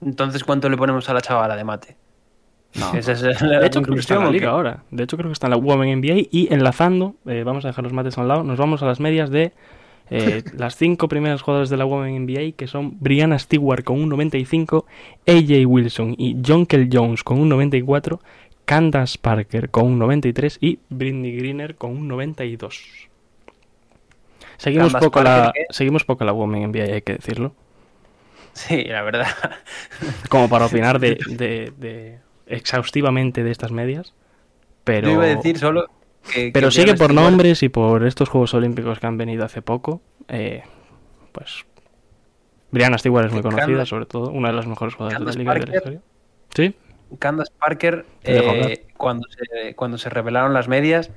Entonces, 0.00 0.44
¿cuánto 0.44 0.68
le 0.68 0.76
ponemos 0.76 1.08
a 1.08 1.14
la 1.14 1.20
chavala 1.20 1.56
de 1.56 1.64
mate? 1.64 1.96
Esa 2.94 3.12
es 3.12 3.42
la 3.42 3.60
De 3.60 3.66
hecho, 3.66 3.82
creo 3.82 3.94
que 3.94 4.00
está 4.00 4.14
en 4.14 4.20
conclusión, 4.22 4.42
la 4.42 4.50
ahora. 4.50 4.82
De 4.90 5.04
hecho, 5.04 5.16
creo 5.16 5.28
que 5.28 5.34
está 5.34 5.46
en 5.46 5.52
la 5.52 5.56
Women 5.56 6.00
NBA. 6.00 6.28
Y 6.30 6.52
enlazando, 6.52 7.14
eh, 7.26 7.42
vamos 7.44 7.64
a 7.64 7.68
dejar 7.68 7.84
los 7.84 7.92
mates 7.92 8.18
a 8.18 8.22
un 8.22 8.28
lado, 8.28 8.42
nos 8.42 8.58
vamos 8.58 8.82
a 8.82 8.86
las 8.86 8.98
medias 8.98 9.30
de 9.30 9.52
eh, 10.10 10.42
las 10.56 10.76
cinco 10.76 11.08
primeras 11.08 11.42
jugadoras 11.42 11.70
de 11.70 11.76
la 11.76 11.84
Women 11.84 12.26
NBA, 12.26 12.56
que 12.56 12.66
son 12.66 12.98
Brianna 13.00 13.38
Stewart 13.38 13.84
con 13.84 14.00
un 14.00 14.08
95, 14.08 14.86
AJ 15.26 15.66
Wilson 15.66 16.14
y 16.18 16.36
Jonkel 16.44 16.88
Jones 16.92 17.22
con 17.22 17.38
un 17.38 17.48
94, 17.48 18.20
Candace 18.64 19.18
Parker 19.20 19.70
con 19.70 19.84
un 19.86 19.98
93 19.98 20.58
y 20.60 20.78
Britney 20.88 21.36
Greener 21.36 21.74
con 21.76 21.90
un 21.92 22.08
92. 22.08 22.82
Seguimos 24.56 24.94
poco, 24.94 25.22
la, 25.22 25.52
seguimos 25.70 26.04
poco 26.04 26.24
la 26.24 26.32
Women 26.32 26.70
NBA, 26.70 26.94
hay 26.94 27.02
que 27.02 27.14
decirlo. 27.14 27.54
Sí, 28.52 28.84
la 28.84 29.02
verdad. 29.02 29.26
Como 30.28 30.48
para 30.48 30.66
opinar 30.66 31.00
de, 31.00 31.18
de- 31.28 31.72
de- 31.76 32.18
exhaustivamente 32.46 33.42
de 33.42 33.50
estas 33.50 33.72
medias. 33.72 34.14
Pero 34.84 35.08
Yo 35.08 35.14
iba 35.14 35.24
a 35.24 35.26
decir 35.26 35.58
solo 35.58 35.86
que- 36.32 36.50
Pero 36.52 36.68
que 36.68 36.76
viernes 36.76 36.98
por 37.00 37.10
igual- 37.10 37.24
nombres 37.26 37.62
y 37.62 37.68
por 37.68 38.06
estos 38.06 38.28
Juegos 38.28 38.54
Olímpicos 38.54 38.98
que 39.00 39.06
han 39.06 39.18
venido 39.18 39.44
hace 39.44 39.60
poco, 39.60 40.00
eh, 40.28 40.62
pues 41.32 41.64
Brianna 42.70 42.96
Stewart 42.98 43.26
es 43.26 43.32
muy 43.32 43.42
conocida, 43.42 43.84
sobre 43.86 44.06
todo, 44.06 44.30
una 44.30 44.48
de 44.48 44.54
las 44.54 44.66
mejores 44.66 44.94
jugadoras 44.94 45.20
de 45.20 45.26
la 45.26 45.32
liga 45.38 45.54
de 45.54 45.66
la 45.66 45.76
historia. 45.76 46.00
Sí, 46.54 46.74
Candace 47.16 47.52
Parker, 47.58 48.06
eh, 48.22 48.86
cuando, 48.96 49.26
se, 49.28 49.74
cuando 49.74 49.98
se 49.98 50.10
revelaron 50.10 50.52
las 50.54 50.68
medias, 50.68 51.10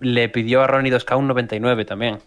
le 0.00 0.28
pidió 0.28 0.62
a 0.62 0.66
Ronnie 0.66 0.92
2K 0.92 1.18
un 1.18 1.28
99 1.28 1.84
también. 1.84 2.18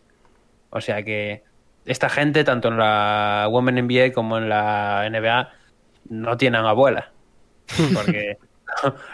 O 0.70 0.82
sea 0.82 1.04
que 1.04 1.44
esta 1.86 2.10
gente, 2.10 2.44
tanto 2.44 2.68
en 2.68 2.78
la 2.78 3.48
Women 3.50 3.88
NBA 3.88 4.14
como 4.14 4.38
en 4.38 4.50
la 4.50 5.08
NBA, 5.10 5.50
no 6.10 6.38
tienen 6.38 6.66
abuela. 6.66 7.12
Porque 7.94 8.38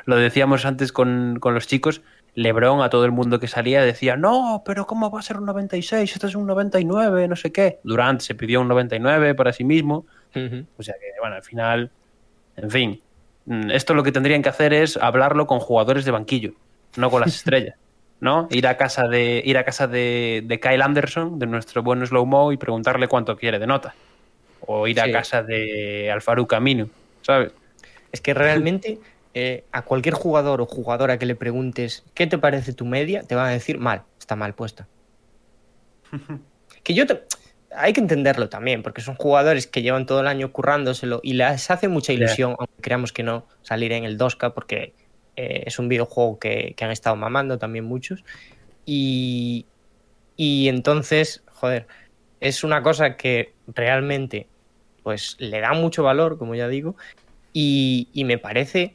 lo 0.05 0.15
decíamos 0.15 0.65
antes 0.65 0.91
con, 0.91 1.37
con 1.39 1.53
los 1.53 1.67
chicos, 1.67 2.01
Lebron 2.37 2.81
a 2.81 2.91
todo 2.91 3.03
el 3.03 3.11
mundo 3.11 3.39
que 3.39 3.47
salía 3.47 3.81
decía, 3.81 4.15
no, 4.15 4.61
pero 4.63 4.85
¿cómo 4.85 5.09
va 5.09 5.19
a 5.19 5.23
ser 5.23 5.37
un 5.37 5.45
96? 5.47 6.13
Esto 6.13 6.27
es 6.27 6.35
un 6.35 6.45
99, 6.45 7.27
no 7.27 7.35
sé 7.35 7.51
qué. 7.51 7.79
Durant 7.83 8.21
se 8.21 8.35
pidió 8.35 8.61
un 8.61 8.67
99 8.67 9.33
para 9.33 9.51
sí 9.51 9.63
mismo. 9.63 10.05
O 10.35 10.83
sea 10.83 10.93
que, 10.99 11.19
bueno, 11.19 11.35
al 11.35 11.41
final, 11.41 11.89
en 12.55 12.69
fin, 12.69 13.01
esto 13.69 13.93
lo 13.93 14.03
que 14.03 14.11
tendrían 14.11 14.41
que 14.41 14.49
hacer 14.49 14.73
es 14.73 14.97
hablarlo 14.97 15.47
con 15.47 15.59
jugadores 15.59 16.05
de 16.05 16.11
banquillo, 16.11 16.53
no 16.95 17.09
con 17.09 17.21
las 17.21 17.35
estrellas, 17.35 17.75
¿no? 18.19 18.47
Ir 18.51 18.67
a 18.67 18.77
casa 18.77 19.07
de 19.07 19.41
ir 19.45 19.57
a 19.57 19.63
casa 19.63 19.87
de, 19.87 20.43
de 20.45 20.59
Kyle 20.59 20.81
Anderson, 20.81 21.39
de 21.39 21.45
nuestro 21.47 21.83
buen 21.83 22.05
slow 22.05 22.25
mo 22.25 22.51
y 22.51 22.57
preguntarle 22.57 23.07
cuánto 23.07 23.37
quiere 23.37 23.59
de 23.59 23.67
nota, 23.67 23.95
o 24.61 24.87
ir 24.87 24.99
a 24.99 25.11
casa 25.11 25.43
de 25.43 26.11
Alfaru 26.11 26.45
Camino, 26.47 26.89
¿sabes? 27.21 27.51
Es 28.11 28.21
que 28.21 28.33
realmente 28.33 28.99
eh, 29.33 29.63
a 29.71 29.83
cualquier 29.83 30.15
jugador 30.15 30.61
o 30.61 30.65
jugadora 30.65 31.19
que 31.19 31.25
le 31.25 31.35
preguntes 31.35 32.03
qué 32.13 32.25
te 32.27 32.37
parece 32.37 32.73
tu 32.73 32.85
media, 32.85 33.23
te 33.23 33.35
van 33.35 33.47
a 33.47 33.51
decir 33.51 33.77
mal, 33.77 34.03
está 34.19 34.35
mal 34.35 34.53
puesta. 34.55 34.87
que 36.83 36.93
yo 36.93 37.05
te- 37.05 37.23
hay 37.77 37.93
que 37.93 38.01
entenderlo 38.01 38.49
también, 38.49 38.83
porque 38.83 39.01
son 39.01 39.15
jugadores 39.15 39.67
que 39.67 39.81
llevan 39.81 40.05
todo 40.05 40.21
el 40.21 40.27
año 40.27 40.51
currándoselo 40.51 41.19
y 41.23 41.33
les 41.33 41.69
hace 41.69 41.87
mucha 41.87 42.13
ilusión, 42.13 42.55
aunque 42.57 42.81
creamos 42.81 43.13
que 43.13 43.23
no, 43.23 43.45
salir 43.61 43.91
en 43.91 44.03
el 44.03 44.17
2K, 44.17 44.53
porque 44.53 44.93
eh, 45.35 45.63
es 45.65 45.79
un 45.79 45.87
videojuego 45.87 46.39
que, 46.39 46.73
que 46.75 46.85
han 46.85 46.91
estado 46.91 47.15
mamando 47.15 47.57
también 47.57 47.85
muchos. 47.85 48.23
Y, 48.85 49.65
y 50.35 50.67
entonces, 50.69 51.43
joder, 51.51 51.87
es 52.39 52.63
una 52.63 52.81
cosa 52.81 53.17
que 53.17 53.53
realmente 53.67 54.47
pues 55.03 55.37
le 55.39 55.61
da 55.61 55.73
mucho 55.73 56.03
valor, 56.03 56.37
como 56.37 56.55
ya 56.55 56.67
digo, 56.67 56.95
y, 57.53 58.09
y 58.13 58.25
me 58.25 58.37
parece 58.37 58.93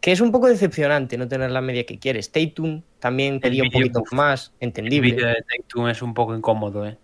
que 0.00 0.12
es 0.12 0.20
un 0.20 0.32
poco 0.32 0.48
decepcionante 0.48 1.16
no 1.16 1.28
tener 1.28 1.50
la 1.52 1.60
media 1.60 1.86
que 1.86 1.98
quieres. 1.98 2.32
Tatum 2.32 2.82
también 2.98 3.40
pedía 3.40 3.62
un 3.62 3.70
poquito 3.70 4.02
más, 4.10 4.52
El 4.60 4.68
entendible. 4.68 5.12
vídeo 5.12 5.28
de 5.28 5.42
Tatum 5.42 5.88
es 5.88 6.02
un 6.02 6.12
poco 6.12 6.34
incómodo, 6.36 6.86
¿eh? 6.86 6.98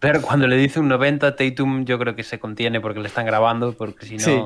Pero 0.00 0.20
cuando 0.22 0.46
le 0.48 0.56
dice 0.56 0.80
un 0.80 0.88
90, 0.88 1.36
Tatum 1.36 1.84
yo 1.84 1.98
creo 1.98 2.16
que 2.16 2.24
se 2.24 2.38
contiene 2.40 2.80
porque 2.80 3.00
le 3.00 3.06
están 3.08 3.24
grabando, 3.26 3.72
porque 3.74 4.06
si 4.06 4.16
no, 4.16 4.22
Sí. 4.24 4.42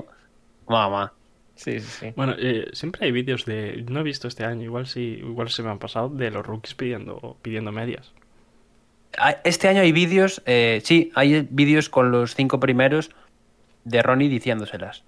mamá. 0.69 1.13
Sí, 1.55 1.81
sí, 1.81 1.89
sí. 2.01 2.13
Bueno, 2.15 2.35
eh, 2.39 2.69
siempre 2.75 3.07
hay 3.07 3.13
vídeos 3.13 3.47
de. 3.47 3.83
No 3.89 4.01
he 4.01 4.03
visto 4.03 4.29
este 4.29 4.45
año, 4.45 4.63
igual 4.65 4.87
sí, 4.87 5.19
igual 5.23 5.49
se 5.49 5.63
me 5.63 5.71
han 5.71 5.79
pasado, 5.79 6.11
de 6.11 6.31
los 6.31 6.45
rookies 6.45 6.75
pidiendo, 6.75 7.39
pidiendo 7.41 7.73
medias. 7.73 8.13
Este 9.45 9.69
año 9.69 9.81
hay 9.81 9.93
vídeos, 9.93 10.43
eh, 10.45 10.83
sí, 10.85 11.11
hay 11.15 11.47
vídeos 11.51 11.89
con 11.89 12.11
los 12.11 12.35
cinco 12.35 12.61
primeros 12.61 13.11
de 13.85 14.03
Ronnie 14.03 14.29
diciéndoselas. 14.29 15.05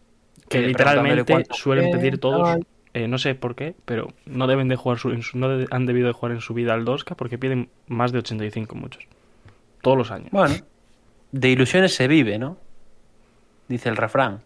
Que 0.49 0.61
Eh, 0.61 0.63
literalmente 0.69 1.45
suelen 1.51 1.91
pedir 1.91 2.17
todos. 2.19 2.57
eh, 2.95 3.07
no 3.07 3.19
sé 3.19 3.35
por 3.35 3.55
qué, 3.55 3.75
pero 3.85 4.15
no 4.25 4.47
deben 4.47 4.69
de 4.69 4.77
jugar 4.77 4.99
su, 4.99 5.11
en 5.11 5.21
su- 5.21 5.37
no 5.37 5.51
de- 5.51 5.67
han 5.71 5.85
debido 5.85 6.07
de 6.07 6.15
jugar 6.15 6.33
en 6.33 6.41
su 6.41 6.55
vida 6.55 6.73
al 6.73 6.87
2K 6.87 7.15
porque 7.17 7.37
piden 7.37 7.69
más 7.87 8.13
de 8.13 8.21
85 8.21 8.75
muchos. 8.77 9.05
Todos 9.83 9.97
los 9.99 10.11
años. 10.11 10.29
Bueno, 10.33 10.55
de 11.33 11.49
ilusiones 11.51 11.95
se 11.95 12.09
vive, 12.09 12.39
¿no? 12.39 12.57
Dice 13.69 13.89
el 13.89 13.97
refrán. 13.97 14.41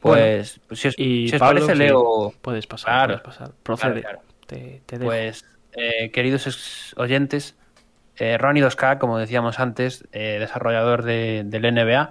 Pues, 0.00 0.60
pues 0.66 0.80
si 0.80 0.88
os, 0.88 0.94
Y 0.98 1.28
si 1.28 1.34
os 1.36 1.40
Pablo, 1.40 1.60
parece, 1.60 1.74
leo. 1.76 2.32
Puedes 2.40 2.66
pasar, 2.66 2.86
Claro, 3.06 3.22
puedes 3.22 3.38
pasar. 3.38 3.54
Procede. 3.62 4.00
claro. 4.00 4.20
Te, 4.46 4.82
te 4.86 4.98
dejo. 4.98 5.10
Pues, 5.10 5.44
eh, 5.76 6.10
queridos 6.10 6.94
oyentes, 6.96 7.56
eh, 8.16 8.38
Ronnie 8.38 8.62
2K, 8.62 8.98
como 8.98 9.18
decíamos 9.18 9.60
antes, 9.60 10.04
eh, 10.12 10.38
desarrollador 10.40 11.02
de- 11.04 11.42
del 11.44 11.64
NBA, 11.66 12.10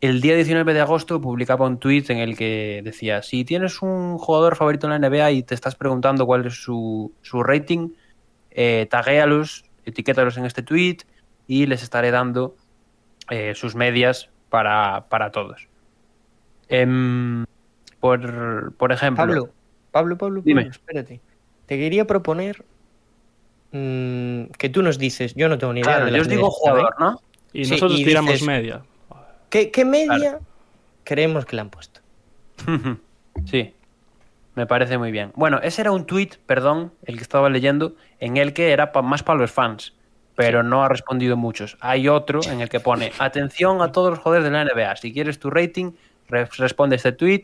el 0.00 0.20
día 0.20 0.34
19 0.34 0.72
de 0.74 0.80
agosto 0.80 1.20
publicaba 1.20 1.66
un 1.66 1.78
tweet 1.78 2.04
en 2.08 2.18
el 2.18 2.36
que 2.36 2.80
decía, 2.84 3.22
si 3.22 3.44
tienes 3.44 3.82
un 3.82 4.16
jugador 4.16 4.56
favorito 4.56 4.86
en 4.86 4.92
la 4.92 5.08
NBA 5.08 5.30
y 5.32 5.42
te 5.42 5.54
estás 5.54 5.74
preguntando 5.74 6.24
cuál 6.24 6.46
es 6.46 6.54
su, 6.54 7.12
su 7.20 7.42
rating, 7.42 7.90
eh, 8.50 8.86
taguéalos, 8.90 9.64
etiquétalos 9.84 10.36
en 10.38 10.46
este 10.46 10.62
tweet 10.62 10.98
y 11.48 11.66
les 11.66 11.82
estaré 11.82 12.12
dando 12.12 12.54
eh, 13.30 13.54
sus 13.56 13.74
medias 13.74 14.30
para, 14.50 15.06
para 15.08 15.32
todos. 15.32 15.66
Em, 16.68 17.44
por, 17.98 18.72
por 18.74 18.92
ejemplo, 18.92 19.24
Pablo, 19.24 19.50
Pablo, 19.90 20.16
Pablo, 20.18 20.42
Dime. 20.44 20.62
Pablo, 20.62 20.70
espérate. 20.72 21.20
Te 21.66 21.76
quería 21.76 22.06
proponer 22.06 22.64
mm, 23.72 24.44
que 24.58 24.68
tú 24.68 24.82
nos 24.82 24.98
dices, 24.98 25.34
yo 25.34 25.48
no 25.48 25.58
tengo 25.58 25.72
ni 25.72 25.80
idea 25.80 25.96
claro, 25.96 26.06
de 26.06 26.16
yo 26.16 26.22
os 26.22 26.28
digo 26.28 26.50
jugador, 26.50 26.94
¿no? 26.98 27.20
y 27.52 27.64
sí, 27.64 27.72
nosotros 27.72 28.00
y 28.00 28.04
tiramos 28.04 28.32
dices- 28.34 28.46
media. 28.46 28.82
¿Qué, 29.50 29.70
qué 29.70 29.84
media 29.84 30.40
creemos 31.04 31.46
que 31.46 31.56
le 31.56 31.62
han 31.62 31.70
puesto? 31.70 32.00
Sí, 33.46 33.72
me 34.56 34.66
parece 34.66 34.98
muy 34.98 35.12
bien. 35.12 35.30
Bueno, 35.36 35.60
ese 35.62 35.80
era 35.82 35.92
un 35.92 36.06
tweet, 36.06 36.30
perdón, 36.44 36.92
el 37.04 37.16
que 37.16 37.22
estaba 37.22 37.48
leyendo, 37.48 37.94
en 38.18 38.36
el 38.36 38.52
que 38.52 38.72
era 38.72 38.90
pa- 38.90 39.00
más 39.00 39.22
para 39.22 39.38
los 39.38 39.52
fans, 39.52 39.94
pero 40.38 40.62
no 40.62 40.84
ha 40.84 40.88
respondido 40.88 41.36
muchos. 41.36 41.76
Hay 41.80 42.06
otro 42.06 42.38
en 42.48 42.60
el 42.60 42.68
que 42.68 42.78
pone, 42.78 43.10
atención 43.18 43.82
a 43.82 43.90
todos 43.90 44.10
los 44.10 44.20
jugadores 44.20 44.44
de 44.44 44.52
la 44.52 44.64
NBA, 44.64 44.94
si 44.94 45.12
quieres 45.12 45.40
tu 45.40 45.50
rating, 45.50 45.90
re- 46.28 46.48
responde 46.58 46.94
este 46.94 47.10
tweet 47.10 47.42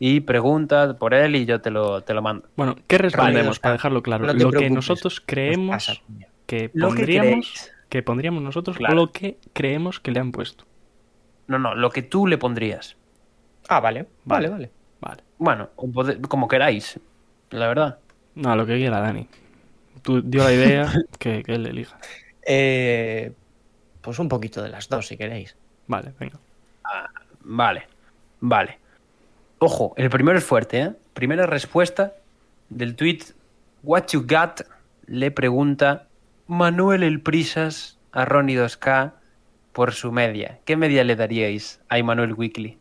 y 0.00 0.18
pregunta 0.18 0.98
por 0.98 1.14
él 1.14 1.36
y 1.36 1.46
yo 1.46 1.60
te 1.60 1.70
lo, 1.70 2.00
te 2.00 2.14
lo 2.14 2.20
mando. 2.20 2.48
Bueno, 2.56 2.74
¿qué 2.88 2.98
respondemos? 2.98 3.60
Para 3.60 3.74
dejarlo 3.74 4.02
claro. 4.02 4.26
no 4.26 4.32
lo 4.32 4.50
que 4.50 4.68
nosotros 4.68 5.22
creemos 5.24 6.02
que 6.46 6.72
Lo 6.74 6.88
que 6.88 6.96
pondríamos, 6.96 7.70
que, 7.88 8.02
pondríamos 8.02 8.42
nosotros 8.42 8.78
Claro. 8.78 8.96
lo 8.96 9.12
que 9.12 9.38
creemos 9.52 10.00
que 10.00 10.10
le 10.10 10.18
han 10.18 10.32
puesto. 10.32 10.64
No, 11.46 11.60
no, 11.60 11.76
lo 11.76 11.90
que 11.90 12.02
tú 12.02 12.26
le 12.26 12.36
pondrías. 12.36 12.96
Ah, 13.68 13.78
vale, 13.78 14.08
vale, 14.24 14.48
vale. 14.48 14.70
Vale. 15.00 15.22
Bueno, 15.38 15.68
como 16.28 16.48
queráis, 16.48 16.98
la 17.50 17.68
verdad. 17.68 18.00
No, 18.34 18.56
lo 18.56 18.66
que 18.66 18.76
quiera, 18.76 18.98
Dani. 19.00 19.28
Tú 20.08 20.22
dio 20.22 20.42
la 20.42 20.54
idea 20.54 20.90
que, 21.18 21.42
que 21.42 21.54
él 21.54 21.66
elija. 21.66 21.98
Eh, 22.46 23.30
pues 24.00 24.18
un 24.18 24.30
poquito 24.30 24.62
de 24.62 24.70
las 24.70 24.88
dos, 24.88 25.06
si 25.06 25.18
queréis. 25.18 25.54
Vale, 25.86 26.14
venga. 26.18 26.38
Vale, 27.42 27.86
vale. 28.40 28.78
Ojo, 29.58 29.92
el 29.98 30.08
primero 30.08 30.38
es 30.38 30.44
fuerte, 30.44 30.80
¿eh? 30.80 30.92
Primera 31.12 31.44
respuesta 31.44 32.14
del 32.70 32.96
tweet 32.96 33.18
What 33.82 34.06
You 34.12 34.24
Got 34.26 34.62
le 35.08 35.30
pregunta 35.30 36.08
Manuel 36.46 37.02
El 37.02 37.20
Prisas 37.20 37.98
a 38.12 38.24
Ronnie 38.24 38.58
2K 38.58 39.12
por 39.74 39.92
su 39.92 40.10
media. 40.10 40.58
¿Qué 40.64 40.78
media 40.78 41.04
le 41.04 41.16
daríais 41.16 41.82
a 41.90 42.02
Manuel 42.02 42.32
Weekly? 42.32 42.78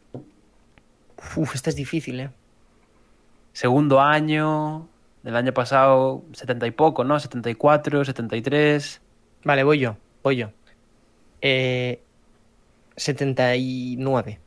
Uf, 1.36 1.56
esta 1.56 1.72
es 1.72 1.76
difícil, 1.76 2.22
¿eh? 2.22 2.30
Segundo 3.52 4.00
año, 4.00 4.88
del 5.28 5.36
año 5.36 5.54
pasado, 5.54 6.24
70 6.32 6.66
y 6.68 6.72
poco, 6.72 7.04
¿no? 7.04 7.20
74, 7.20 8.06
73. 8.06 9.02
Vale, 9.44 9.64
voy 9.66 9.80
yo, 9.80 9.98
voy 10.24 10.38
yo. 10.38 10.52
Eh, 11.42 12.00
79. 12.96 14.40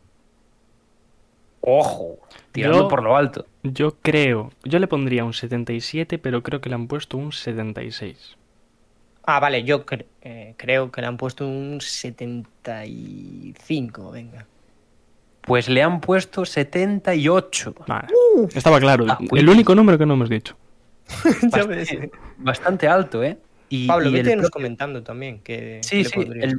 Ojo, 1.60 2.18
tirando 2.52 2.78
Yo- 2.78 2.88
por 2.88 3.02
lo 3.02 3.14
alto. 3.14 3.44
Yo 3.62 3.98
creo, 4.00 4.52
yo 4.64 4.78
le 4.78 4.86
pondría 4.86 5.22
un 5.26 5.34
77, 5.34 6.16
pero 6.18 6.42
creo 6.42 6.62
que 6.62 6.70
le 6.70 6.76
han 6.76 6.86
puesto 6.88 7.18
un 7.18 7.30
76. 7.32 8.38
Ah, 9.24 9.38
vale, 9.38 9.62
yo 9.64 9.84
cre- 9.84 10.06
eh, 10.22 10.54
creo 10.56 10.90
que 10.90 11.02
le 11.02 11.08
han 11.08 11.18
puesto 11.18 11.46
un 11.46 11.82
75, 11.82 14.10
venga. 14.10 14.46
Pues 15.42 15.68
le 15.68 15.82
han 15.82 16.00
puesto 16.00 16.46
78. 16.46 17.74
Vale. 17.86 18.08
Estaba 18.54 18.80
claro. 18.80 19.04
Ah, 19.08 19.18
el 19.32 19.48
único 19.50 19.74
número 19.74 19.98
que 19.98 20.06
no 20.06 20.14
hemos 20.14 20.30
dicho. 20.30 20.56
Bastante, 21.50 22.10
bastante 22.38 22.88
alto, 22.88 23.22
¿eh? 23.24 23.38
Y, 23.68 23.86
Pablo, 23.86 24.08
y 24.08 24.12
vete 24.12 24.34
nos 24.36 24.46
propio- 24.46 24.50
comentando 24.52 25.02
también 25.02 25.40
que 25.40 25.80
Sí, 25.82 26.02
le 26.02 26.08
sí. 26.08 26.20
el- 26.20 26.58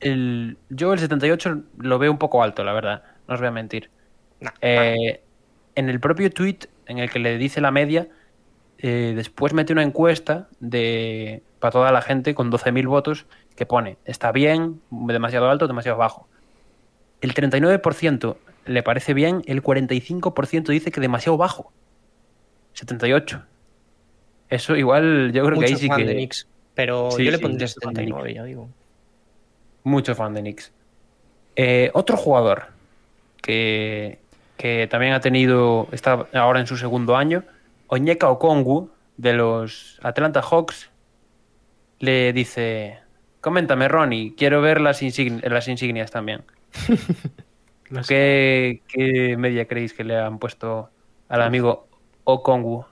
el- 0.00 0.58
yo 0.70 0.92
el 0.92 0.98
78 0.98 1.62
lo 1.78 1.98
veo 1.98 2.10
un 2.10 2.18
poco 2.18 2.42
alto, 2.42 2.64
la 2.64 2.72
verdad. 2.72 3.02
No 3.28 3.34
os 3.34 3.40
voy 3.40 3.48
a 3.48 3.52
mentir. 3.52 3.90
Nah, 4.40 4.50
Eh, 4.60 5.20
en 5.74 5.88
el 5.90 6.00
propio 6.00 6.30
tweet 6.30 6.58
en 6.86 6.98
el 6.98 7.10
que 7.10 7.18
le 7.18 7.36
dice 7.38 7.60
la 7.60 7.70
media, 7.70 8.08
eh, 8.78 9.12
después 9.16 9.52
mete 9.54 9.72
una 9.72 9.82
encuesta 9.82 10.48
de 10.60 11.42
para 11.58 11.72
toda 11.72 11.90
la 11.92 12.02
gente 12.02 12.34
con 12.34 12.50
12.000 12.50 12.86
votos 12.86 13.26
que 13.56 13.64
pone, 13.66 13.96
está 14.04 14.30
bien, 14.32 14.80
demasiado 14.90 15.48
alto, 15.50 15.66
demasiado 15.66 15.96
bajo. 15.98 16.28
El 17.22 17.32
39% 17.34 18.36
le 18.66 18.82
parece 18.82 19.14
bien, 19.14 19.42
el 19.46 19.62
45% 19.62 20.72
dice 20.72 20.90
que 20.92 21.00
demasiado 21.00 21.36
bajo. 21.38 21.72
78. 22.74 23.42
Eso 24.48 24.76
igual, 24.76 25.32
yo 25.32 25.44
creo 25.44 25.58
que 25.58 25.64
ahí 25.66 25.72
Mucho 25.72 25.80
sí 25.80 25.88
fan 25.88 25.98
que. 25.98 26.04
de 26.06 26.14
Knicks. 26.14 26.48
Pero 26.74 27.10
Sí, 27.10 27.24
yo 27.24 27.30
le 27.30 27.38
sí, 27.38 27.42
pondría 27.42 27.66
mucho 27.66 27.80
fan 27.80 27.94
de 27.94 28.00
79, 28.02 28.34
ya 28.34 28.44
digo. 28.44 28.68
Mucho 29.84 30.14
fan 30.14 30.34
de 30.34 30.40
Knicks. 30.40 30.72
Eh, 31.56 31.90
otro 31.94 32.16
jugador 32.16 32.66
que, 33.42 34.18
que 34.56 34.86
también 34.88 35.12
ha 35.14 35.20
tenido, 35.20 35.88
está 35.92 36.26
ahora 36.34 36.60
en 36.60 36.66
su 36.66 36.76
segundo 36.76 37.16
año, 37.16 37.44
Onyeka 37.88 38.28
Okongwu, 38.30 38.90
de 39.16 39.32
los 39.34 39.98
Atlanta 40.02 40.42
Hawks, 40.42 40.90
le 41.98 42.32
dice: 42.32 42.98
Coméntame, 43.40 43.88
Ronnie, 43.88 44.34
quiero 44.36 44.60
ver 44.60 44.80
las, 44.80 45.02
insign- 45.02 45.42
las 45.48 45.68
insignias 45.68 46.10
también. 46.10 46.44
¿Qué, 48.08 48.82
qué 48.88 49.36
media 49.36 49.66
creéis 49.66 49.92
que 49.94 50.04
le 50.04 50.16
han 50.18 50.38
puesto 50.38 50.90
al 51.28 51.42
amigo 51.42 51.86
Okongwu? 52.24 52.84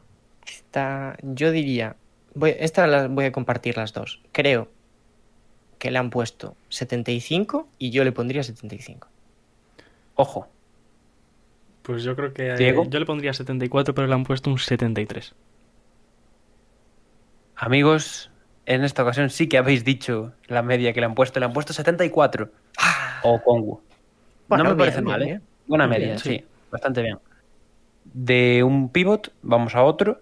Esta, 0.46 1.16
yo 1.22 1.50
diría, 1.52 1.96
voy, 2.34 2.54
esta 2.58 2.86
las 2.86 3.08
voy 3.10 3.26
a 3.26 3.32
compartir 3.32 3.76
las 3.76 3.92
dos. 3.92 4.22
Creo 4.32 4.68
que 5.78 5.90
le 5.90 5.98
han 5.98 6.10
puesto 6.10 6.56
75 6.70 7.68
y 7.78 7.90
yo 7.90 8.04
le 8.04 8.12
pondría 8.12 8.42
75. 8.42 9.08
Ojo, 10.14 10.48
Pues 11.82 12.02
yo 12.02 12.16
creo 12.16 12.32
que 12.32 12.56
eh, 12.56 12.56
Diego. 12.56 12.84
yo 12.88 12.98
le 12.98 13.06
pondría 13.06 13.32
74, 13.34 13.94
pero 13.94 14.06
le 14.08 14.14
han 14.14 14.24
puesto 14.24 14.50
un 14.50 14.58
73. 14.58 15.34
amigos, 17.56 18.30
en 18.66 18.84
esta 18.84 19.02
ocasión 19.02 19.30
sí 19.30 19.48
que 19.48 19.58
habéis 19.58 19.84
dicho 19.84 20.32
la 20.46 20.62
media 20.62 20.92
que 20.92 21.00
le 21.00 21.06
han 21.06 21.14
puesto. 21.14 21.38
Le 21.40 21.46
han 21.46 21.52
puesto 21.52 21.72
74. 21.72 22.50
Okongwu. 23.22 23.80
Bueno, 24.48 24.64
no 24.64 24.70
me 24.70 24.76
bien, 24.76 24.78
parece 24.78 25.02
bien, 25.02 25.04
mal, 25.04 25.22
¿eh? 25.22 25.26
bien. 25.26 25.42
Buena 25.66 25.86
Bien, 25.86 26.00
media, 26.00 26.18
sí. 26.18 26.38
sí. 26.38 26.44
Bastante 26.70 27.02
bien. 27.02 27.18
De 28.04 28.62
un 28.64 28.90
pivot, 28.90 29.32
vamos 29.42 29.74
a 29.74 29.82
otro. 29.84 30.20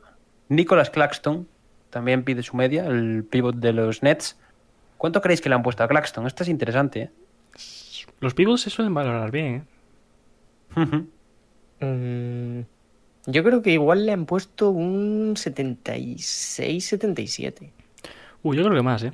Nicholas 0.54 0.90
Claxton 0.90 1.48
también 1.90 2.24
pide 2.24 2.42
su 2.42 2.56
media, 2.56 2.86
el 2.86 3.24
pivot 3.28 3.56
de 3.56 3.72
los 3.72 4.02
Nets. 4.02 4.38
¿Cuánto 4.98 5.20
creéis 5.20 5.40
que 5.40 5.48
le 5.48 5.54
han 5.54 5.62
puesto 5.62 5.82
a 5.82 5.88
Claxton? 5.88 6.26
Esto 6.26 6.42
es 6.42 6.48
interesante, 6.48 7.02
¿eh? 7.02 7.10
Los 8.20 8.34
pivots 8.34 8.62
se 8.62 8.70
suelen 8.70 8.94
valorar 8.94 9.30
bien, 9.30 9.66
¿eh? 10.76 11.04
Mm, 11.80 12.60
yo 13.26 13.44
creo 13.44 13.62
que 13.62 13.72
igual 13.72 14.06
le 14.06 14.12
han 14.12 14.26
puesto 14.26 14.70
un 14.70 15.34
76, 15.36 16.84
77. 16.86 17.72
Uh, 18.42 18.54
yo 18.54 18.62
creo 18.64 18.76
que 18.76 18.82
más, 18.82 19.02
¿eh? 19.04 19.12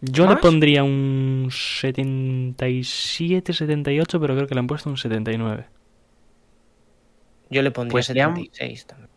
Yo 0.00 0.26
le 0.28 0.36
pondría 0.36 0.82
un 0.82 1.48
77, 1.52 3.52
78, 3.52 4.20
pero 4.20 4.34
creo 4.34 4.46
que 4.46 4.54
le 4.54 4.60
han 4.60 4.66
puesto 4.66 4.90
un 4.90 4.96
79. 4.96 5.66
Yo 7.50 7.62
le 7.62 7.70
pondría 7.70 7.92
Pues 7.92 8.08
le 8.10 8.20
han- 8.22 8.34
76 8.36 8.86
también. 8.86 9.07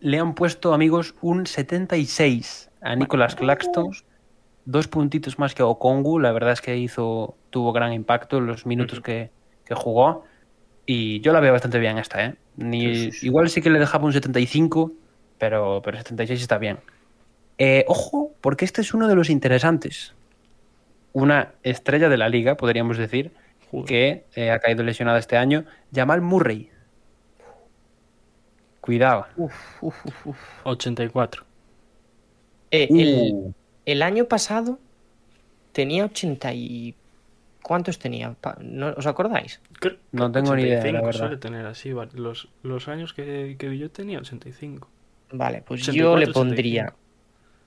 Le 0.00 0.18
han 0.18 0.34
puesto, 0.34 0.74
amigos, 0.74 1.14
un 1.20 1.46
76 1.46 2.70
a 2.80 2.96
Nicholas 2.96 3.34
Claxton. 3.34 3.90
Dos 4.64 4.88
puntitos 4.88 5.38
más 5.38 5.54
que 5.54 5.62
Okongwu. 5.62 6.18
La 6.18 6.32
verdad 6.32 6.52
es 6.52 6.60
que 6.60 6.76
hizo, 6.76 7.36
tuvo 7.50 7.72
gran 7.72 7.92
impacto 7.92 8.38
en 8.38 8.46
los 8.46 8.66
minutos 8.66 9.00
que, 9.00 9.30
que 9.64 9.74
jugó. 9.74 10.24
Y 10.84 11.20
yo 11.20 11.32
la 11.32 11.40
veo 11.40 11.52
bastante 11.52 11.78
bien 11.78 11.98
esta, 11.98 12.24
¿eh? 12.24 12.34
Ni, 12.56 12.94
Sí, 12.94 12.94
sí, 12.94 13.12
sí. 13.12 13.26
Igual 13.26 13.50
sí 13.50 13.62
que 13.62 13.70
le 13.70 13.78
dejaba 13.78 14.04
un 14.04 14.12
75, 14.12 14.92
pero, 15.38 15.80
pero 15.84 15.96
76 15.96 16.40
está 16.40 16.58
bien. 16.58 16.78
Eh, 17.58 17.84
ojo, 17.88 18.32
porque 18.40 18.64
este 18.64 18.80
es 18.80 18.94
uno 18.94 19.08
de 19.08 19.14
los 19.14 19.30
interesantes. 19.30 20.14
Una 21.12 21.52
estrella 21.62 22.08
de 22.08 22.16
la 22.16 22.28
liga, 22.28 22.56
podríamos 22.56 22.96
decir, 22.96 23.32
Joder. 23.70 23.86
que 23.86 24.24
eh, 24.34 24.50
ha 24.50 24.58
caído 24.60 24.82
lesionada 24.84 25.18
este 25.18 25.36
año. 25.36 25.64
Jamal 25.92 26.20
Murray. 26.20 26.70
Cuidado. 28.88 29.26
Uf, 29.36 29.52
uf, 29.82 30.06
uf, 30.06 30.26
uf. 30.28 30.38
84. 30.64 31.44
Eh, 32.70 32.88
el, 32.90 33.32
Uh. 33.34 33.52
el 33.84 34.00
año 34.00 34.24
pasado 34.24 34.78
tenía 35.72 36.06
80 36.06 36.54
y... 36.54 36.94
¿Cuántos 37.62 37.98
tenía? 37.98 38.34
¿No, 38.62 38.94
¿Os 38.96 39.06
acordáis? 39.06 39.60
Creo- 39.78 39.98
No 40.12 40.32
tengo 40.32 40.56
ni 40.56 40.62
idea, 40.62 40.76
la 40.76 41.00
85 41.00 41.04
verdad. 41.06 41.18
suele 41.18 41.36
tener 41.36 41.66
así, 41.66 41.90
los, 42.14 42.48
los 42.62 42.88
años 42.88 43.12
que, 43.12 43.56
que 43.58 43.76
yo 43.76 43.90
tenía, 43.90 44.20
85. 44.20 44.88
Vale, 45.32 45.60
pues 45.66 45.82
84, 45.82 45.92
yo 46.10 46.16
le 46.16 46.32
pondría... 46.32 46.82
85. 46.84 46.98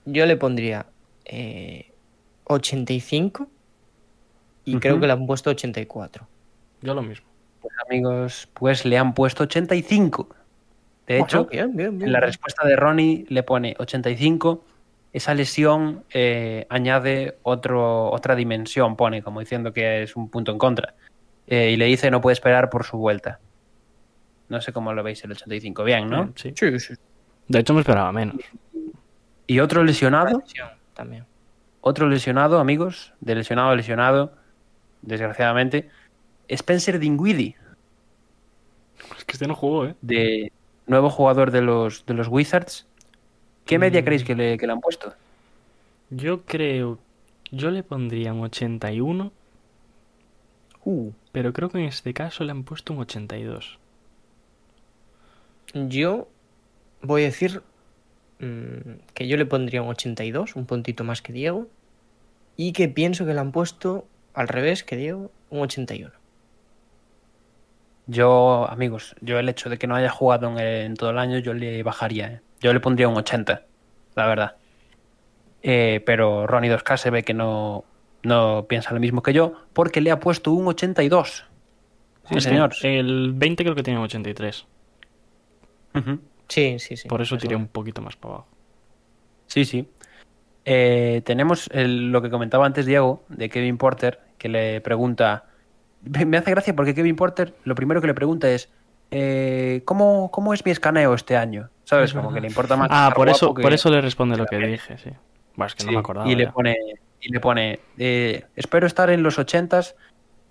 Yo 0.06 0.26
le 0.26 0.36
pondría 0.36 0.86
eh, 1.26 1.92
85 2.46 3.46
y 4.64 4.76
creo 4.80 4.98
que 4.98 5.06
le 5.06 5.12
han 5.12 5.24
puesto 5.24 5.50
84. 5.50 6.26
Yo 6.80 6.94
lo 6.94 7.02
mismo. 7.02 7.28
Pues, 7.60 7.72
amigos, 7.88 8.48
pues 8.54 8.84
le 8.84 8.98
han 8.98 9.14
puesto 9.14 9.44
85. 9.44 10.28
De 11.06 11.18
hecho, 11.18 11.44
Bueno, 11.44 11.50
bien, 11.50 11.76
bien, 11.76 11.98
bien, 11.98 12.08
en 12.08 12.12
la 12.12 12.20
bien. 12.20 12.28
respuesta 12.28 12.66
de 12.66 12.76
Ronnie 12.76 13.24
le 13.28 13.42
pone 13.42 13.74
85. 13.78 14.64
Esa 15.12 15.34
lesión 15.34 16.04
eh, 16.10 16.66
añade 16.70 17.36
otro, 17.42 18.10
otra 18.10 18.34
dimensión, 18.34 18.96
pone, 18.96 19.22
como 19.22 19.40
diciendo 19.40 19.72
que 19.72 20.04
es 20.04 20.16
un 20.16 20.30
punto 20.30 20.52
en 20.52 20.58
contra. 20.58 20.94
Eh, 21.46 21.72
y 21.72 21.76
le 21.76 21.84
dice 21.86 22.10
no 22.10 22.20
puede 22.20 22.32
esperar 22.34 22.70
por 22.70 22.84
su 22.84 22.96
vuelta. 22.96 23.40
No 24.48 24.60
sé 24.60 24.72
cómo 24.72 24.92
lo 24.94 25.02
veis 25.02 25.22
el 25.24 25.32
85. 25.32 25.84
Bien, 25.84 26.08
¿no? 26.08 26.32
Sí. 26.36 26.52
Sí, 26.56 26.78
sí. 26.78 26.94
De 27.48 27.58
hecho, 27.58 27.74
me 27.74 27.80
esperaba 27.80 28.12
menos. 28.12 28.36
Y 29.46 29.58
otro 29.60 29.82
lesionado, 29.84 30.38
Lesión 30.38 30.68
También. 30.94 31.24
otro 31.80 32.08
lesionado, 32.08 32.58
amigos, 32.58 33.12
de 33.20 33.34
lesionado 33.34 33.70
a 33.70 33.76
lesionado, 33.76 34.32
desgraciadamente, 35.02 35.90
Spencer 36.48 36.98
Dinwiddie. 36.98 37.56
Es 39.18 39.24
que 39.24 39.32
este 39.32 39.46
no 39.46 39.54
jugó, 39.54 39.86
¿eh? 39.86 39.94
de 40.00 40.52
nuevo 40.92 41.10
jugador 41.10 41.50
de 41.50 41.62
los, 41.62 42.06
de 42.06 42.14
los 42.14 42.28
Wizards. 42.28 42.86
¿Qué 43.66 43.78
media 43.78 44.02
Mm. 44.02 44.04
creéis 44.04 44.24
que 44.24 44.34
le, 44.36 44.58
que 44.58 44.66
le 44.66 44.72
han 44.74 44.80
puesto? 44.80 45.14
Yo 46.10 46.44
creo. 46.44 46.98
Yo 47.50 47.70
le 47.70 47.82
pondría 47.82 48.32
un 48.32 48.42
81, 48.42 49.32
Uh, 50.84 51.12
pero 51.32 51.52
creo 51.52 51.70
que 51.70 51.78
en 51.78 51.84
este 51.84 52.12
caso 52.14 52.44
le 52.44 52.50
han 52.52 52.64
puesto 52.64 52.92
un 52.92 53.00
82. 53.00 53.78
yo 55.74 56.28
voy 57.02 57.22
a 57.22 57.26
decir 57.26 57.62
mm, 58.40 58.98
que 59.14 59.28
yo 59.28 59.36
le 59.36 59.46
pondría 59.46 59.82
un 59.82 59.88
82, 59.90 60.56
un 60.56 60.66
puntito 60.66 61.04
más 61.04 61.22
que 61.22 61.32
Diego, 61.32 61.68
y 62.56 62.72
que 62.72 62.88
pienso 62.88 63.24
que 63.26 63.34
le 63.34 63.40
han 63.40 63.52
puesto 63.52 64.06
al 64.34 64.48
revés 64.48 64.84
que 64.84 64.96
Diego, 64.96 65.30
un 65.50 65.60
81. 65.60 66.12
Yo, 68.12 68.66
amigos, 68.70 69.14
yo 69.20 69.38
el 69.38 69.48
hecho 69.48 69.70
de 69.70 69.78
que 69.78 69.86
no 69.86 69.94
haya 69.94 70.10
jugado 70.10 70.48
en, 70.48 70.58
el- 70.58 70.86
en 70.86 70.94
todo 70.94 71.10
el 71.10 71.18
año, 71.18 71.38
yo 71.38 71.54
le 71.54 71.82
bajaría. 71.82 72.26
¿eh? 72.26 72.40
Yo 72.60 72.72
le 72.72 72.80
pondría 72.80 73.08
un 73.08 73.16
80, 73.16 73.62
la 74.14 74.26
verdad. 74.26 74.56
Eh, 75.62 76.02
pero 76.04 76.46
Ronnie 76.46 76.70
2K 76.70 76.96
se 76.96 77.10
ve 77.10 77.22
que 77.22 77.34
no, 77.34 77.84
no 78.22 78.66
piensa 78.68 78.92
lo 78.92 79.00
mismo 79.00 79.22
que 79.22 79.32
yo, 79.32 79.54
porque 79.72 80.00
le 80.00 80.10
ha 80.10 80.20
puesto 80.20 80.52
un 80.52 80.66
82. 80.68 81.44
Sí, 82.28 82.36
Es 82.36 82.44
que 82.44 82.50
señor. 82.50 82.72
El 82.82 83.32
20 83.34 83.62
creo 83.64 83.74
que 83.74 83.82
tiene 83.82 83.98
un 83.98 84.04
83. 84.04 84.66
Ujú. 85.94 86.20
Sí, 86.48 86.78
sí, 86.78 86.96
sí. 86.96 87.08
Por 87.08 87.22
eso 87.22 87.38
tiré 87.38 87.56
un 87.56 87.68
poquito 87.68 88.02
más 88.02 88.16
para 88.16 88.34
abajo. 88.34 88.48
Sí, 89.46 89.64
sí. 89.64 89.88
Eh, 90.64 91.22
tenemos 91.24 91.68
el- 91.72 92.10
lo 92.12 92.22
que 92.22 92.30
comentaba 92.30 92.66
antes 92.66 92.86
Diego 92.86 93.24
de 93.28 93.48
Kevin 93.48 93.78
Porter, 93.78 94.20
que 94.38 94.48
le 94.48 94.80
pregunta. 94.80 95.46
Me 96.04 96.36
hace 96.36 96.50
gracia 96.50 96.74
porque 96.74 96.94
Kevin 96.94 97.16
Porter 97.16 97.54
lo 97.64 97.74
primero 97.74 98.00
que 98.00 98.06
le 98.06 98.14
pregunta 98.14 98.48
es: 98.50 98.70
eh, 99.10 99.82
¿cómo, 99.84 100.30
¿Cómo 100.30 100.52
es 100.54 100.64
mi 100.64 100.72
escaneo 100.72 101.14
este 101.14 101.36
año? 101.36 101.68
¿Sabes? 101.84 102.10
Es 102.10 102.14
Como 102.14 102.28
verdad. 102.28 102.34
que 102.36 102.40
le 102.42 102.48
importa 102.48 102.76
más. 102.76 102.88
Ah, 102.90 103.12
por 103.14 103.28
eso, 103.28 103.54
que- 103.54 103.62
por 103.62 103.72
eso 103.72 103.90
le 103.90 104.00
responde 104.00 104.36
lo 104.36 104.46
que 104.46 104.56
dije, 104.58 104.98
sí. 104.98 105.10
Bueno, 105.54 105.66
es 105.66 105.74
que 105.74 105.84
no 105.84 105.92
me 105.92 105.98
acordaba. 105.98 106.28
Y 106.30 106.34
le 106.34 106.48
pone, 106.48 106.76
y 107.20 107.32
le 107.32 107.40
pone 107.40 107.78
eh, 107.98 108.44
espero 108.56 108.86
estar 108.86 109.10
en 109.10 109.22
los 109.22 109.38
ochentas 109.38 109.94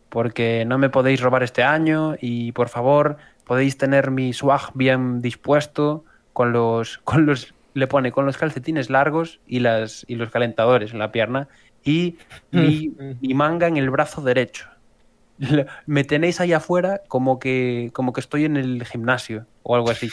porque 0.10 0.64
no 0.66 0.78
me 0.78 0.90
podéis 0.90 1.22
robar 1.22 1.42
este 1.44 1.64
año 1.64 2.16
y 2.20 2.52
por 2.52 2.70
favor 2.70 3.18
podéis 3.46 3.78
tener 3.78 4.12
mi 4.12 4.34
swag 4.34 4.72
bien 4.74 5.22
dispuesto 5.22 6.06
con 6.34 6.52
los, 6.54 6.98
con 7.04 7.26
los, 7.26 7.54
le 7.74 7.88
pone 7.88 8.12
con 8.12 8.26
los 8.26 8.38
calcetines 8.38 8.90
largos 8.90 9.40
y 9.48 9.60
las 9.60 10.06
y 10.08 10.16
los 10.16 10.30
calentadores 10.30 10.94
en 10.94 11.00
la 11.00 11.12
pierna 11.12 11.48
y 11.84 12.18
mi, 12.52 12.92
mi 13.22 13.34
manga 13.34 13.68
en 13.68 13.78
el 13.78 13.90
brazo 13.90 14.22
derecho. 14.22 14.68
Me 15.86 16.04
tenéis 16.04 16.40
ahí 16.40 16.54
afuera 16.54 17.02
como 17.08 17.40
que, 17.40 17.90
como 17.94 18.14
que 18.14 18.22
estoy 18.22 18.46
en 18.46 18.58
el 18.58 18.86
gimnasio 18.86 19.46
o 19.64 19.76
algo 19.76 19.90
así. 19.90 20.10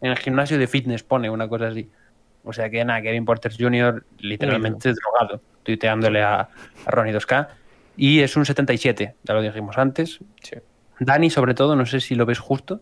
En 0.00 0.10
el 0.10 0.18
gimnasio 0.18 0.58
de 0.58 0.66
fitness 0.66 1.02
pone 1.02 1.30
una 1.30 1.48
cosa 1.48 1.68
así. 1.68 1.88
O 2.44 2.52
sea 2.52 2.68
que 2.70 2.84
nada, 2.84 3.00
Kevin 3.02 3.24
Porter 3.24 3.52
Jr. 3.56 4.04
literalmente 4.18 4.92
drogado, 4.92 5.40
tuiteándole 5.62 6.22
a, 6.22 6.48
a 6.86 6.90
Ronnie 6.90 7.14
2K. 7.14 7.48
Y 7.96 8.20
es 8.20 8.36
un 8.36 8.44
77, 8.44 9.14
ya 9.22 9.34
lo 9.34 9.42
dijimos 9.42 9.78
antes. 9.78 10.18
Sí. 10.42 10.56
Dani, 10.98 11.30
sobre 11.30 11.54
todo, 11.54 11.76
no 11.76 11.86
sé 11.86 12.00
si 12.00 12.14
lo 12.14 12.26
ves 12.26 12.38
justo. 12.38 12.80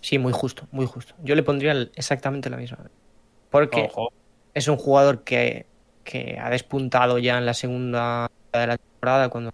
Sí, 0.00 0.18
muy 0.18 0.32
justo, 0.32 0.68
muy 0.70 0.86
justo. 0.86 1.14
Yo 1.22 1.34
le 1.34 1.42
pondría 1.42 1.72
exactamente 1.94 2.50
la 2.50 2.56
misma. 2.56 2.78
Porque 3.50 3.88
Ojo. 3.90 4.12
es 4.54 4.68
un 4.68 4.76
jugador 4.76 5.24
que, 5.24 5.66
que 6.04 6.38
ha 6.40 6.50
despuntado 6.50 7.18
ya 7.18 7.38
en 7.38 7.46
la 7.46 7.54
segunda 7.54 8.30
de 8.52 8.66
la 8.66 8.76
temporada 8.76 9.28
cuando 9.28 9.52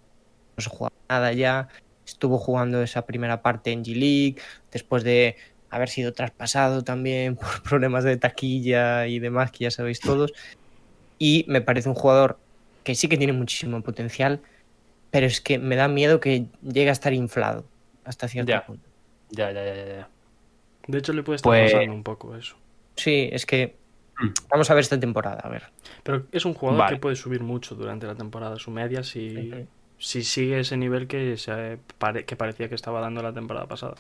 no 0.59 0.63
se 0.63 0.71
jugaba 0.71 0.95
nada 1.09 1.33
ya. 1.33 1.69
Estuvo 2.07 2.39
jugando 2.39 2.83
esa 2.83 3.07
primera 3.07 3.43
parte 3.43 3.71
en 3.71 3.85
G-League, 3.85 4.37
después 4.73 5.05
de 5.05 5.37
haber 5.71 5.89
sido 5.89 6.13
traspasado 6.13 6.83
también 6.83 7.37
por 7.37 7.63
problemas 7.63 8.05
de 8.05 8.17
taquilla 8.17 9.07
y 9.07 9.19
demás, 9.21 9.51
que 9.53 9.65
ya 9.65 9.71
sabéis 9.71 10.01
todos. 10.01 10.33
Y 11.19 11.45
me 11.49 11.61
parece 11.61 11.89
un 11.89 11.95
jugador 11.95 12.39
que 12.85 12.95
sí 12.95 13.09
que 13.09 13.17
tiene 13.19 13.33
muchísimo 13.33 13.81
potencial, 13.83 14.41
pero 15.11 15.27
es 15.27 15.41
que 15.41 15.59
me 15.59 15.77
da 15.77 15.89
miedo 15.89 16.21
que 16.21 16.47
llegue 16.63 16.89
a 16.89 16.93
estar 16.93 17.13
inflado 17.13 17.65
hasta 18.05 18.29
cierto 18.29 18.51
Ya. 18.51 18.65
punto. 18.67 18.89
Ya, 19.31 19.53
ya, 19.53 19.65
ya, 19.65 19.75
ya, 19.75 19.87
ya. 19.87 20.09
De 20.87 20.99
hecho, 20.99 21.13
le 21.13 21.23
puede 21.23 21.37
estar 21.37 21.51
Pues- 21.51 21.73
pasando 21.73 21.95
un 21.95 22.03
poco 22.03 22.35
eso. 22.35 22.57
Sí, 22.97 23.29
es 23.31 23.45
que 23.47 23.77
Mm. 24.21 24.29
vamos 24.51 24.69
a 24.71 24.75
ver 24.75 24.81
esta 24.81 24.99
temporada, 24.99 25.41
a 25.45 25.49
ver. 25.49 25.65
Pero 26.03 26.27
es 26.33 26.45
un 26.45 26.55
jugador 26.55 26.81
Vale. 26.81 26.97
que 26.97 27.01
puede 27.01 27.15
subir 27.15 27.41
mucho 27.43 27.75
durante 27.77 28.07
la 28.07 28.15
temporada, 28.17 28.59
su 28.59 28.71
media, 28.71 29.03
si, 29.05 29.37
Ujú. 29.53 29.67
Si 29.99 30.23
sigue 30.23 30.61
ese 30.61 30.77
nivel 30.77 31.07
que, 31.07 31.37
se, 31.37 31.81
que 32.27 32.37
parecía 32.37 32.69
que 32.69 32.75
estaba 32.75 33.01
dando 33.01 33.23
la 33.23 33.33
temporada 33.33 33.67
pasada. 33.67 33.97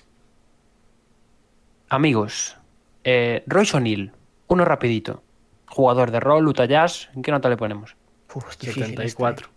Amigos, 1.88 2.56
eh, 3.04 3.42
Royce 3.46 3.76
O'Neill, 3.76 4.12
uno 4.46 4.64
rapidito. 4.64 5.22
Jugador 5.66 6.10
de 6.10 6.20
rol, 6.20 6.46
Utah 6.48 6.64
Jazz, 6.64 7.10
¿en 7.14 7.22
qué 7.22 7.30
nota 7.30 7.48
le 7.48 7.56
ponemos? 7.56 7.96
Uf, 8.34 8.50
es 8.50 8.58
difícil 8.58 9.00
esta, 9.00 9.02
¿eh? 9.02 9.08
74. 9.08 9.48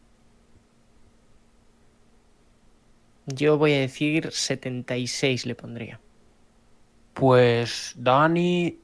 Yo 3.27 3.57
voy 3.57 3.73
a 3.73 3.79
decir 3.79 4.31
76 4.31 5.45
le 5.45 5.55
pondría. 5.55 5.99
Pues 7.13 7.93
Dani, 7.97 8.79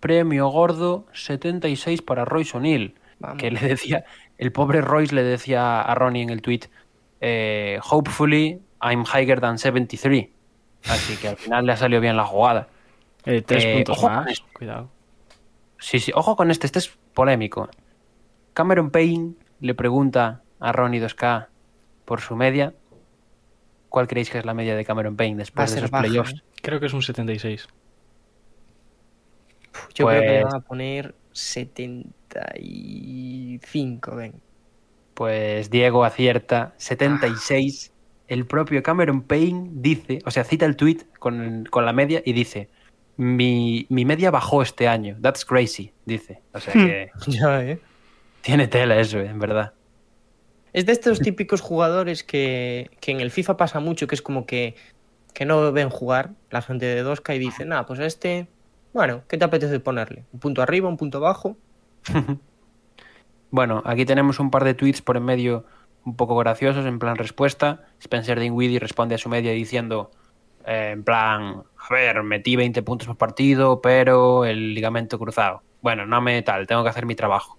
premio 0.00 0.48
gordo, 0.48 1.06
76 1.12 2.02
para 2.02 2.24
Royce 2.24 2.56
O'Neill. 2.56 2.94
Que 3.36 3.50
le 3.50 3.60
decía, 3.60 4.04
el 4.38 4.52
pobre 4.52 4.80
Royce 4.80 5.14
le 5.14 5.22
decía 5.22 5.80
a 5.82 5.94
Ronnie 5.94 6.22
en 6.22 6.30
el 6.30 6.40
tweet, 6.42 6.60
eh, 7.20 7.78
hopefully 7.90 8.60
I'm 8.80 9.04
higher 9.04 9.40
than 9.40 9.58
73. 9.58 10.28
Así 10.88 11.16
que 11.16 11.28
al 11.28 11.36
final 11.36 11.66
le 11.66 11.72
ha 11.72 11.76
salido 11.76 12.00
bien 12.00 12.16
la 12.16 12.24
jugada. 12.24 12.68
Eh, 13.24 13.42
tres 13.42 13.64
Eh, 13.64 13.74
puntos 13.74 14.02
más. 14.04 14.40
Cuidado. 14.52 14.90
Sí, 15.78 15.98
sí, 16.00 16.12
ojo 16.14 16.36
con 16.36 16.50
este, 16.50 16.66
este 16.66 16.78
es 16.78 16.88
polémico. 17.14 17.68
Cameron 18.54 18.90
Payne 18.90 19.34
le 19.60 19.74
pregunta 19.74 20.42
a 20.60 20.72
Ronnie 20.72 21.00
2K 21.00 21.48
por 22.04 22.20
su 22.20 22.36
media. 22.36 22.74
¿Cuál 23.88 24.06
creéis 24.06 24.30
que 24.30 24.38
es 24.38 24.44
la 24.44 24.54
media 24.54 24.76
de 24.76 24.84
Cameron 24.84 25.16
Payne 25.16 25.36
después 25.38 25.70
de 25.70 25.74
ser 25.74 25.84
esos 25.84 25.90
baja, 25.90 26.02
playoffs? 26.04 26.32
¿eh? 26.34 26.42
Creo 26.62 26.78
que 26.80 26.86
es 26.86 26.92
un 26.92 27.02
76. 27.02 27.68
Yo 29.94 30.06
creo 30.06 30.20
que 30.20 30.26
le 30.26 30.40
Pues- 30.42 30.44
van 30.52 30.54
a 30.54 30.64
poner 30.64 31.14
75, 32.28 34.16
ven. 34.16 34.34
Pues 35.14 35.70
Diego 35.70 36.04
acierta 36.04 36.74
76. 36.76 37.92
El 38.28 38.46
propio 38.46 38.82
Cameron 38.82 39.22
Payne 39.22 39.70
dice, 39.72 40.20
o 40.24 40.30
sea, 40.30 40.44
cita 40.44 40.66
el 40.66 40.76
tweet 40.76 40.98
con, 41.18 41.66
con 41.70 41.84
la 41.86 41.92
media 41.92 42.22
y 42.24 42.32
dice: 42.32 42.68
mi, 43.16 43.86
mi 43.88 44.04
media 44.04 44.30
bajó 44.30 44.62
este 44.62 44.86
año. 44.86 45.16
That's 45.20 45.44
crazy, 45.44 45.92
dice. 46.06 46.40
O 46.52 46.60
sea 46.60 46.72
que 46.72 47.10
Ya, 47.26 47.62
¿eh? 47.62 47.80
tiene 48.42 48.68
tela 48.68 48.98
eso, 48.98 49.18
en 49.18 49.38
verdad. 49.38 49.72
Es 50.72 50.86
de 50.86 50.92
estos 50.92 51.18
típicos 51.20 51.60
jugadores 51.60 52.22
que, 52.22 52.90
que 53.00 53.10
en 53.10 53.20
el 53.20 53.30
FIFA 53.30 53.56
pasa 53.56 53.80
mucho, 53.80 54.06
que 54.06 54.14
es 54.14 54.22
como 54.22 54.46
que, 54.46 54.76
que 55.34 55.44
no 55.44 55.72
ven 55.72 55.88
jugar 55.88 56.30
la 56.50 56.62
gente 56.62 56.86
de 56.86 57.04
2K 57.04 57.36
y 57.36 57.38
dicen, 57.38 57.72
ah, 57.72 57.86
pues 57.86 57.98
a 57.98 58.06
este, 58.06 58.46
bueno, 58.92 59.22
¿qué 59.28 59.38
te 59.38 59.44
apetece 59.44 59.80
ponerle? 59.80 60.24
¿Un 60.32 60.40
punto 60.40 60.62
arriba, 60.62 60.88
un 60.88 60.96
punto 60.96 61.18
abajo? 61.18 61.56
Bueno, 63.50 63.82
aquí 63.86 64.04
tenemos 64.04 64.40
un 64.40 64.50
par 64.50 64.64
de 64.64 64.74
tweets 64.74 65.00
por 65.00 65.16
en 65.16 65.24
medio 65.24 65.64
un 66.04 66.16
poco 66.16 66.36
graciosos, 66.36 66.84
en 66.86 66.98
plan 66.98 67.16
respuesta. 67.16 67.86
Spencer 68.00 68.38
Dinwiddie 68.38 68.78
responde 68.78 69.14
a 69.14 69.18
su 69.18 69.28
media 69.28 69.52
diciendo, 69.52 70.10
eh, 70.66 70.90
en 70.92 71.02
plan, 71.02 71.62
a 71.76 71.94
ver, 71.94 72.22
metí 72.22 72.56
20 72.56 72.82
puntos 72.82 73.08
por 73.08 73.16
partido, 73.16 73.80
pero 73.80 74.44
el 74.44 74.74
ligamento 74.74 75.18
cruzado. 75.18 75.62
Bueno, 75.80 76.04
no 76.04 76.20
me 76.20 76.42
tal, 76.42 76.66
tengo 76.66 76.82
que 76.82 76.90
hacer 76.90 77.06
mi 77.06 77.14
trabajo. 77.14 77.58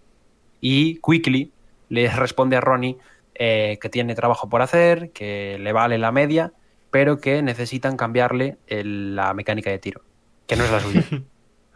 Y 0.61 0.99
Quickly 1.01 1.51
le 1.89 2.09
responde 2.15 2.55
a 2.55 2.61
Ronnie 2.61 2.97
eh, 3.33 3.79
que 3.81 3.89
tiene 3.89 4.13
trabajo 4.15 4.47
por 4.47 4.61
hacer, 4.61 5.11
que 5.11 5.57
le 5.59 5.73
vale 5.73 5.97
la 5.97 6.11
media, 6.11 6.53
pero 6.91 7.19
que 7.19 7.41
necesitan 7.41 7.97
cambiarle 7.97 8.57
la 8.67 9.33
mecánica 9.33 9.69
de 9.71 9.79
tiro, 9.79 10.01
que 10.45 10.55
no 10.55 10.65
es 10.65 10.71
la 10.71 10.79
suya. 10.79 11.03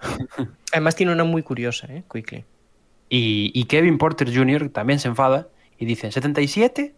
Además 0.72 0.96
tiene 0.96 1.14
una 1.14 1.24
muy 1.24 1.44
curiosa, 1.44 1.88
¿eh? 1.88 2.04
Quickly. 2.12 2.46
Y, 3.10 3.52
y 3.54 3.66
Kevin 3.66 3.98
Porter 3.98 4.34
Jr. 4.34 4.70
también 4.70 5.00
se 5.00 5.08
enfada 5.08 5.48
y 5.78 5.86
dice, 5.86 6.10
¿77? 6.10 6.94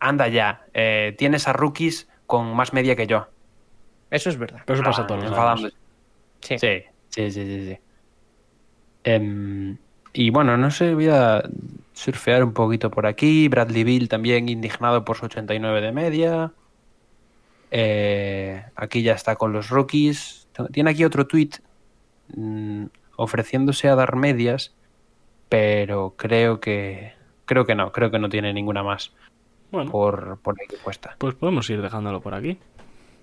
Anda 0.00 0.28
ya, 0.28 0.64
eh, 0.74 1.14
tienes 1.18 1.46
a 1.46 1.52
rookies 1.52 2.08
con 2.26 2.54
más 2.56 2.72
media 2.72 2.96
que 2.96 3.06
yo. 3.06 3.28
Eso 4.10 4.30
es 4.30 4.38
verdad. 4.38 4.62
Pero 4.66 4.74
eso 4.80 4.84
pasa 4.84 5.02
Ah, 5.02 5.06
todos 5.06 5.20
los 5.22 5.30
enfadándose. 5.30 5.66
años. 5.66 5.78
Sí. 6.40 6.58
Sí, 6.58 6.82
sí, 7.10 7.30
sí, 7.30 7.44
sí. 7.44 7.66
sí. 7.74 7.78
Em, 9.04 9.76
y 10.12 10.30
bueno, 10.30 10.56
no 10.56 10.70
sé, 10.70 10.94
voy 10.94 11.08
a 11.08 11.42
surfear 11.92 12.42
un 12.44 12.52
poquito 12.52 12.90
por 12.90 13.06
aquí. 13.06 13.48
Bradley 13.48 13.84
Bill 13.84 14.08
también 14.08 14.48
indignado 14.48 15.04
por 15.04 15.16
su 15.16 15.26
89 15.26 15.80
de 15.80 15.92
media. 15.92 16.52
Eh, 17.70 18.64
aquí 18.74 19.02
ya 19.02 19.12
está 19.14 19.36
con 19.36 19.52
los 19.52 19.68
rookies. 19.70 20.48
Tiene 20.72 20.90
aquí 20.90 21.04
otro 21.04 21.26
tweet 21.26 21.50
mm, 22.34 22.86
ofreciéndose 23.16 23.88
a 23.88 23.94
dar 23.94 24.16
medias, 24.16 24.74
pero 25.50 26.14
creo 26.16 26.60
que 26.60 27.12
creo 27.44 27.66
que 27.66 27.74
no, 27.74 27.92
creo 27.92 28.10
que 28.10 28.18
no 28.18 28.30
tiene 28.30 28.54
ninguna 28.54 28.82
más 28.82 29.12
Bueno, 29.70 29.90
por, 29.90 30.38
por 30.40 30.54
aquí 30.62 30.76
puesta. 30.82 31.16
pues 31.18 31.34
podemos 31.34 31.68
ir 31.68 31.82
dejándolo 31.82 32.22
por 32.22 32.32
aquí. 32.32 32.56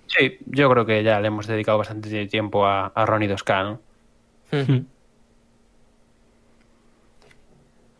Sí, 0.06 0.38
yo 0.46 0.70
creo 0.70 0.86
que 0.86 1.02
ya 1.02 1.20
le 1.20 1.26
hemos 1.28 1.46
dedicado 1.48 1.78
bastante 1.78 2.26
tiempo 2.28 2.66
a, 2.66 2.86
a 2.86 3.04
Ronnie 3.06 3.28
2K, 3.28 3.64
¿no? 3.64 3.80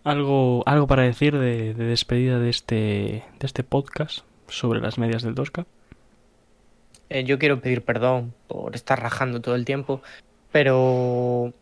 ¿Algo, 0.05 0.63
algo 0.67 0.87
para 0.87 1.03
decir 1.03 1.37
de, 1.39 1.75
de 1.75 1.85
despedida 1.85 2.39
de 2.39 2.49
este, 2.51 2.75
de 3.39 3.47
este 3.47 3.63
podcast 3.63 4.21
sobre 4.47 4.81
las 4.81 4.97
medias 4.99 5.23
del 5.23 5.35
2K? 5.35 5.67
Eh, 7.11 7.25
yo 7.25 7.39
quiero 7.39 7.61
pedir 7.61 7.83
perdón 7.83 8.35
por 8.47 8.75
estar 8.75 9.01
rajando 9.01 9.41
todo 9.41 9.55
el 9.55 9.65
tiempo, 9.65 10.01
pero 10.51 11.53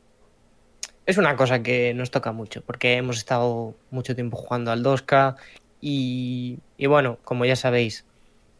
es 1.07 1.19
una 1.19 1.37
cosa 1.37 1.63
que 1.63 1.95
nos 1.95 2.11
toca 2.11 2.33
mucho, 2.33 2.63
porque 2.63 2.97
hemos 2.97 3.17
estado 3.17 3.75
mucho 3.91 4.15
tiempo 4.15 4.37
jugando 4.37 4.73
al 4.73 4.83
2K 4.83 5.37
y, 5.81 6.59
y 6.77 6.87
bueno, 6.87 7.19
como 7.23 7.45
ya 7.45 7.55
sabéis, 7.55 8.05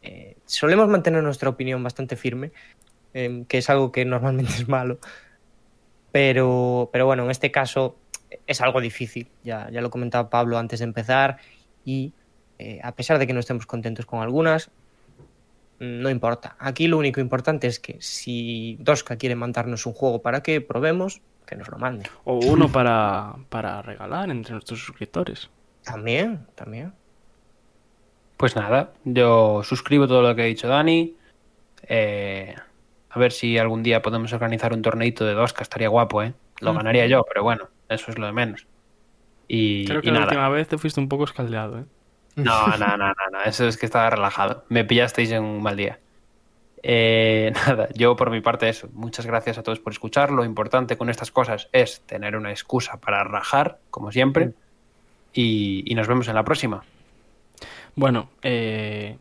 eh, 0.03 0.37
solemos 0.47 0.89
mantener 0.89 1.23
nuestra 1.25 1.51
opinión 1.51 1.83
bastante 1.83 2.15
firme, 2.15 2.53
em, 3.13 3.45
que 3.45 3.59
es 3.59 3.69
algo 3.69 3.91
que 3.91 4.05
normalmente 4.05 4.53
es 4.57 4.69
malo, 4.69 4.99
pero, 6.13 6.89
pero 6.93 7.05
bueno, 7.07 7.25
en 7.25 7.31
este 7.31 7.51
caso 7.51 7.97
es 8.47 8.61
algo 8.61 8.81
difícil, 8.81 9.29
ya, 9.43 9.69
ya 9.71 9.81
lo 9.81 9.91
comentaba 9.91 10.31
Pablo 10.31 10.57
antes 10.57 10.79
de 10.79 10.85
empezar, 10.85 11.39
y 11.85 12.13
eh, 12.59 12.79
a 12.83 12.93
pesar 12.93 13.19
de 13.19 13.27
que 13.27 13.33
no 13.33 13.41
estemos 13.41 13.67
contentos 13.67 14.07
con 14.07 14.23
algunas, 14.23 14.71
no 15.79 16.09
importa. 16.09 16.57
Aquí 16.59 16.87
lo 16.87 16.97
único 16.97 17.21
importante 17.21 17.67
es 17.67 17.81
que 17.81 17.97
si 18.01 18.79
Doska 18.81 19.17
quiere 19.17 19.35
mandarnos 19.35 19.85
un 19.85 19.93
juego 19.93 20.23
para 20.23 20.43
que 20.43 20.61
probemos, 20.61 21.21
que 21.47 21.57
nos 21.57 21.69
lo 21.69 21.79
mande. 21.79 22.05
O 22.25 22.35
uno 22.35 22.71
para, 22.71 23.37
para 23.49 23.83
regalar 23.83 24.31
entre 24.31 24.53
nuestros 24.53 24.81
suscriptores. 24.81 25.51
También, 25.83 26.47
también. 26.55 26.93
Pues 28.37 28.55
nada, 28.55 28.93
yo 29.05 29.63
suscribo 29.63 30.07
todo 30.07 30.23
lo 30.23 30.35
que 30.35 30.43
ha 30.43 30.47
dicho 30.47 30.69
Dani. 30.69 31.17
Eh, 31.89 32.55
a 33.09 33.19
ver 33.19 33.33
si 33.33 33.57
algún 33.59 33.83
día 33.83 34.03
podemos 34.03 34.33
organizar 34.33 34.73
un 34.75 34.83
torneito 34.83 35.25
de 35.25 35.35
dos, 35.35 35.53
que 35.53 35.63
estaría 35.63 35.89
guapo, 35.89 36.23
¿eh? 36.23 36.35
Lo 36.61 36.71
Ujú. 36.71 36.79
ganaría 36.79 37.07
yo, 37.07 37.25
pero 37.25 37.43
bueno, 37.43 37.69
eso 37.89 38.11
es 38.11 38.19
lo 38.19 38.27
de 38.27 38.33
menos. 38.33 38.67
Y, 39.49 39.87
Creo 39.87 40.03
que 40.03 40.09
y 40.09 40.11
la 40.11 40.19
nada. 40.21 40.27
última 40.27 40.49
vez 40.49 40.69
te 40.69 40.79
fuiste 40.79 41.01
un 41.01 41.09
poco 41.09 41.25
escaldeado, 41.25 41.79
¿eh? 41.79 41.87
No, 42.37 42.77
no, 42.77 42.97
no, 42.99 43.09
no, 43.09 43.15
no, 43.33 43.43
eso 43.45 43.67
es 43.67 43.79
que 43.79 43.87
estaba 43.87 44.11
relajado. 44.11 44.65
Me 44.69 44.85
pillasteis 44.85 45.31
en 45.31 45.43
un 45.45 45.63
mal 45.63 45.77
día. 45.77 45.99
Eh, 46.89 47.53
nada, 47.67 47.89
yo 47.95 48.15
por 48.15 48.31
mi 48.31 48.41
parte 48.41 48.69
eso. 48.69 48.89
Muchas 48.93 49.27
gracias 49.27 49.59
a 49.59 49.65
todos 49.65 49.81
por 49.81 49.93
escuchar. 49.93 50.31
Lo 50.31 50.45
importante 50.45 50.97
con 50.97 51.11
estas 51.11 51.33
cosas 51.33 51.69
es 51.73 52.01
tener 52.03 52.37
una 52.37 52.51
excusa 52.51 53.01
para 53.01 53.25
rajar, 53.25 53.81
como 53.91 54.13
siempre. 54.13 54.53
Y, 55.33 55.83
y 55.85 55.95
nos 55.97 56.07
vemos 56.07 56.29
en 56.29 56.37
la 56.37 56.45
próxima. 56.45 56.85
Bueno, 57.97 58.31
eh, 58.43 59.19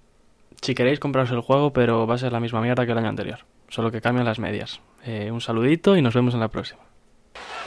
si 0.61 0.75
queréis 0.75 0.99
compraros 0.99 1.31
el 1.31 1.41
juego, 1.41 1.73
pero 1.73 2.05
va 2.05 2.15
a 2.15 2.17
ser 2.19 2.31
la 2.31 2.39
misma 2.39 2.61
mierda 2.61 2.85
que 2.85 2.91
el 2.91 2.99
año 2.99 3.09
anterior. 3.09 3.39
Solo 3.69 3.89
que 3.89 3.99
cambian 3.99 4.25
las 4.25 4.37
medias. 4.37 4.79
Eh, 5.03 5.31
un 5.31 5.41
saludito 5.41 5.97
y 5.97 6.03
nos 6.03 6.13
vemos 6.13 6.35
en 6.35 6.41
la 6.41 6.49
próxima. 6.49 6.81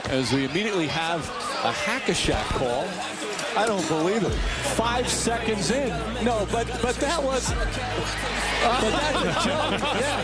As 0.05 0.31
we 0.31 0.45
immediately 0.45 0.87
have 0.87 1.21
a 1.65 1.73
hack-a-shack 1.73 2.47
call. 2.57 3.28
I 3.59 3.65
don't 3.65 3.85
believe 3.89 4.23
it. 4.23 4.31
Five 4.79 5.05
seconds 5.09 5.69
in. 5.69 5.89
No, 6.23 6.47
but 6.49 6.65
but 6.81 6.95
that 7.03 7.21
was. 7.21 7.51
But 7.51 8.91
that's 8.95 9.19
a 9.19 9.33
joke. 9.43 9.83
Yeah. 9.99 10.23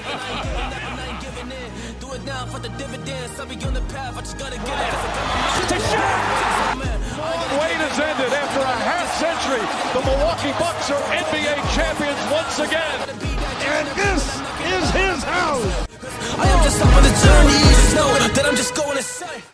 Wait 7.59 7.79
has 7.83 7.99
ended 7.99 8.31
after 8.31 8.61
a 8.63 8.75
half 8.87 9.11
century. 9.19 9.63
The 9.91 9.99
Milwaukee 10.07 10.55
Bucks 10.55 10.89
are 10.95 11.03
NBA 11.11 11.59
champions 11.75 12.21
once 12.31 12.59
again. 12.63 13.03
And 13.67 13.87
this 13.99 14.23
is 14.63 14.85
his 14.95 15.23
house. 15.27 15.87
I 16.39 16.47
am 16.47 16.63
just 16.63 16.79
on 16.79 17.03
the 17.03 17.11
journey. 17.19 17.59
Just 17.67 17.95
know 17.95 18.07
that 18.15 18.45
I'm 18.45 18.55
just 18.55 18.75
going 18.75 18.95
to 18.95 19.03
say. 19.03 19.45